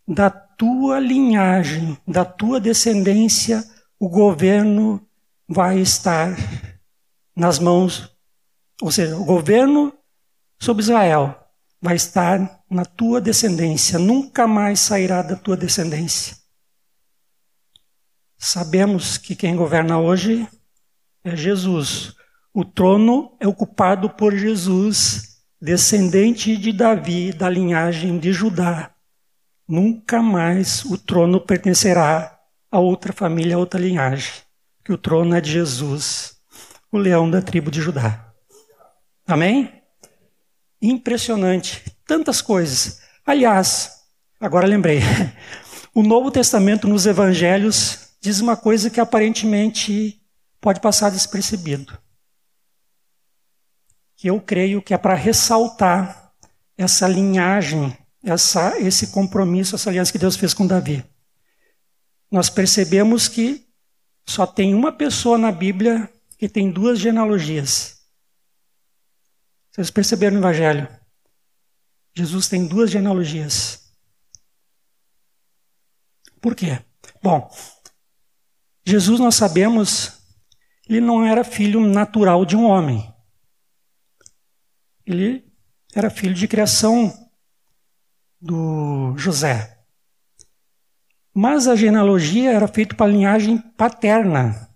da 0.08 0.30
tua 0.30 0.98
linhagem, 0.98 1.98
da 2.08 2.24
tua 2.24 2.58
descendência, 2.58 3.62
o 4.00 4.08
governo 4.08 5.06
vai 5.46 5.80
estar 5.80 6.34
nas 7.36 7.58
mãos, 7.58 8.10
ou 8.80 8.90
seja, 8.90 9.18
o 9.18 9.24
governo 9.26 9.92
sobre 10.58 10.82
Israel 10.82 11.41
vai 11.82 11.96
estar 11.96 12.62
na 12.70 12.84
tua 12.84 13.20
descendência, 13.20 13.98
nunca 13.98 14.46
mais 14.46 14.80
sairá 14.80 15.20
da 15.20 15.36
tua 15.36 15.56
descendência. 15.56 16.36
Sabemos 18.38 19.18
que 19.18 19.36
quem 19.36 19.54
governa 19.56 19.98
hoje 19.98 20.48
é 21.24 21.36
Jesus. 21.36 22.14
O 22.54 22.64
trono 22.64 23.36
é 23.40 23.46
ocupado 23.46 24.08
por 24.08 24.34
Jesus, 24.34 25.42
descendente 25.60 26.56
de 26.56 26.72
Davi, 26.72 27.32
da 27.32 27.48
linhagem 27.48 28.18
de 28.18 28.32
Judá 28.32 28.92
nunca 29.72 30.22
mais 30.22 30.84
o 30.84 30.98
trono 30.98 31.40
pertencerá 31.40 32.38
a 32.70 32.78
outra 32.78 33.12
família, 33.12 33.56
a 33.56 33.58
outra 33.58 33.80
linhagem, 33.80 34.32
que 34.84 34.92
o 34.92 34.98
trono 34.98 35.34
é 35.34 35.40
de 35.40 35.50
Jesus, 35.50 36.36
o 36.90 36.98
leão 36.98 37.30
da 37.30 37.40
tribo 37.40 37.70
de 37.70 37.80
Judá. 37.80 38.32
Amém? 39.26 39.81
Impressionante, 40.82 41.84
tantas 42.04 42.42
coisas. 42.42 43.00
Aliás, 43.24 44.02
agora 44.40 44.66
lembrei, 44.66 44.98
o 45.94 46.02
Novo 46.02 46.28
Testamento 46.28 46.88
nos 46.88 47.06
Evangelhos 47.06 48.16
diz 48.20 48.40
uma 48.40 48.56
coisa 48.56 48.90
que 48.90 49.00
aparentemente 49.00 50.20
pode 50.60 50.80
passar 50.80 51.10
despercebido. 51.10 51.96
Que 54.16 54.28
eu 54.28 54.40
creio 54.40 54.82
que 54.82 54.92
é 54.92 54.98
para 54.98 55.14
ressaltar 55.14 56.32
essa 56.76 57.06
linhagem, 57.06 57.96
essa, 58.24 58.76
esse 58.80 59.08
compromisso, 59.08 59.76
essa 59.76 59.88
aliança 59.88 60.10
que 60.10 60.18
Deus 60.18 60.36
fez 60.36 60.52
com 60.52 60.66
Davi. 60.66 61.04
Nós 62.28 62.50
percebemos 62.50 63.28
que 63.28 63.68
só 64.28 64.46
tem 64.46 64.74
uma 64.74 64.90
pessoa 64.90 65.38
na 65.38 65.52
Bíblia 65.52 66.10
que 66.38 66.48
tem 66.48 66.72
duas 66.72 66.98
genealogias. 66.98 68.01
Vocês 69.72 69.90
perceberam 69.90 70.34
no 70.34 70.42
Evangelho? 70.42 70.86
Jesus 72.14 72.46
tem 72.46 72.66
duas 72.66 72.90
genealogias. 72.90 73.90
Por 76.42 76.54
quê? 76.54 76.82
Bom, 77.22 77.50
Jesus, 78.84 79.18
nós 79.18 79.34
sabemos, 79.34 80.20
ele 80.86 81.00
não 81.00 81.24
era 81.24 81.42
filho 81.42 81.80
natural 81.80 82.44
de 82.44 82.54
um 82.54 82.64
homem. 82.64 83.10
Ele 85.06 85.50
era 85.94 86.10
filho 86.10 86.34
de 86.34 86.46
criação 86.46 87.30
do 88.38 89.16
José. 89.16 89.82
Mas 91.32 91.66
a 91.66 91.74
genealogia 91.74 92.52
era 92.52 92.68
feita 92.68 92.94
para 92.94 93.06
a 93.06 93.10
linhagem 93.10 93.56
paterna. 93.56 94.68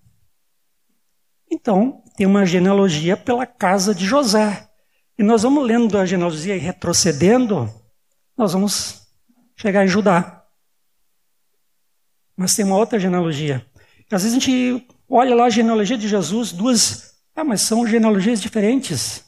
Então, 1.50 2.02
tem 2.16 2.26
uma 2.26 2.46
genealogia 2.46 3.14
pela 3.14 3.44
casa 3.44 3.94
de 3.94 4.06
José. 4.06 4.65
E 5.18 5.22
nós 5.22 5.42
vamos 5.42 5.66
lendo 5.66 5.96
a 5.96 6.04
genealogia 6.04 6.56
e 6.56 6.58
retrocedendo, 6.58 7.72
nós 8.36 8.52
vamos 8.52 9.06
chegar 9.56 9.84
em 9.84 9.88
Judá. 9.88 10.44
Mas 12.36 12.54
tem 12.54 12.64
uma 12.64 12.76
outra 12.76 12.98
genealogia. 12.98 13.66
Às 14.10 14.22
vezes 14.22 14.36
a 14.36 14.40
gente 14.40 14.86
olha 15.08 15.34
lá 15.34 15.46
a 15.46 15.50
genealogia 15.50 15.96
de 15.96 16.06
Jesus, 16.06 16.52
duas. 16.52 17.14
Ah, 17.34 17.44
mas 17.44 17.62
são 17.62 17.86
genealogias 17.86 18.40
diferentes. 18.40 19.24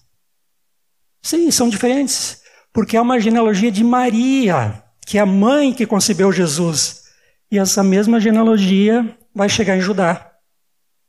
Sim, 1.23 1.51
são 1.51 1.69
diferentes. 1.69 2.43
Porque 2.73 2.97
é 2.97 3.01
uma 3.01 3.19
genealogia 3.19 3.73
de 3.73 3.83
Maria, 3.83 4.85
que 5.07 5.17
é 5.17 5.23
a 5.23 5.27
mãe 5.27 5.73
que 5.73 5.87
concebeu 5.87 6.31
Jesus. 6.31 7.05
E 7.51 7.59
essa 7.59 7.83
mesma 7.83 8.21
genealogia 8.21 9.17
vai 9.35 9.49
chegar 9.49 9.77
em 9.77 9.81
Judá. 9.81 10.33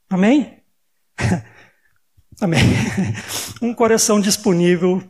Amém? 0.09 0.63
Amém. 2.41 2.59
Um 3.61 3.73
coração 3.73 4.21
disponível 4.21 5.03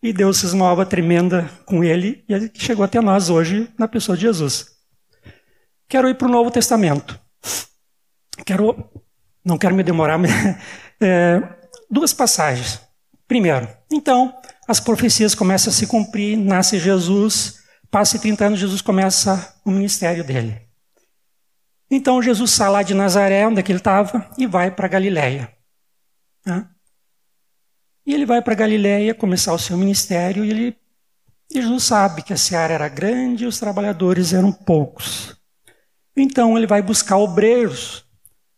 e 0.00 0.12
Deus 0.12 0.40
fez 0.40 0.52
uma 0.52 0.66
obra 0.66 0.86
tremenda 0.86 1.50
com 1.64 1.82
ele 1.82 2.24
e 2.28 2.50
chegou 2.54 2.84
até 2.84 3.00
nós 3.00 3.28
hoje 3.28 3.68
na 3.76 3.88
pessoa 3.88 4.16
de 4.16 4.22
Jesus. 4.22 4.76
Quero 5.88 6.08
ir 6.08 6.14
para 6.14 6.28
o 6.28 6.30
Novo 6.30 6.50
Testamento. 6.50 7.18
Quero, 8.44 8.88
não 9.44 9.58
quero 9.58 9.74
me 9.74 9.82
demorar, 9.82 10.18
mas 10.18 10.30
é, 11.00 11.42
duas 11.90 12.12
passagens. 12.12 12.80
Primeiro, 13.26 13.68
então, 13.90 14.32
as 14.68 14.78
profecias 14.78 15.34
começam 15.34 15.72
a 15.72 15.74
se 15.74 15.88
cumprir, 15.88 16.36
nasce 16.36 16.78
Jesus, 16.78 17.58
passa 17.90 18.20
30 18.20 18.44
anos, 18.44 18.60
Jesus 18.60 18.80
começa 18.80 19.56
o 19.64 19.70
ministério 19.70 20.22
dele. 20.22 20.60
Então 21.90 22.22
Jesus 22.22 22.52
sai 22.52 22.70
lá 22.70 22.82
de 22.82 22.94
Nazaré, 22.94 23.46
onde 23.46 23.60
é 23.60 23.62
que 23.62 23.72
ele 23.72 23.78
estava, 23.78 24.28
e 24.38 24.46
vai 24.46 24.70
para 24.70 24.86
Galiléia. 24.86 25.52
Né? 26.44 26.68
E 28.06 28.14
ele 28.14 28.24
vai 28.24 28.40
para 28.40 28.54
Galiléia 28.54 29.14
começar 29.14 29.52
o 29.52 29.58
seu 29.58 29.76
ministério, 29.76 30.44
e 30.44 30.50
ele, 30.50 30.76
Jesus 31.52 31.82
sabe 31.82 32.22
que 32.22 32.32
a 32.32 32.36
seara 32.36 32.74
era 32.74 32.88
grande 32.88 33.44
e 33.44 33.46
os 33.46 33.58
trabalhadores 33.58 34.32
eram 34.32 34.52
poucos. 34.52 35.36
Então 36.16 36.56
ele 36.56 36.66
vai 36.66 36.80
buscar 36.80 37.18
obreiros 37.18 38.06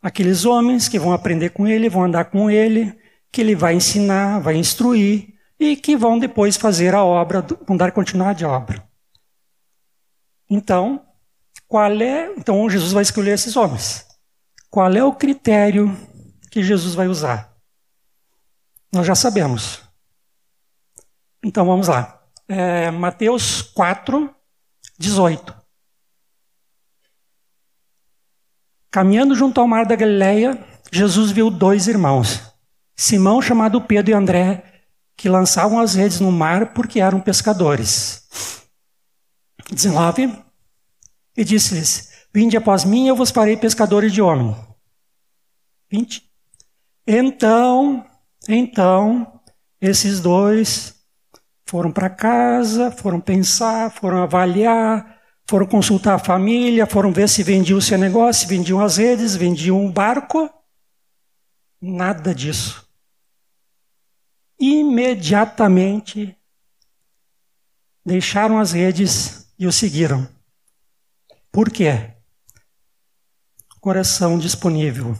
aqueles 0.02 0.44
homens 0.44 0.88
que 0.88 0.98
vão 0.98 1.12
aprender 1.12 1.50
com 1.50 1.66
ele, 1.66 1.88
vão 1.88 2.04
andar 2.04 2.26
com 2.26 2.50
ele, 2.50 2.96
que 3.32 3.40
ele 3.40 3.54
vai 3.54 3.74
ensinar, 3.74 4.38
vai 4.38 4.54
instruir 4.56 5.34
e 5.58 5.74
que 5.76 5.96
vão 5.96 6.18
depois 6.18 6.56
fazer 6.56 6.94
a 6.94 7.02
obra, 7.02 7.44
vão 7.66 7.76
dar 7.76 7.90
continuidade 7.90 8.44
à 8.44 8.48
obra. 8.48 8.86
Então, 10.48 11.04
qual 11.66 11.90
é? 12.00 12.32
Então 12.36 12.68
Jesus 12.70 12.92
vai 12.92 13.02
escolher 13.02 13.32
esses 13.32 13.56
homens. 13.56 14.06
Qual 14.70 14.92
é 14.92 15.02
o 15.02 15.14
critério 15.14 15.96
que 16.50 16.62
Jesus 16.62 16.94
vai 16.94 17.08
usar? 17.08 17.57
Nós 18.92 19.06
já 19.06 19.14
sabemos. 19.14 19.80
Então 21.42 21.64
vamos 21.64 21.88
lá. 21.88 22.22
É, 22.48 22.90
Mateus 22.90 23.62
4, 23.62 24.34
18. 24.98 25.54
Caminhando 28.90 29.34
junto 29.34 29.60
ao 29.60 29.68
mar 29.68 29.84
da 29.84 29.94
Galileia, 29.94 30.64
Jesus 30.90 31.30
viu 31.30 31.50
dois 31.50 31.86
irmãos, 31.86 32.40
Simão, 32.96 33.42
chamado 33.42 33.80
Pedro 33.82 34.12
e 34.12 34.14
André, 34.14 34.82
que 35.16 35.28
lançavam 35.28 35.78
as 35.78 35.94
redes 35.94 36.20
no 36.20 36.32
mar 36.32 36.72
porque 36.72 37.00
eram 37.00 37.20
pescadores. 37.20 38.26
19. 39.70 40.42
E 41.36 41.44
disse-lhes: 41.44 42.26
Vinde 42.32 42.56
após 42.56 42.84
mim, 42.84 43.08
eu 43.08 43.14
vos 43.14 43.30
farei 43.30 43.56
pescadores 43.56 44.12
de 44.12 44.22
homem. 44.22 44.56
20. 45.90 46.22
Então, 47.06 48.07
então, 48.46 49.40
esses 49.80 50.20
dois 50.20 50.94
foram 51.66 51.90
para 51.90 52.10
casa, 52.10 52.90
foram 52.90 53.20
pensar, 53.20 53.90
foram 53.90 54.22
avaliar, 54.22 55.18
foram 55.48 55.66
consultar 55.66 56.14
a 56.14 56.18
família, 56.18 56.86
foram 56.86 57.12
ver 57.12 57.28
se 57.28 57.42
vendiam 57.42 57.78
o 57.78 57.82
seu 57.82 57.98
negócio, 57.98 58.48
vendiam 58.48 58.80
as 58.80 58.98
redes, 58.98 59.34
vendiam 59.34 59.82
um 59.82 59.90
barco. 59.90 60.50
Nada 61.80 62.34
disso. 62.34 62.86
Imediatamente 64.60 66.36
deixaram 68.04 68.58
as 68.58 68.72
redes 68.72 69.52
e 69.58 69.66
o 69.66 69.72
seguiram. 69.72 70.28
Por 71.52 71.70
quê? 71.70 72.14
Coração 73.80 74.38
disponível. 74.38 75.16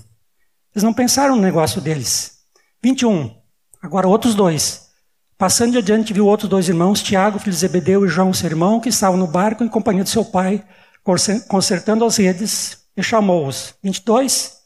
Eles 0.75 0.83
não 0.83 0.93
pensaram 0.93 1.37
no 1.37 1.43
negócio 1.43 1.81
deles. 1.81 2.38
21. 2.83 3.35
Agora 3.83 4.09
outros 4.09 4.35
dois. 4.35 4.89
Passando 5.37 5.79
adiante, 5.79 6.13
viu 6.13 6.27
outros 6.27 6.51
dois 6.51 6.69
irmãos, 6.69 7.03
Tiago, 7.03 7.39
filho 7.39 7.53
de 7.53 7.59
Zebedeu, 7.59 8.05
e 8.05 8.09
João, 8.09 8.33
seu 8.33 8.49
irmão, 8.49 8.81
que 8.81 8.89
estavam 8.89 9.17
no 9.17 9.27
barco 9.27 9.63
em 9.63 9.69
companhia 9.69 10.03
de 10.03 10.11
seu 10.11 10.25
pai, 10.25 10.67
consertando 11.49 12.05
as 12.05 12.17
redes, 12.17 12.89
e 12.97 13.03
chamou-os. 13.03 13.75
22. 13.83 14.59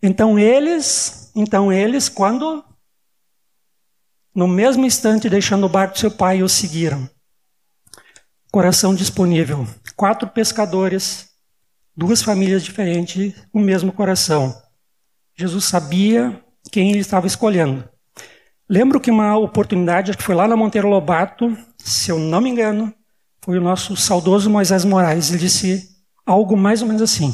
Então 0.00 0.38
eles, 0.38 1.32
então 1.34 1.72
eles, 1.72 2.08
quando 2.08 2.64
no 4.34 4.46
mesmo 4.46 4.84
instante, 4.84 5.30
deixando 5.30 5.66
o 5.66 5.68
barco 5.68 5.94
de 5.94 6.00
seu 6.00 6.10
pai, 6.10 6.42
o 6.42 6.48
seguiram. 6.48 7.08
Coração 8.52 8.94
disponível. 8.94 9.66
Quatro 9.96 10.28
pescadores, 10.28 11.30
duas 11.96 12.22
famílias 12.22 12.62
diferentes, 12.62 13.34
o 13.52 13.60
mesmo 13.60 13.92
coração. 13.92 14.60
Jesus 15.36 15.64
sabia 15.64 16.43
quem 16.74 16.90
ele 16.90 16.98
estava 16.98 17.28
escolhendo. 17.28 17.88
Lembro 18.68 19.00
que 19.00 19.08
uma 19.08 19.38
oportunidade, 19.38 20.10
acho 20.10 20.18
que 20.18 20.24
foi 20.24 20.34
lá 20.34 20.48
na 20.48 20.56
Monteiro 20.56 20.88
Lobato, 20.88 21.56
se 21.78 22.10
eu 22.10 22.18
não 22.18 22.40
me 22.40 22.50
engano, 22.50 22.92
foi 23.42 23.58
o 23.58 23.62
nosso 23.62 23.96
saudoso 23.96 24.50
Moisés 24.50 24.84
Moraes. 24.84 25.30
Ele 25.30 25.38
disse 25.38 25.88
algo 26.26 26.56
mais 26.56 26.82
ou 26.82 26.88
menos 26.88 27.00
assim: 27.00 27.32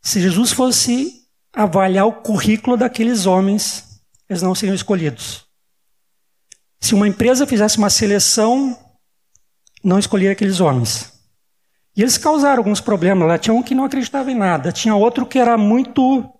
se 0.00 0.20
Jesus 0.20 0.52
fosse 0.52 1.12
avaliar 1.52 2.06
o 2.06 2.12
currículo 2.12 2.76
daqueles 2.76 3.26
homens, 3.26 4.00
eles 4.28 4.42
não 4.42 4.54
seriam 4.54 4.76
escolhidos. 4.76 5.44
Se 6.78 6.94
uma 6.94 7.08
empresa 7.08 7.48
fizesse 7.48 7.78
uma 7.78 7.90
seleção, 7.90 8.78
não 9.82 9.98
escolheria 9.98 10.30
aqueles 10.30 10.60
homens. 10.60 11.12
E 11.96 12.02
eles 12.02 12.16
causaram 12.16 12.58
alguns 12.58 12.80
problemas 12.80 13.26
lá. 13.26 13.36
Tinha 13.36 13.52
um 13.52 13.62
que 13.62 13.74
não 13.74 13.84
acreditava 13.84 14.30
em 14.30 14.36
nada, 14.36 14.70
tinha 14.70 14.94
outro 14.94 15.26
que 15.26 15.38
era 15.38 15.58
muito. 15.58 16.32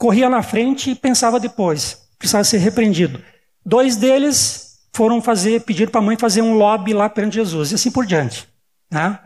Corria 0.00 0.30
na 0.30 0.42
frente 0.42 0.90
e 0.90 0.94
pensava 0.94 1.38
depois 1.38 2.00
precisava 2.20 2.44
ser 2.44 2.58
repreendido. 2.58 3.20
Dois 3.64 3.96
deles 3.96 4.78
foram 4.92 5.22
fazer, 5.22 5.62
pedir 5.62 5.90
para 5.90 6.00
a 6.00 6.04
mãe 6.04 6.18
fazer 6.18 6.42
um 6.42 6.54
lobby 6.54 6.92
lá 6.92 7.08
perante 7.08 7.34
Jesus, 7.34 7.72
e 7.72 7.74
assim 7.74 7.90
por 7.90 8.04
diante. 8.04 8.46
Né? 8.90 9.18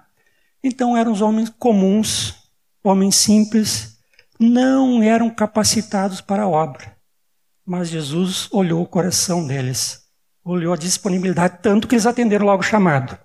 Então 0.62 0.97
eram 0.97 1.11
os 1.11 1.20
homens 1.20 1.53
comuns, 1.59 2.37
homens 2.83 3.16
simples, 3.16 3.99
não 4.39 5.03
eram 5.03 5.29
capacitados 5.29 6.20
para 6.20 6.45
a 6.45 6.49
obra. 6.49 6.95
Mas 7.66 7.89
Jesus 7.89 8.49
olhou 8.53 8.81
o 8.81 8.87
coração 8.87 9.45
deles, 9.45 10.03
olhou 10.45 10.72
a 10.72 10.77
disponibilidade, 10.77 11.59
tanto 11.61 11.89
que 11.89 11.97
eles 11.97 12.07
atenderam 12.07 12.47
logo 12.47 12.62
o 12.62 12.66
chamado. 12.66 13.18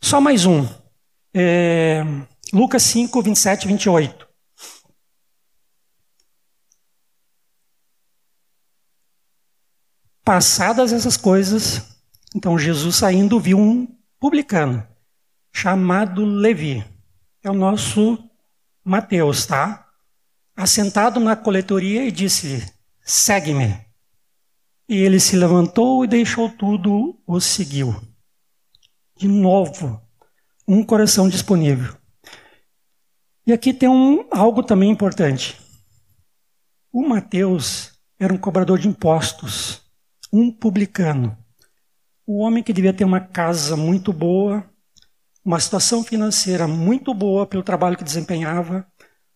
Só 0.00 0.20
mais 0.20 0.46
um. 0.46 0.66
É, 1.34 2.02
Lucas 2.52 2.82
5, 2.84 3.20
27 3.20 3.64
e 3.64 3.68
28. 3.68 4.25
Passadas 10.26 10.92
essas 10.92 11.16
coisas, 11.16 12.00
então 12.34 12.58
Jesus 12.58 12.96
saindo 12.96 13.38
viu 13.38 13.60
um 13.60 13.86
publicano 14.18 14.84
chamado 15.52 16.24
Levi. 16.24 16.84
É 17.44 17.48
o 17.48 17.54
nosso 17.54 18.18
Mateus, 18.84 19.46
tá? 19.46 19.88
Assentado 20.56 21.20
na 21.20 21.36
coletoria 21.36 22.04
e 22.04 22.10
disse: 22.10 22.74
Segue-me. 23.04 23.80
E 24.88 24.96
ele 24.96 25.20
se 25.20 25.36
levantou 25.36 26.04
e 26.04 26.08
deixou 26.08 26.50
tudo, 26.50 27.16
o 27.24 27.40
seguiu. 27.40 27.94
De 29.16 29.28
novo, 29.28 30.02
um 30.66 30.82
coração 30.82 31.28
disponível. 31.28 31.96
E 33.46 33.52
aqui 33.52 33.72
tem 33.72 33.88
um, 33.88 34.26
algo 34.32 34.64
também 34.64 34.90
importante. 34.90 35.56
O 36.92 37.06
Mateus 37.06 37.92
era 38.18 38.34
um 38.34 38.38
cobrador 38.38 38.76
de 38.76 38.88
impostos, 38.88 39.85
um 40.32 40.50
publicano. 40.50 41.36
O 42.26 42.38
homem 42.38 42.62
que 42.62 42.72
devia 42.72 42.92
ter 42.92 43.04
uma 43.04 43.20
casa 43.20 43.76
muito 43.76 44.12
boa, 44.12 44.68
uma 45.44 45.60
situação 45.60 46.02
financeira 46.02 46.66
muito 46.66 47.14
boa 47.14 47.46
pelo 47.46 47.62
trabalho 47.62 47.96
que 47.96 48.02
desempenhava. 48.02 48.86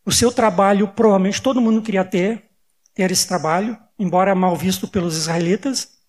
O 0.05 0.11
seu 0.11 0.33
trabalho, 0.33 0.89
provavelmente 0.89 1.41
todo 1.41 1.61
mundo 1.61 1.83
queria 1.83 2.05
ter, 2.05 2.51
ter 2.95 3.11
esse 3.11 3.29
trabalho, 3.29 3.79
embora 3.99 4.35
mal 4.35 4.57
visto 4.57 4.89
pelos 4.89 5.17
israelitas, 5.17 6.01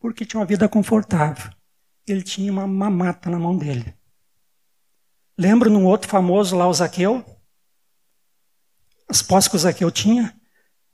porque 0.00 0.24
tinha 0.24 0.40
uma 0.40 0.46
vida 0.46 0.68
confortável. 0.68 1.52
Ele 2.08 2.22
tinha 2.22 2.50
uma 2.50 2.66
mamata 2.66 3.30
na 3.30 3.38
mão 3.38 3.56
dele. 3.56 3.94
Lembro 5.38 5.70
num 5.70 5.86
outro 5.86 6.08
famoso 6.08 6.56
lá, 6.56 6.66
o 6.66 6.74
Zaqueu? 6.74 7.24
As 9.08 9.22
posses 9.22 9.48
que 9.48 9.56
o 9.56 9.58
Zaqueu 9.58 9.90
tinha. 9.90 10.38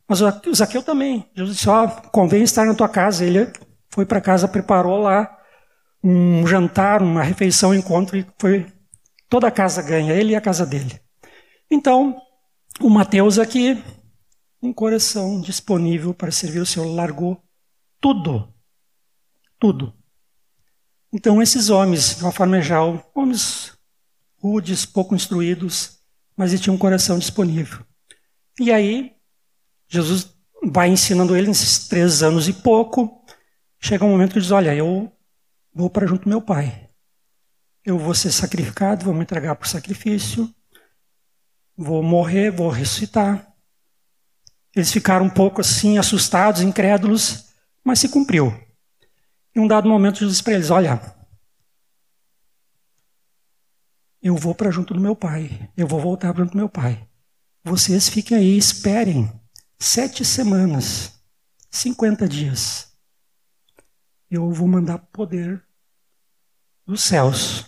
Mas 0.08 0.20
o 0.20 0.54
Zaqueu 0.54 0.82
também. 0.82 1.28
Jesus 1.34 1.56
disse: 1.56 1.68
Ó, 1.68 1.84
oh, 1.84 2.10
convém 2.10 2.42
estar 2.42 2.64
na 2.64 2.74
tua 2.74 2.88
casa. 2.88 3.24
Ele 3.24 3.50
foi 3.90 4.06
para 4.06 4.20
casa, 4.20 4.46
preparou 4.46 4.98
lá 5.00 5.36
um 6.02 6.46
jantar, 6.46 7.02
uma 7.02 7.22
refeição, 7.22 7.70
um 7.70 7.74
encontro, 7.74 8.16
e 8.16 8.24
foi 8.38 8.66
toda 9.28 9.48
a 9.48 9.50
casa 9.50 9.82
ganha, 9.82 10.14
ele 10.14 10.32
e 10.32 10.36
a 10.36 10.40
casa 10.40 10.64
dele. 10.64 11.00
Então, 11.68 12.16
o 12.80 12.88
Mateus 12.88 13.38
aqui, 13.38 13.82
um 14.62 14.72
coração 14.72 15.40
disponível 15.40 16.14
para 16.14 16.30
servir 16.30 16.60
o 16.60 16.66
Senhor, 16.66 16.86
largou 16.86 17.42
tudo. 18.00 18.52
Tudo. 19.58 19.92
Então, 21.12 21.42
esses 21.42 21.70
homens, 21.70 22.16
de 22.16 22.22
uma 22.22 22.32
forma 22.32 22.60
geral, 22.60 23.10
homens 23.14 23.72
rudes, 24.38 24.86
pouco 24.86 25.14
instruídos, 25.14 25.98
mas 26.36 26.52
ele 26.52 26.62
tinha 26.62 26.74
um 26.74 26.78
coração 26.78 27.18
disponível. 27.18 27.84
E 28.60 28.70
aí, 28.70 29.15
Jesus 29.88 30.36
vai 30.62 30.88
ensinando 30.88 31.36
ele 31.36 31.48
nesses 31.48 31.86
três 31.88 32.22
anos 32.22 32.48
e 32.48 32.52
pouco. 32.52 33.24
Chega 33.80 34.04
um 34.04 34.10
momento 34.10 34.34
que 34.34 34.40
diz: 34.40 34.50
Olha, 34.50 34.74
eu 34.74 35.12
vou 35.72 35.88
para 35.88 36.06
junto 36.06 36.24
do 36.24 36.28
meu 36.28 36.40
pai. 36.40 36.88
Eu 37.84 37.98
vou 37.98 38.14
ser 38.14 38.32
sacrificado, 38.32 39.04
vou 39.04 39.14
me 39.14 39.22
entregar 39.22 39.54
por 39.54 39.68
sacrifício, 39.68 40.52
vou 41.76 42.02
morrer, 42.02 42.50
vou 42.50 42.68
ressuscitar. 42.68 43.54
Eles 44.74 44.90
ficaram 44.90 45.26
um 45.26 45.30
pouco 45.30 45.60
assim, 45.60 45.96
assustados, 45.96 46.62
incrédulos, 46.62 47.46
mas 47.84 48.00
se 48.00 48.08
cumpriu. 48.08 48.52
Em 49.54 49.60
um 49.60 49.68
dado 49.68 49.88
momento, 49.88 50.18
Jesus 50.18 50.32
disse 50.34 50.42
para 50.42 50.54
eles: 50.54 50.70
Olha, 50.70 51.00
eu 54.20 54.34
vou 54.34 54.54
para 54.54 54.70
junto 54.70 54.92
do 54.92 55.00
meu 55.00 55.14
pai, 55.14 55.70
eu 55.76 55.86
vou 55.86 56.00
voltar 56.00 56.34
para 56.34 56.42
junto 56.42 56.52
do 56.52 56.58
meu 56.58 56.68
pai. 56.68 57.08
Vocês 57.62 58.08
fiquem 58.08 58.36
aí, 58.36 58.56
esperem 58.56 59.30
sete 59.78 60.24
semanas, 60.24 61.12
50 61.70 62.28
dias. 62.28 62.92
Eu 64.30 64.50
vou 64.50 64.66
mandar 64.66 64.98
poder 64.98 65.62
dos 66.86 67.02
céus 67.02 67.66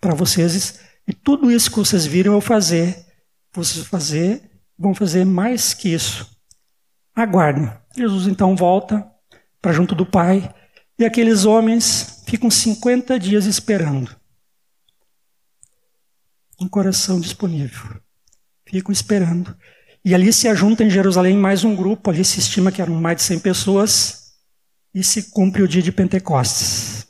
para 0.00 0.14
vocês. 0.14 0.80
E 1.06 1.12
tudo 1.12 1.50
isso 1.50 1.70
que 1.70 1.78
vocês 1.78 2.06
viram 2.06 2.34
eu 2.34 2.40
fazer, 2.40 3.06
vocês 3.52 3.86
fazer, 3.86 4.50
vão 4.78 4.94
fazer 4.94 5.24
mais 5.24 5.74
que 5.74 5.92
isso. 5.92 6.30
Aguardem. 7.14 7.70
Jesus 7.96 8.26
então 8.26 8.56
volta 8.56 9.08
para 9.60 9.72
junto 9.72 9.94
do 9.94 10.06
Pai 10.06 10.54
e 10.98 11.04
aqueles 11.04 11.44
homens 11.44 12.22
ficam 12.26 12.50
50 12.50 13.18
dias 13.18 13.46
esperando. 13.46 14.16
Um 16.60 16.68
coração 16.68 17.20
disponível. 17.20 18.00
Ficam 18.66 18.92
esperando. 18.92 19.56
E 20.04 20.14
ali 20.14 20.32
se 20.32 20.48
ajunta 20.48 20.82
em 20.82 20.90
Jerusalém 20.90 21.36
mais 21.36 21.62
um 21.62 21.76
grupo, 21.76 22.10
ali 22.10 22.24
se 22.24 22.38
estima 22.38 22.72
que 22.72 22.80
eram 22.80 22.94
mais 22.94 23.18
de 23.18 23.22
100 23.24 23.38
pessoas, 23.40 24.32
e 24.94 25.04
se 25.04 25.30
cumpre 25.30 25.62
o 25.62 25.68
dia 25.68 25.82
de 25.82 25.92
Pentecostes. 25.92 27.06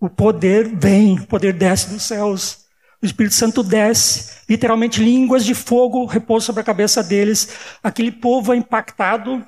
O 0.00 0.08
poder 0.08 0.68
vem, 0.76 1.18
o 1.18 1.26
poder 1.26 1.52
desce 1.52 1.88
dos 1.88 2.02
céus. 2.02 2.66
O 3.02 3.06
Espírito 3.06 3.34
Santo 3.34 3.62
desce, 3.62 4.42
literalmente 4.48 5.02
línguas 5.02 5.44
de 5.44 5.54
fogo 5.54 6.04
repousam 6.04 6.46
sobre 6.46 6.60
a 6.62 6.64
cabeça 6.64 7.02
deles. 7.02 7.48
Aquele 7.82 8.10
povo 8.10 8.52
é 8.52 8.56
impactado 8.56 9.46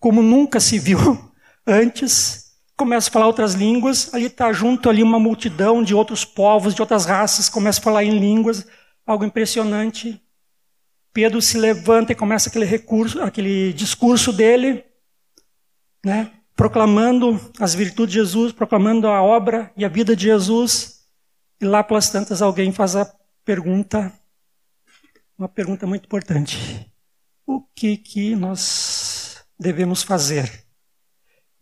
como 0.00 0.22
nunca 0.22 0.58
se 0.58 0.78
viu 0.78 0.98
antes. 1.66 2.50
Começa 2.76 3.08
a 3.08 3.12
falar 3.12 3.26
outras 3.26 3.54
línguas, 3.54 4.12
ali 4.12 4.26
está 4.26 4.52
junto 4.52 4.88
ali 4.88 5.02
uma 5.02 5.20
multidão 5.20 5.82
de 5.82 5.94
outros 5.94 6.24
povos, 6.24 6.74
de 6.74 6.80
outras 6.80 7.04
raças, 7.04 7.48
começa 7.48 7.78
a 7.78 7.82
falar 7.82 8.02
em 8.02 8.18
línguas, 8.18 8.66
algo 9.06 9.24
impressionante. 9.24 10.20
Pedro 11.12 11.42
se 11.42 11.58
levanta 11.58 12.12
e 12.12 12.16
começa 12.16 12.48
aquele 12.48 12.64
recurso, 12.64 13.20
aquele 13.20 13.72
discurso 13.72 14.32
dele, 14.32 14.84
né? 16.04 16.32
proclamando 16.56 17.40
as 17.58 17.74
virtudes 17.74 18.12
de 18.12 18.20
Jesus, 18.20 18.52
proclamando 18.52 19.08
a 19.08 19.22
obra 19.22 19.70
e 19.76 19.84
a 19.84 19.88
vida 19.88 20.16
de 20.16 20.24
Jesus. 20.24 21.02
E 21.60 21.64
lá 21.64 21.82
pelas 21.82 22.10
tantas 22.10 22.40
alguém 22.40 22.72
faz 22.72 22.96
a 22.96 23.10
pergunta, 23.44 24.12
uma 25.38 25.48
pergunta 25.48 25.86
muito 25.86 26.06
importante. 26.06 26.90
O 27.46 27.60
que 27.74 27.96
que 27.96 28.34
nós 28.34 29.44
devemos 29.58 30.02
fazer? 30.02 30.64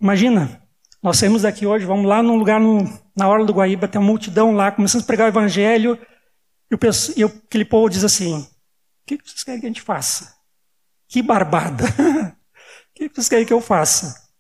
Imagina, 0.01 0.63
nós 1.03 1.19
saímos 1.19 1.43
daqui 1.43 1.67
hoje, 1.67 1.85
vamos 1.85 2.07
lá 2.07 2.23
num 2.23 2.37
lugar 2.37 2.61
no, 2.61 2.85
na 3.17 3.29
hora 3.29 3.45
do 3.45 3.53
Guaíba, 3.53 3.89
tem 3.89 4.01
uma 4.01 4.07
multidão 4.07 4.53
lá, 4.53 4.71
começamos 4.71 5.05
a 5.05 5.07
pregar 5.07 5.27
o 5.27 5.31
evangelho, 5.31 5.99
e, 6.71 6.75
o, 6.75 6.79
e 7.17 7.25
aquele 7.25 7.65
povo 7.65 7.89
diz 7.89 8.05
assim: 8.05 8.47
O 9.03 9.07
que 9.07 9.19
vocês 9.25 9.45
querem 9.45 9.61
que 9.61 9.67
a 9.67 9.69
gente 9.71 9.83
faça? 9.83 10.35
Que 11.09 11.23
barbada! 11.23 11.85
o 11.89 12.95
que 12.95 13.09
vocês 13.09 13.29
querem 13.29 13.45
que 13.45 13.53
eu 13.53 13.61
faça? 13.61 14.31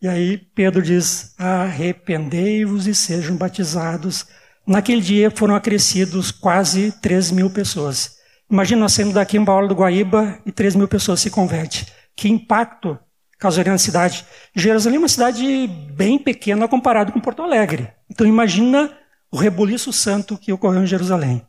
E 0.00 0.08
aí 0.08 0.36
Pedro 0.36 0.82
diz: 0.82 1.34
arrependei-vos 1.38 2.86
e 2.86 2.94
sejam 2.94 3.36
batizados. 3.36 4.26
Naquele 4.66 5.00
dia 5.00 5.30
foram 5.30 5.54
acrescidos 5.54 6.30
quase 6.30 6.92
3 7.00 7.30
mil 7.30 7.50
pessoas. 7.50 8.16
Imagina 8.50 8.82
nós 8.82 8.92
saindo 8.92 9.14
daqui 9.14 9.36
em 9.38 9.44
Baú 9.44 9.66
do 9.66 9.74
Guaíba 9.74 10.38
e 10.44 10.52
3 10.52 10.76
mil 10.76 10.86
pessoas 10.86 11.20
se 11.20 11.30
convertem. 11.30 11.86
Que 12.14 12.28
impacto 12.28 12.98
causaria 13.38 13.72
na 13.72 13.78
cidade? 13.78 14.24
Jerusalém 14.54 14.96
é 14.96 14.98
uma 15.00 15.08
cidade 15.08 15.66
bem 15.66 16.18
pequena 16.18 16.68
comparado 16.68 17.10
com 17.10 17.20
Porto 17.20 17.42
Alegre. 17.42 17.90
Então 18.10 18.26
imagina 18.26 18.96
o 19.30 19.36
rebuliço 19.36 19.92
santo 19.92 20.36
que 20.36 20.52
ocorreu 20.52 20.82
em 20.82 20.86
Jerusalém. 20.86 21.42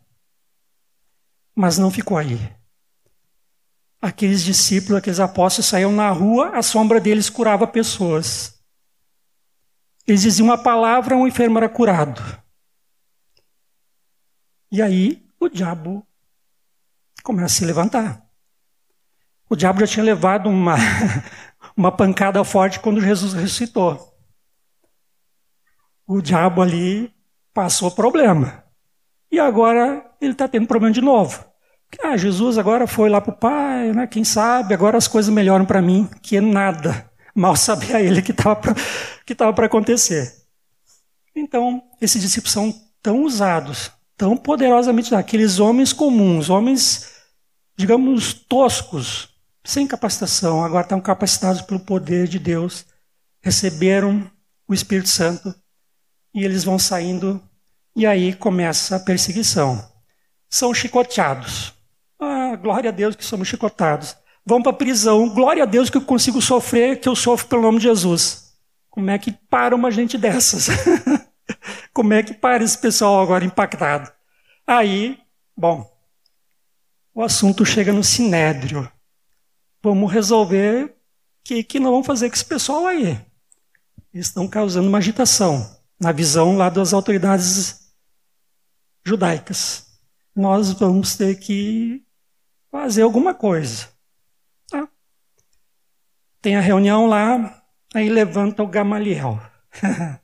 Mas 1.56 1.78
não 1.78 1.90
ficou 1.90 2.18
aí. 2.18 2.38
Aqueles 4.02 4.44
discípulos, 4.44 4.98
aqueles 4.98 5.20
apóstolos 5.20 5.68
saíam 5.68 5.92
na 5.92 6.10
rua, 6.10 6.50
a 6.50 6.62
sombra 6.62 7.00
deles 7.00 7.30
curava 7.30 7.66
pessoas. 7.66 8.62
Eles 10.06 10.22
diziam 10.22 10.46
uma 10.46 10.62
palavra, 10.62 11.16
um 11.16 11.26
enfermo 11.26 11.58
era 11.58 11.70
curado. 11.70 12.22
E 14.72 14.82
aí 14.82 15.26
o 15.40 15.48
diabo 15.48 16.06
começa 17.24 17.46
a 17.46 17.58
se 17.58 17.66
levantar. 17.66 18.26
O 19.50 19.56
diabo 19.56 19.80
já 19.80 19.88
tinha 19.88 20.04
levado 20.04 20.50
uma, 20.50 20.76
uma 21.78 21.92
pancada 21.92 22.44
forte 22.44 22.80
quando 22.80 23.00
Jesus 23.00 23.34
ressuscitou. 23.34 24.14
O 26.06 26.22
diabo 26.22 26.62
ali 26.62 27.16
passou 27.54 27.90
problema. 27.90 28.65
E 29.32 29.40
agora 29.40 30.06
ele 30.22 30.32
está 30.32 30.48
tendo 30.48 30.68
problema 30.68 30.94
de 30.94 31.02
novo. 31.02 31.44
Ah, 32.04 32.18
Jesus 32.18 32.58
agora 32.58 32.88
foi 32.88 33.10
lá 33.10 33.22
para 33.22 33.34
o 33.34 33.38
Pai, 33.38 33.94
né? 33.94 34.08
quem 34.08 34.24
sabe, 34.24 34.74
agora 34.74 34.98
as 34.98 35.08
coisas 35.08 35.34
melhoram 35.34 35.66
para 35.66 35.82
mim, 35.82 36.10
que 36.22 36.36
é 36.38 36.42
nada. 36.42 37.10
Mal 37.34 37.56
sabia 37.58 38.02
ele 38.02 38.22
que 38.22 38.32
estava 38.32 39.54
para 39.54 39.66
acontecer. 39.66 40.34
Então, 41.36 41.82
esses 42.02 42.22
discípulos 42.22 42.54
são 42.54 42.74
tão 43.02 43.24
usados, 43.24 43.92
tão 44.18 44.36
poderosamente 44.38 45.14
aqueles 45.14 45.60
homens 45.60 45.94
comuns, 45.94 46.50
homens, 46.50 47.12
digamos, 47.78 48.34
toscos, 48.34 49.30
sem 49.64 49.88
capacitação, 49.88 50.64
agora 50.64 50.84
estão 50.84 51.02
capacitados 51.02 51.62
pelo 51.62 51.80
poder 51.80 52.28
de 52.28 52.40
Deus, 52.40 52.86
receberam 53.42 54.30
o 54.68 54.74
Espírito 54.74 55.10
Santo 55.10 55.54
e 56.34 56.44
eles 56.44 56.64
vão 56.64 56.80
saindo, 56.80 57.42
e 57.96 58.06
aí 58.06 58.34
começa 58.34 58.96
a 58.96 59.00
perseguição. 59.00 59.84
São 60.50 60.74
chicoteados. 60.74 61.74
Ah, 62.20 62.56
glória 62.56 62.90
a 62.90 62.94
Deus 62.94 63.16
que 63.16 63.24
somos 63.24 63.48
chicotados. 63.48 64.16
Vão 64.46 64.62
para 64.62 64.72
a 64.72 64.76
prisão. 64.76 65.30
Glória 65.30 65.64
a 65.64 65.66
Deus 65.66 65.90
que 65.90 65.98
eu 65.98 66.02
consigo 66.02 66.42
sofrer, 66.42 67.00
que 67.00 67.08
eu 67.08 67.16
sofro 67.16 67.48
pelo 67.48 67.62
nome 67.62 67.78
de 67.78 67.86
Jesus. 67.86 68.54
Como 68.90 69.10
é 69.10 69.18
que 69.18 69.32
para 69.32 69.76
uma 69.76 69.90
gente 69.90 70.18
dessas? 70.18 70.68
Como 71.94 72.14
é 72.14 72.22
que 72.22 72.34
para 72.34 72.64
esse 72.64 72.78
pessoal 72.78 73.22
agora 73.22 73.46
impactado? 73.46 74.12
Aí, 74.68 75.18
bom, 75.56 75.90
o 77.14 77.24
assunto 77.24 77.66
chega 77.66 77.94
no 77.94 78.04
sinédrio. 78.04 78.92
Vamos 79.82 80.12
resolver 80.12 80.86
o 80.86 80.94
que, 81.44 81.64
que 81.64 81.80
nós 81.80 81.92
vamos 81.92 82.08
fazer 82.08 82.30
com 82.30 82.36
esse 82.36 82.46
pessoal 82.46 82.88
aí. 82.88 83.20
Eles 84.14 84.28
estão 84.28 84.48
causando 84.48 84.88
uma 84.88 84.98
agitação 84.98 85.78
na 86.00 86.12
visão 86.12 86.58
lá 86.58 86.70
das 86.70 86.94
autoridades 86.94 87.85
judaicas. 89.06 90.00
Nós 90.36 90.72
vamos 90.72 91.16
ter 91.16 91.36
que 91.36 92.04
fazer 92.72 93.04
alguma 93.04 93.34
coisa. 93.34 93.88
Tá? 94.70 94.90
Tem 96.42 96.56
a 96.58 96.62
reunião 96.62 97.06
lá, 97.06 97.64
aí 97.94 98.10
levanta 98.10 98.64
o 98.64 98.68
Gamaliel. 98.68 99.40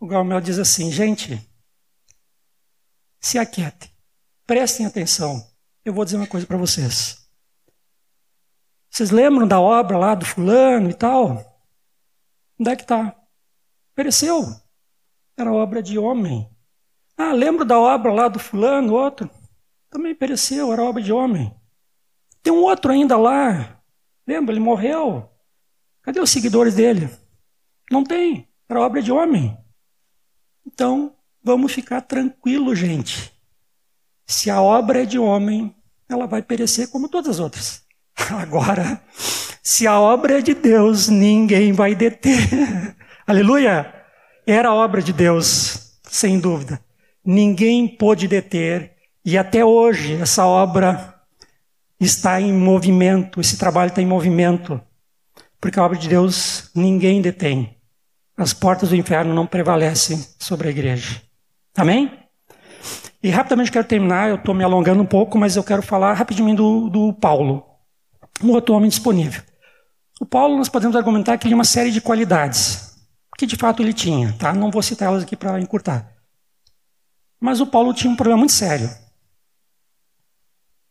o 0.00 0.06
Gamaliel 0.06 0.40
diz 0.40 0.58
assim, 0.58 0.90
gente, 0.90 1.38
se 3.20 3.38
aquietem, 3.38 3.90
prestem 4.46 4.86
atenção. 4.86 5.46
Eu 5.84 5.92
vou 5.92 6.04
dizer 6.04 6.16
uma 6.16 6.26
coisa 6.26 6.46
para 6.46 6.56
vocês. 6.56 7.28
Vocês 8.90 9.10
lembram 9.10 9.46
da 9.46 9.60
obra 9.60 9.98
lá 9.98 10.14
do 10.14 10.24
fulano 10.24 10.88
e 10.88 10.94
tal? 10.94 11.62
Onde 12.58 12.70
é 12.70 12.76
que 12.76 12.82
está? 12.82 13.14
Pereceu. 13.94 14.63
Era 15.36 15.52
obra 15.52 15.82
de 15.82 15.98
homem. 15.98 16.48
Ah, 17.16 17.32
lembro 17.32 17.64
da 17.64 17.78
obra 17.78 18.12
lá 18.12 18.28
do 18.28 18.38
fulano, 18.38 18.94
outro. 18.94 19.30
Também 19.90 20.14
pereceu, 20.14 20.72
era 20.72 20.82
obra 20.82 21.02
de 21.02 21.12
homem. 21.12 21.54
Tem 22.42 22.52
um 22.52 22.62
outro 22.62 22.92
ainda 22.92 23.16
lá. 23.16 23.80
Lembra? 24.26 24.52
Ele 24.52 24.60
morreu. 24.60 25.30
Cadê 26.02 26.20
os 26.20 26.30
seguidores 26.30 26.74
dele? 26.74 27.08
Não 27.90 28.04
tem. 28.04 28.48
Era 28.68 28.80
obra 28.80 29.00
de 29.00 29.12
homem. 29.12 29.56
Então, 30.66 31.14
vamos 31.42 31.72
ficar 31.72 32.00
tranquilo, 32.00 32.74
gente. 32.74 33.32
Se 34.26 34.50
a 34.50 34.60
obra 34.60 35.02
é 35.02 35.06
de 35.06 35.18
homem, 35.18 35.74
ela 36.08 36.26
vai 36.26 36.42
perecer 36.42 36.90
como 36.90 37.08
todas 37.08 37.30
as 37.30 37.40
outras. 37.40 37.84
Agora, 38.30 39.02
se 39.62 39.86
a 39.86 40.00
obra 40.00 40.38
é 40.38 40.42
de 40.42 40.54
Deus, 40.54 41.08
ninguém 41.08 41.72
vai 41.72 41.94
deter. 41.94 42.36
Aleluia! 43.26 43.93
Era 44.46 44.74
obra 44.74 45.00
de 45.00 45.12
Deus, 45.12 45.98
sem 46.04 46.38
dúvida. 46.38 46.78
Ninguém 47.24 47.88
pôde 47.88 48.28
deter, 48.28 48.92
e 49.24 49.38
até 49.38 49.64
hoje 49.64 50.20
essa 50.20 50.44
obra 50.46 51.14
está 51.98 52.38
em 52.40 52.52
movimento, 52.52 53.40
esse 53.40 53.56
trabalho 53.56 53.88
está 53.88 54.02
em 54.02 54.06
movimento, 54.06 54.78
porque 55.58 55.80
a 55.80 55.84
obra 55.84 55.96
de 55.96 56.08
Deus 56.08 56.70
ninguém 56.74 57.22
detém. 57.22 57.74
As 58.36 58.52
portas 58.52 58.90
do 58.90 58.96
inferno 58.96 59.32
não 59.32 59.46
prevalecem 59.46 60.22
sobre 60.38 60.68
a 60.68 60.70
igreja. 60.70 61.22
Amém? 61.74 62.12
E 63.22 63.30
rapidamente 63.30 63.72
quero 63.72 63.86
terminar, 63.86 64.28
eu 64.28 64.36
estou 64.36 64.54
me 64.54 64.62
alongando 64.62 65.02
um 65.02 65.06
pouco, 65.06 65.38
mas 65.38 65.56
eu 65.56 65.64
quero 65.64 65.80
falar 65.80 66.12
rapidinho 66.12 66.54
do, 66.54 66.90
do 66.90 67.12
Paulo, 67.14 67.64
um 68.42 68.50
outro 68.50 68.74
homem 68.74 68.90
disponível. 68.90 69.42
O 70.20 70.26
Paulo, 70.26 70.58
nós 70.58 70.68
podemos 70.68 70.94
argumentar 70.94 71.38
que 71.38 71.44
ele 71.44 71.50
tinha 71.50 71.56
uma 71.56 71.64
série 71.64 71.90
de 71.90 72.02
qualidades, 72.02 72.93
que 73.36 73.46
de 73.46 73.56
fato 73.56 73.82
ele 73.82 73.92
tinha, 73.92 74.32
tá? 74.38 74.52
Não 74.52 74.70
vou 74.70 74.82
citá-las 74.82 75.22
aqui 75.22 75.36
para 75.36 75.60
encurtar. 75.60 76.12
Mas 77.40 77.60
o 77.60 77.66
Paulo 77.66 77.92
tinha 77.92 78.12
um 78.12 78.16
problema 78.16 78.38
muito 78.38 78.52
sério. 78.52 78.90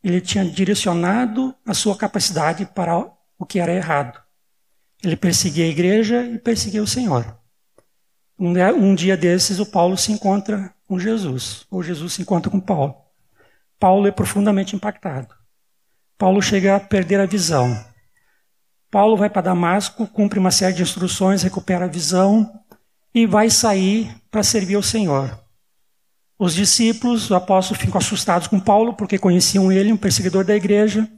Ele 0.03 0.19
tinha 0.19 0.43
direcionado 0.45 1.55
a 1.65 1.73
sua 1.73 1.95
capacidade 1.95 2.65
para 2.65 2.97
o 3.39 3.45
que 3.45 3.59
era 3.59 3.73
errado. 3.73 4.21
Ele 5.01 5.15
perseguia 5.15 5.65
a 5.65 5.69
igreja 5.69 6.25
e 6.25 6.37
perseguia 6.37 6.83
o 6.83 6.87
Senhor. 6.87 7.37
Um 8.37 8.93
dia 8.93 9.15
desses, 9.15 9.59
o 9.59 9.65
Paulo 9.65 9.97
se 9.97 10.11
encontra 10.11 10.73
com 10.85 10.99
Jesus, 10.99 11.65
ou 11.71 11.81
Jesus 11.81 12.13
se 12.13 12.21
encontra 12.21 12.51
com 12.51 12.59
Paulo. 12.59 12.95
Paulo 13.79 14.07
é 14.07 14.11
profundamente 14.11 14.75
impactado. 14.75 15.33
Paulo 16.17 16.41
chega 16.41 16.75
a 16.75 16.79
perder 16.79 17.19
a 17.19 17.25
visão. 17.25 17.73
Paulo 18.93 19.17
vai 19.17 19.27
para 19.27 19.41
Damasco, 19.41 20.05
cumpre 20.05 20.37
uma 20.37 20.51
série 20.51 20.75
de 20.75 20.83
instruções, 20.83 21.41
recupera 21.41 21.85
a 21.85 21.87
visão 21.87 22.59
e 23.11 23.25
vai 23.25 23.49
sair 23.49 24.15
para 24.29 24.43
servir 24.43 24.75
ao 24.75 24.83
Senhor. 24.83 25.35
Os 26.37 26.53
discípulos, 26.53 27.27
o 27.31 27.33
apóstolo, 27.33 27.79
ficam 27.79 27.97
assustados 27.97 28.45
com 28.45 28.59
Paulo 28.59 28.93
porque 28.93 29.17
conheciam 29.17 29.71
ele, 29.71 29.91
um 29.91 29.97
perseguidor 29.97 30.45
da 30.45 30.55
igreja. 30.55 31.09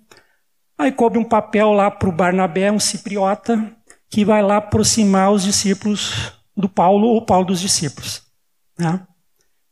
Aí 0.78 0.89
cobre 0.89 1.19
um 1.19 1.23
papel 1.26 1.73
lá 1.73 1.91
para 1.91 2.07
o 2.07 2.13
Barnabé, 2.13 2.71
um 2.71 2.80
cipriota, 2.80 3.69
que 4.09 4.23
vai 4.23 4.41
lá 4.41 4.55
aproximar 4.55 5.34
os 5.34 5.43
discípulos 5.43 6.32
do 6.55 6.69
Paulo 6.69 7.07
ou 7.07 7.26
Paulo 7.26 7.47
dos 7.47 7.59
discípulos. 7.59 8.23
Né? 8.80 9.05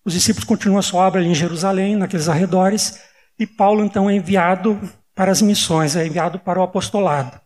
Os 0.04 0.12
discípulos 0.12 0.44
continuam 0.44 0.80
a 0.80 0.84
sua 0.84 1.08
obra 1.08 1.22
ali 1.22 1.30
em 1.30 1.36
Jerusalém, 1.36 1.96
naqueles 1.96 2.28
arredores, 2.28 3.00
e 3.40 3.48
Paulo 3.48 3.82
então 3.86 4.10
é 4.10 4.16
enviado 4.16 4.78
para 5.16 5.32
as 5.32 5.42
missões, 5.42 5.96
é 5.96 6.06
enviado 6.06 6.38
para 6.38 6.60
o 6.60 6.64
apostolado. 6.64 7.42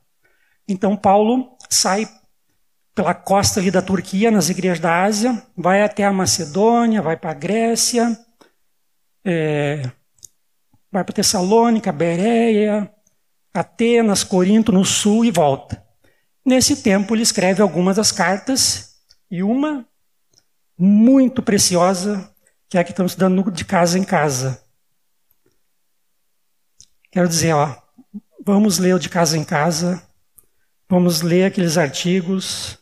Então 0.68 0.96
Paulo 0.98 1.58
sai 1.70 2.08
pela 2.94 3.14
costa 3.14 3.60
ali 3.60 3.70
da 3.70 3.82
Turquia, 3.82 4.32
nas 4.32 4.50
igrejas 4.50 4.80
da 4.80 5.04
Ásia, 5.04 5.44
vai 5.56 5.84
até 5.84 6.04
a 6.04 6.12
Macedônia, 6.12 7.02
vai 7.02 7.16
para 7.16 7.32
a 7.32 7.36
Grécia, 7.36 8.20
é, 9.24 9.84
vai 10.92 11.04
para 11.04 11.14
Tessalônica, 11.14 11.92
Bereia, 11.92 12.92
Atenas, 13.54 14.24
Corinto, 14.24 14.72
no 14.72 14.84
sul 14.84 15.24
e 15.24 15.32
volta. 15.32 15.86
Nesse 16.44 16.78
tempo 16.78 17.14
ele 17.14 17.24
escreve 17.24 17.62
algumas 17.62 17.98
das 17.98 18.12
cartas 18.12 18.96
e 19.30 19.44
uma 19.44 19.86
muito 20.78 21.44
preciosa 21.44 22.34
que 22.70 22.78
é 22.78 22.82
a 22.82 22.84
que 22.84 22.92
estamos 22.92 23.12
estudando 23.12 23.52
de 23.52 23.66
casa 23.66 23.98
em 23.98 24.04
casa. 24.04 24.62
Quero 27.12 27.28
dizer, 27.28 27.54
ó, 27.54 27.76
vamos 28.44 28.78
ler 28.78 28.96
o 28.96 29.00
de 29.00 29.10
casa 29.10 29.38
em 29.38 29.44
casa, 29.44 30.07
vamos 30.90 31.22
ler 31.22 31.46
aqueles 31.46 31.78
artigos, 31.78 32.78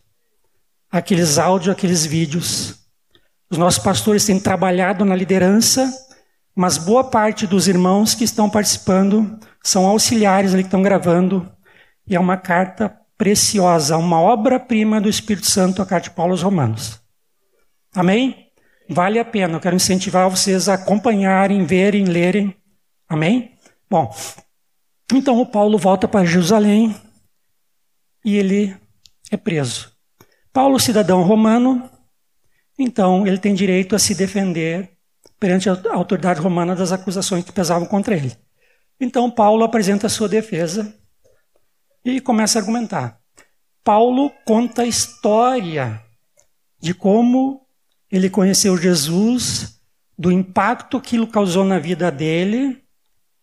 aqueles 0.92 1.38
áudios, 1.38 1.70
aqueles 1.76 2.06
vídeos. 2.06 2.76
Os 3.50 3.58
nossos 3.58 3.84
pastores 3.84 4.26
têm 4.26 4.40
trabalhado 4.40 5.04
na 5.06 5.16
liderança, 5.16 5.92
mas 6.56 6.78
boa 6.78 7.04
parte 7.04 7.46
dos 7.46 7.68
irmãos 7.68 8.16
que 8.16 8.24
estão 8.24 8.50
participando 8.50 9.40
são 9.64 9.86
auxiliares 9.86 10.54
ali 10.54 10.64
que 10.64 10.68
estão 10.68 10.82
gravando, 10.82 11.52
e 12.08 12.16
é 12.16 12.20
uma 12.20 12.38
carta 12.38 12.96
preciosa, 13.18 13.98
uma 13.98 14.22
obra-prima 14.22 15.02
do 15.02 15.10
Espírito 15.10 15.50
Santo, 15.50 15.82
a 15.82 15.86
carta 15.86 16.10
de 16.10 16.16
Paulo 16.16 16.34
aos 16.34 16.44
Romanos. 16.44 17.00
Amém? 17.96 18.52
Vale 18.90 19.18
a 19.18 19.26
pena. 19.26 19.56
Eu 19.56 19.60
quero 19.60 19.76
incentivar 19.76 20.30
vocês 20.30 20.70
a 20.70 20.76
acompanharem, 20.76 21.66
verem, 21.66 22.04
lerem. 22.06 22.56
Amém? 23.10 23.54
Bom, 23.90 24.14
então 25.14 25.40
o 25.40 25.46
Paulo 25.46 25.78
volta 25.78 26.08
para 26.08 26.26
Jerusalém 26.26 26.96
e 28.26 28.36
ele 28.36 28.76
é 29.32 29.38
preso. 29.38 29.94
Paulo, 30.52 30.80
cidadão 30.80 31.22
romano, 31.22 31.88
então 32.78 33.26
ele 33.28 33.38
tem 33.38 33.54
direito 33.54 33.96
a 33.96 34.00
se 34.00 34.16
defender 34.16 34.98
perante 35.40 35.70
a 35.70 35.78
autoridade 35.94 36.42
romana 36.42 36.76
das 36.76 36.92
acusações 36.92 37.46
que 37.46 37.52
pesavam 37.52 37.88
contra 37.88 38.16
ele. 38.16 38.36
Então 39.00 39.30
Paulo 39.30 39.64
apresenta 39.64 40.08
a 40.08 40.10
sua 40.10 40.28
defesa 40.28 40.94
e 42.04 42.20
começa 42.20 42.58
a 42.58 42.62
argumentar. 42.62 43.20
Paulo 43.84 44.32
conta 44.44 44.82
a 44.82 44.88
história 44.88 46.02
de 46.80 46.94
como 46.94 47.68
ele 48.10 48.30
conheceu 48.30 48.78
Jesus, 48.78 49.80
do 50.18 50.32
impacto 50.32 51.00
que 51.00 51.10
aquilo 51.10 51.28
causou 51.28 51.64
na 51.64 51.78
vida 51.78 52.10
dele, 52.10 52.84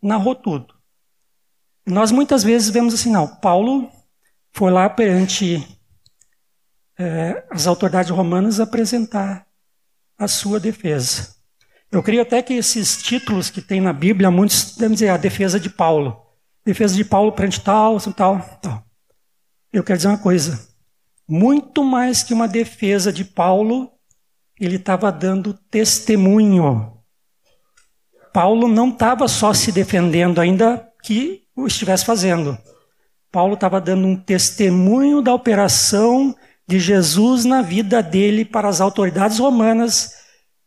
narrou 0.01 0.35
tudo. 0.35 0.74
Nós 1.87 2.11
muitas 2.11 2.43
vezes 2.43 2.70
vemos 2.70 2.95
assim, 2.95 3.11
não, 3.11 3.28
Paulo 3.28 3.91
foi 4.53 4.71
lá 4.71 4.89
perante 4.89 5.67
é, 6.99 7.45
as 7.51 7.67
autoridades 7.67 8.11
romanas 8.11 8.61
apresentar 8.61 9.47
a 10.19 10.29
sua 10.29 10.61
defesa. 10.61 11.35
Eu 11.91 12.03
creio 12.03 12.23
até 12.23 12.41
que 12.43 12.55
esses 12.55 13.03
títulos 13.03 13.51
que 13.51 13.61
tem 13.61 13.81
na 13.81 13.93
Bíblia, 13.93 14.31
muitos 14.31 14.77
devem 14.77 14.95
dizer 14.95 15.11
a 15.11 15.17
defesa 15.17 15.59
de 15.61 15.69
Paulo. 15.69 16.17
Defesa 16.65 16.95
de 16.95 17.05
Paulo 17.05 17.33
perante 17.33 17.61
tal, 17.61 17.99
tal, 18.01 18.41
tal. 18.63 18.85
Eu 19.73 19.83
quero 19.83 19.99
dizer 19.99 20.09
uma 20.09 20.19
coisa. 20.19 20.69
Muito 21.29 21.85
mais 21.85 22.23
que 22.23 22.33
uma 22.33 22.49
defesa 22.49 23.13
de 23.13 23.25
Paulo, 23.25 23.91
ele 24.59 24.77
estava 24.77 25.11
dando 25.11 25.55
testemunho. 25.71 26.99
Paulo 28.33 28.69
não 28.69 28.91
estava 28.91 29.29
só 29.29 29.53
se 29.53 29.71
defendendo, 29.71 30.41
ainda 30.41 30.89
que 31.03 31.43
o 31.55 31.67
estivesse 31.67 32.05
fazendo. 32.05 32.57
Paulo 33.33 33.55
estava 33.55 33.80
dando 33.80 34.07
um 34.07 34.14
testemunho 34.14 35.22
da 35.22 35.33
operação 35.33 36.37
de 36.68 36.78
Jesus 36.78 37.47
na 37.47 37.62
vida 37.62 38.03
dele 38.03 38.45
para 38.45 38.68
as 38.68 38.80
autoridades 38.80 39.39
romanas 39.39 40.12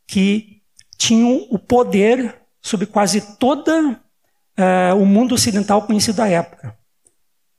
que 0.07 0.63
tinham 0.97 1.47
o 1.51 1.59
poder 1.59 2.41
sobre 2.61 2.88
quase 2.88 3.38
todo 3.38 3.70
uh, 3.70 4.95
o 4.99 5.05
mundo 5.05 5.36
ocidental 5.36 5.84
conhecido 5.84 6.18
da 6.18 6.28
época. 6.28 6.76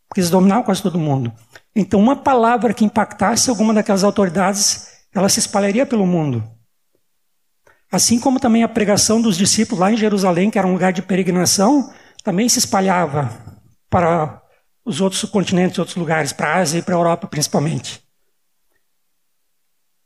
Porque 0.08 0.20
eles 0.20 0.30
dominavam 0.30 0.64
quase 0.64 0.82
todo 0.82 0.98
mundo. 0.98 1.32
Então, 1.74 2.00
uma 2.00 2.16
palavra 2.16 2.74
que 2.74 2.84
impactasse 2.84 3.48
alguma 3.48 3.72
daquelas 3.72 4.02
autoridades, 4.02 4.88
ela 5.14 5.28
se 5.28 5.38
espalharia 5.38 5.86
pelo 5.86 6.06
mundo. 6.06 6.42
Assim 7.90 8.18
como 8.18 8.40
também 8.40 8.64
a 8.64 8.68
pregação 8.68 9.20
dos 9.22 9.36
discípulos 9.36 9.80
lá 9.80 9.92
em 9.92 9.96
Jerusalém, 9.96 10.50
que 10.50 10.58
era 10.58 10.66
um 10.66 10.72
lugar 10.72 10.92
de 10.92 11.02
peregrinação, 11.02 11.92
também 12.24 12.48
se 12.48 12.58
espalhava 12.58 13.30
para 13.88 14.42
os 14.86 15.00
outros 15.00 15.24
continentes, 15.24 15.80
outros 15.80 15.96
lugares, 15.96 16.32
para 16.32 16.54
a 16.54 16.58
Ásia 16.58 16.78
e 16.78 16.82
para 16.82 16.94
a 16.94 16.98
Europa 16.98 17.26
principalmente. 17.26 18.00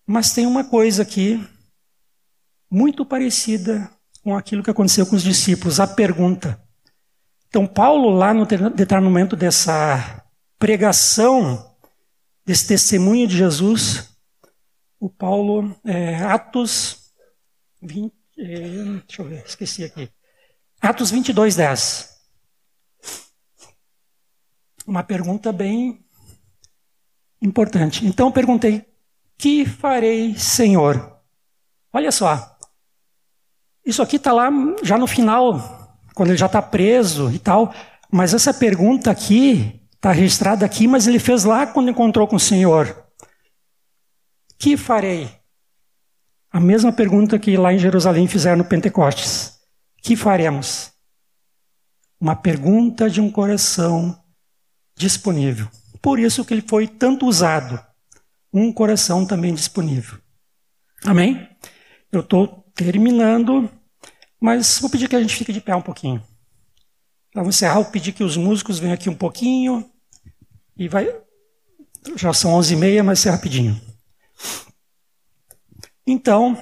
Mas 0.06 0.32
tem 0.32 0.46
uma 0.46 0.64
coisa 0.64 1.02
aqui 1.02 1.46
muito 2.70 3.04
parecida 3.04 3.90
com 4.24 4.34
aquilo 4.34 4.62
que 4.62 4.70
aconteceu 4.70 5.06
com 5.06 5.14
os 5.14 5.22
discípulos, 5.22 5.78
a 5.78 5.86
pergunta. 5.86 6.60
Então, 7.48 7.66
Paulo, 7.66 8.10
lá 8.10 8.32
no 8.32 8.46
determinado 8.46 9.36
dessa 9.36 10.24
pregação, 10.58 11.76
desse 12.46 12.66
testemunho 12.66 13.26
de 13.26 13.36
Jesus, 13.36 14.08
o 14.98 15.10
Paulo, 15.10 15.76
é, 15.84 16.16
Atos 16.16 17.12
20, 17.82 18.12
é, 18.38 18.44
deixa 19.06 19.22
eu 19.22 19.28
ver, 19.28 19.44
esqueci 19.46 19.84
aqui. 19.84 20.10
Atos 20.80 21.10
22, 21.10 21.56
10. 21.56 22.19
Uma 24.86 25.02
pergunta 25.02 25.52
bem 25.52 26.04
importante. 27.40 28.06
Então 28.06 28.32
perguntei: 28.32 28.84
Que 29.38 29.64
farei, 29.64 30.36
Senhor? 30.36 31.18
Olha 31.92 32.12
só. 32.12 32.58
Isso 33.84 34.02
aqui 34.02 34.16
está 34.16 34.32
lá 34.32 34.50
já 34.82 34.98
no 34.98 35.06
final, 35.06 35.98
quando 36.14 36.30
ele 36.30 36.38
já 36.38 36.46
está 36.46 36.62
preso 36.62 37.30
e 37.30 37.38
tal. 37.38 37.74
Mas 38.10 38.34
essa 38.34 38.52
pergunta 38.52 39.10
aqui 39.10 39.80
Está 40.00 40.12
registrado 40.12 40.64
aqui, 40.64 40.88
mas 40.88 41.06
ele 41.06 41.18
fez 41.18 41.44
lá 41.44 41.66
quando 41.66 41.90
encontrou 41.90 42.26
com 42.26 42.36
o 42.36 42.40
Senhor. 42.40 43.04
Que 44.58 44.74
farei? 44.74 45.30
A 46.50 46.58
mesma 46.58 46.90
pergunta 46.90 47.38
que 47.38 47.54
lá 47.58 47.70
em 47.70 47.78
Jerusalém 47.78 48.26
fizeram 48.26 48.56
no 48.56 48.64
Pentecostes. 48.64 49.60
Que 50.02 50.16
faremos? 50.16 50.90
Uma 52.18 52.34
pergunta 52.34 53.10
de 53.10 53.20
um 53.20 53.30
coração 53.30 54.18
disponível. 55.00 55.66
Por 56.02 56.18
isso 56.18 56.44
que 56.44 56.52
ele 56.52 56.64
foi 56.66 56.86
tanto 56.86 57.26
usado. 57.26 57.82
Um 58.52 58.72
coração 58.72 59.24
também 59.24 59.54
disponível. 59.54 60.18
Amém? 61.04 61.48
Eu 62.12 62.20
estou 62.20 62.70
terminando, 62.74 63.70
mas 64.38 64.78
vou 64.78 64.90
pedir 64.90 65.08
que 65.08 65.16
a 65.16 65.20
gente 65.20 65.34
fique 65.34 65.52
de 65.52 65.60
pé 65.60 65.74
um 65.74 65.82
pouquinho. 65.82 66.22
Vamos 67.34 67.56
encerrar, 67.56 67.74
vou 67.74 67.84
pedir 67.86 68.12
que 68.12 68.24
os 68.24 68.36
músicos 68.36 68.78
venham 68.78 68.94
aqui 68.94 69.08
um 69.08 69.14
pouquinho. 69.14 69.88
E 70.76 70.88
vai. 70.88 71.08
Já 72.16 72.32
são 72.32 72.52
11h30, 72.58 73.02
mas 73.02 73.24
é 73.24 73.30
rapidinho. 73.30 73.80
Então, 76.06 76.58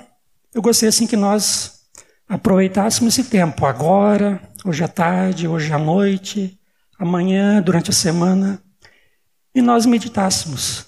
eu 0.55 0.61
gostaria 0.61 0.91
assim 0.91 1.07
que 1.07 1.17
nós 1.17 1.89
aproveitássemos 2.29 3.19
esse 3.19 3.31
tempo, 3.31 3.65
agora, 3.65 4.43
hoje 4.65 4.85
à 4.85 4.89
tarde, 4.89 5.49
hoje 5.49 5.73
à 5.73 5.79
noite, 5.79 6.58
amanhã, 6.99 7.63
durante 7.63 7.91
a 7.91 7.95
semana, 7.95 8.63
e 9.55 9.63
nós 9.63 9.87
meditássemos 9.87 10.87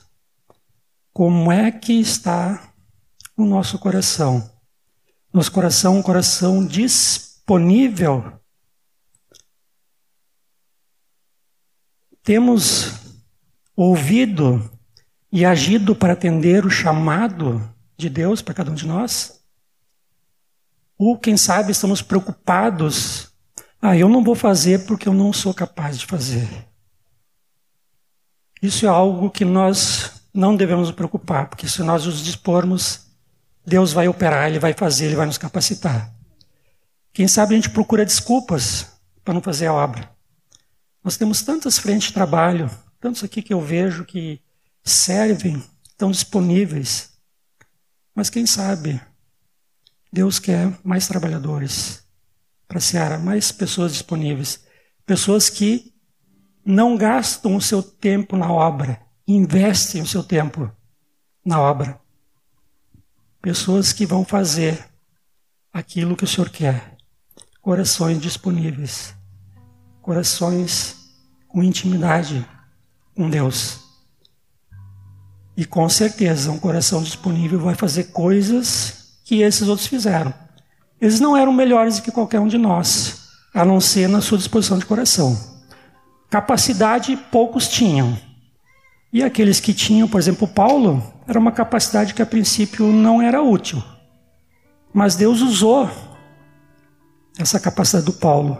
como 1.12 1.50
é 1.50 1.70
que 1.70 1.92
está 1.92 2.72
o 3.36 3.44
nosso 3.44 3.78
coração. 3.78 4.50
Nosso 5.32 5.52
coração, 5.52 5.98
um 5.98 6.02
coração 6.02 6.66
disponível. 6.66 8.40
Temos 12.22 12.92
ouvido 13.76 14.70
e 15.32 15.44
agido 15.44 15.94
para 15.94 16.12
atender 16.12 16.66
o 16.66 16.70
chamado 16.70 17.72
de 17.96 18.11
Deus 18.11 18.42
para 18.42 18.54
cada 18.54 18.70
um 18.70 18.74
de 18.74 18.86
nós? 18.86 19.40
Ou, 20.98 21.18
quem 21.18 21.36
sabe, 21.36 21.72
estamos 21.72 22.02
preocupados. 22.02 23.30
Ah, 23.81 23.97
eu 23.97 24.09
não 24.09 24.22
vou 24.22 24.35
fazer 24.35 24.87
porque 24.87 25.09
eu 25.09 25.14
não 25.14 25.33
sou 25.33 25.55
capaz 25.55 25.99
de 25.99 26.07
fazer. 26.07 26.49
Isso 28.62 28.85
é 28.85 28.89
algo 28.89 29.31
que 29.31 29.45
nós 29.45 30.22
não 30.35 30.55
devemos 30.55 30.89
nos 30.89 30.97
preocupar, 30.97 31.49
porque 31.49 31.68
se 31.68 31.83
nós 31.83 32.05
nos 32.05 32.22
dispormos, 32.22 33.07
Deus 33.66 33.93
vai 33.93 34.07
operar, 34.07 34.49
Ele 34.49 34.59
vai 34.59 34.74
fazer, 34.74 35.07
Ele 35.07 35.16
vai 35.16 35.26
nos 35.26 35.39
capacitar. 35.39 36.12
Quem 37.12 37.26
sabe 37.26 37.55
a 37.55 37.57
gente 37.57 37.70
procura 37.70 38.05
desculpas 38.05 38.87
para 39.24 39.35
não 39.35 39.41
fazer 39.41 39.66
a 39.66 39.72
obra. 39.72 40.11
Nós 41.03 41.16
temos 41.16 41.43
tantas 41.43 41.78
frentes 41.78 42.09
de 42.09 42.14
trabalho, 42.14 42.70
Tantos 43.01 43.24
aqui 43.24 43.41
que 43.41 43.55
eu 43.55 43.61
vejo 43.62 44.05
que 44.05 44.43
servem, 44.85 45.62
estão 45.89 46.11
disponíveis. 46.11 47.12
Mas 48.14 48.28
quem 48.28 48.45
sabe, 48.45 49.01
Deus 50.12 50.39
quer 50.39 50.78
mais 50.85 51.09
trabalhadores 51.09 52.05
para 52.71 52.79
a 52.79 52.81
seara, 52.81 53.18
mais 53.18 53.51
pessoas 53.51 53.93
disponíveis. 53.93 54.64
Pessoas 55.05 55.51
que 55.51 55.93
não 56.64 56.97
gastam 56.97 57.57
o 57.57 57.61
seu 57.61 57.83
tempo 57.83 58.37
na 58.37 58.51
obra, 58.51 59.01
investem 59.27 60.01
o 60.01 60.07
seu 60.07 60.23
tempo 60.23 60.71
na 61.45 61.61
obra. 61.61 62.01
Pessoas 63.43 63.93
que 63.93 64.07
vão 64.07 64.25
fazer 64.25 64.89
aquilo 65.73 66.14
que 66.14 66.23
o 66.23 66.29
Senhor 66.29 66.49
quer. 66.49 66.97
Corações 67.61 68.21
disponíveis. 68.21 69.16
Corações 70.01 70.95
com 71.49 71.64
intimidade 71.64 72.47
com 73.16 73.29
Deus. 73.29 73.81
E 75.57 75.64
com 75.64 75.89
certeza, 75.89 76.53
um 76.53 76.59
coração 76.61 77.03
disponível 77.03 77.59
vai 77.59 77.75
fazer 77.75 78.12
coisas 78.12 79.18
que 79.25 79.43
esses 79.43 79.66
outros 79.66 79.89
fizeram. 79.89 80.33
Eles 81.01 81.18
não 81.18 81.36
eram 81.36 81.53
melhores 81.53 81.96
do 81.96 82.03
que 82.03 82.11
qualquer 82.11 82.40
um 82.40 82.46
de 82.46 82.59
nós, 82.59 83.30
a 83.55 83.64
não 83.64 83.80
ser 83.80 84.09
na 84.09 84.20
sua 84.20 84.38
disposição 84.38 84.78
de 84.78 84.84
coração. 84.84 85.38
Capacidade 86.28 87.16
poucos 87.30 87.66
tinham. 87.68 88.16
E 89.12 89.22
aqueles 89.22 89.59
que 89.59 89.72
tinham, 89.72 90.07
por 90.07 90.20
exemplo, 90.20 90.46
Paulo, 90.46 91.03
era 91.26 91.38
uma 91.38 91.51
capacidade 91.51 92.14
que 92.14 92.22
a 92.22 92.26
princípio 92.26 92.86
não 92.86 93.20
era 93.20 93.42
útil. 93.42 93.82
Mas 94.92 95.16
Deus 95.16 95.40
usou 95.40 95.90
essa 97.38 97.59
capacidade 97.59 98.07
do 98.07 98.12
Paulo, 98.12 98.59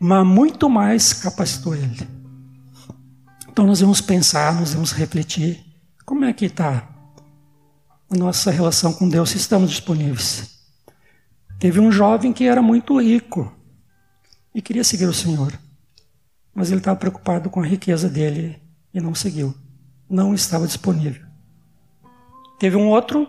mas 0.00 0.26
muito 0.26 0.70
mais 0.70 1.12
capacitou 1.12 1.74
ele. 1.74 2.08
Então 3.48 3.66
nós 3.66 3.80
vamos 3.80 4.00
pensar, 4.00 4.54
nós 4.54 4.72
vamos 4.72 4.92
refletir 4.92 5.62
como 6.06 6.24
é 6.24 6.32
que 6.32 6.46
está 6.46 6.88
a 8.10 8.16
nossa 8.16 8.50
relação 8.50 8.92
com 8.92 9.08
Deus, 9.08 9.30
se 9.30 9.36
estamos 9.36 9.70
disponíveis. 9.70 10.51
Teve 11.62 11.78
um 11.78 11.92
jovem 11.92 12.32
que 12.32 12.48
era 12.48 12.60
muito 12.60 13.00
rico 13.00 13.56
e 14.52 14.60
queria 14.60 14.82
seguir 14.82 15.06
o 15.06 15.14
Senhor, 15.14 15.56
mas 16.52 16.72
ele 16.72 16.80
estava 16.80 16.98
preocupado 16.98 17.48
com 17.48 17.60
a 17.60 17.64
riqueza 17.64 18.08
dele 18.08 18.60
e 18.92 19.00
não 19.00 19.14
seguiu, 19.14 19.54
não 20.10 20.34
estava 20.34 20.66
disponível. 20.66 21.24
Teve 22.58 22.74
um 22.74 22.88
outro 22.88 23.28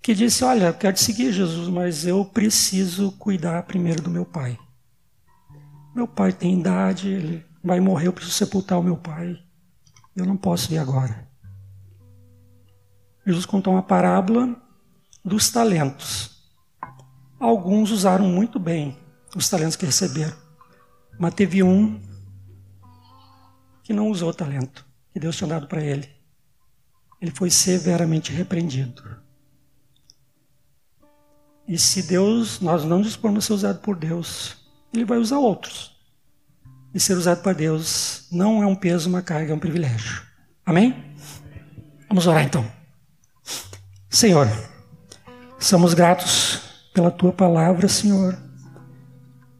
que 0.00 0.14
disse: 0.14 0.44
Olha, 0.44 0.68
eu 0.68 0.72
quero 0.72 0.94
te 0.94 1.02
seguir, 1.02 1.30
Jesus, 1.30 1.68
mas 1.68 2.06
eu 2.06 2.24
preciso 2.24 3.12
cuidar 3.18 3.64
primeiro 3.64 4.00
do 4.00 4.08
meu 4.08 4.24
pai. 4.24 4.58
Meu 5.94 6.08
pai 6.08 6.32
tem 6.32 6.58
idade, 6.58 7.10
ele 7.10 7.44
vai 7.62 7.80
morrer, 7.80 8.06
eu 8.06 8.14
preciso 8.14 8.34
sepultar 8.34 8.80
o 8.80 8.82
meu 8.82 8.96
pai. 8.96 9.38
Eu 10.16 10.24
não 10.24 10.38
posso 10.38 10.72
ir 10.72 10.78
agora. 10.78 11.28
Jesus 13.26 13.44
contou 13.44 13.74
uma 13.74 13.82
parábola 13.82 14.56
dos 15.22 15.50
talentos. 15.50 16.35
Alguns 17.38 17.90
usaram 17.90 18.26
muito 18.26 18.58
bem 18.58 18.96
os 19.34 19.48
talentos 19.48 19.76
que 19.76 19.84
receberam, 19.86 20.36
mas 21.18 21.34
teve 21.34 21.62
um 21.62 22.00
que 23.82 23.92
não 23.92 24.10
usou 24.10 24.30
o 24.30 24.34
talento 24.34 24.86
que 25.12 25.20
Deus 25.20 25.36
tinha 25.36 25.48
dado 25.48 25.66
para 25.66 25.82
ele. 25.82 26.08
Ele 27.20 27.30
foi 27.30 27.50
severamente 27.50 28.32
repreendido. 28.32 29.02
E 31.66 31.78
se 31.78 32.02
Deus, 32.02 32.60
nós 32.60 32.84
não 32.84 33.00
dispormos 33.00 33.44
a 33.44 33.46
ser 33.46 33.52
usado 33.52 33.80
por 33.80 33.96
Deus, 33.96 34.56
Ele 34.92 35.04
vai 35.04 35.18
usar 35.18 35.38
outros 35.38 35.96
e 36.96 37.00
ser 37.00 37.14
usado 37.14 37.42
por 37.42 37.54
Deus 37.54 38.26
não 38.30 38.62
é 38.62 38.66
um 38.66 38.74
peso, 38.74 39.08
uma 39.08 39.20
carga, 39.20 39.52
é 39.52 39.54
um 39.54 39.58
privilégio. 39.58 40.22
Amém? 40.64 41.14
Vamos 42.08 42.26
orar 42.26 42.44
então. 42.44 42.66
Senhor, 44.08 44.48
somos 45.58 45.92
gratos 45.92 46.45
pela 46.96 47.10
tua 47.10 47.30
palavra, 47.30 47.88
Senhor. 47.88 48.34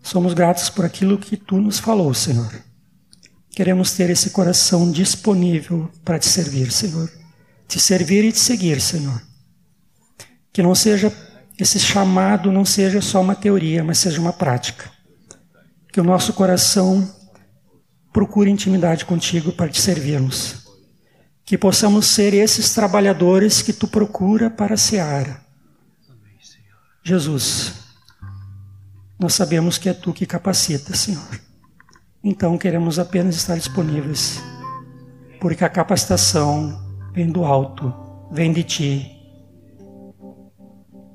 Somos 0.02 0.32
gratos 0.32 0.70
por 0.70 0.86
aquilo 0.86 1.18
que 1.18 1.36
tu 1.36 1.58
nos 1.58 1.78
falou, 1.78 2.14
Senhor. 2.14 2.50
Queremos 3.50 3.92
ter 3.92 4.08
esse 4.08 4.30
coração 4.30 4.90
disponível 4.90 5.90
para 6.02 6.18
te 6.18 6.26
servir, 6.26 6.72
Senhor. 6.72 7.12
Te 7.68 7.78
servir 7.78 8.24
e 8.24 8.32
te 8.32 8.38
seguir, 8.38 8.80
Senhor. 8.80 9.22
Que 10.50 10.62
não 10.62 10.74
seja 10.74 11.12
esse 11.58 11.78
chamado 11.78 12.50
não 12.50 12.64
seja 12.64 13.02
só 13.02 13.20
uma 13.20 13.34
teoria, 13.34 13.84
mas 13.84 13.98
seja 13.98 14.18
uma 14.18 14.32
prática. 14.32 14.90
Que 15.92 16.00
o 16.00 16.04
nosso 16.04 16.32
coração 16.32 17.06
procure 18.14 18.50
intimidade 18.50 19.04
contigo 19.04 19.52
para 19.52 19.68
te 19.68 19.80
servirmos. 19.80 20.64
que 21.44 21.58
possamos 21.58 22.06
ser 22.06 22.34
esses 22.34 22.74
trabalhadores 22.74 23.62
que 23.62 23.72
tu 23.72 23.86
procura 23.86 24.50
para 24.50 24.74
a 24.74 24.78
seara. 24.78 25.45
Jesus, 27.08 27.72
nós 29.16 29.32
sabemos 29.32 29.78
que 29.78 29.88
é 29.88 29.94
tu 29.94 30.12
que 30.12 30.26
capacita, 30.26 30.92
Senhor. 30.96 31.40
Então 32.22 32.58
queremos 32.58 32.98
apenas 32.98 33.36
estar 33.36 33.54
disponíveis, 33.54 34.42
porque 35.40 35.64
a 35.64 35.68
capacitação 35.68 36.76
vem 37.14 37.30
do 37.30 37.44
alto, 37.44 37.94
vem 38.32 38.52
de 38.52 38.64
ti. 38.64 39.12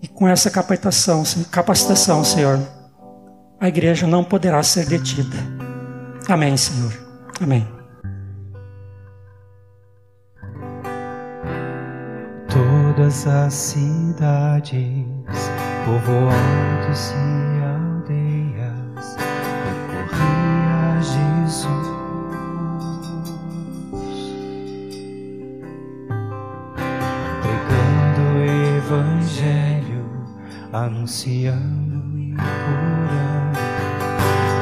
E 0.01 0.07
com 0.07 0.29
essa 0.29 0.49
capacitação, 0.49 1.23
capacitação, 1.51 2.23
Senhor, 2.23 2.57
a 3.59 3.67
igreja 3.67 4.07
não 4.07 4.23
poderá 4.23 4.63
ser 4.63 4.85
detida. 4.85 5.35
Amém, 6.29 6.55
Senhor. 6.55 6.93
Amém. 7.41 7.67
Todas 12.47 13.27
as 13.27 13.53
cidades, 13.53 14.79
povoados 15.85 17.11
e 17.11 17.15
aldeias, 17.63 19.17
recorria 19.65 21.01
Jesus. 21.01 21.87
Pregando 27.41 28.21
o 28.35 28.43
Evangelho, 28.77 30.05
anunciando 30.73 32.17
e 32.17 32.33
curando, 32.35 33.59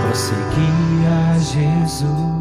prosseguia 0.01 1.39
Jesus. 1.39 2.39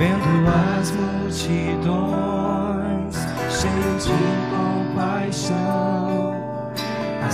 vendo 0.00 0.48
as 0.48 0.90
multidões 0.92 2.40
cheios 3.60 4.06
de 4.06 4.12
compaixão, 4.50 6.34
a 7.22 7.30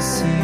see. 0.00 0.39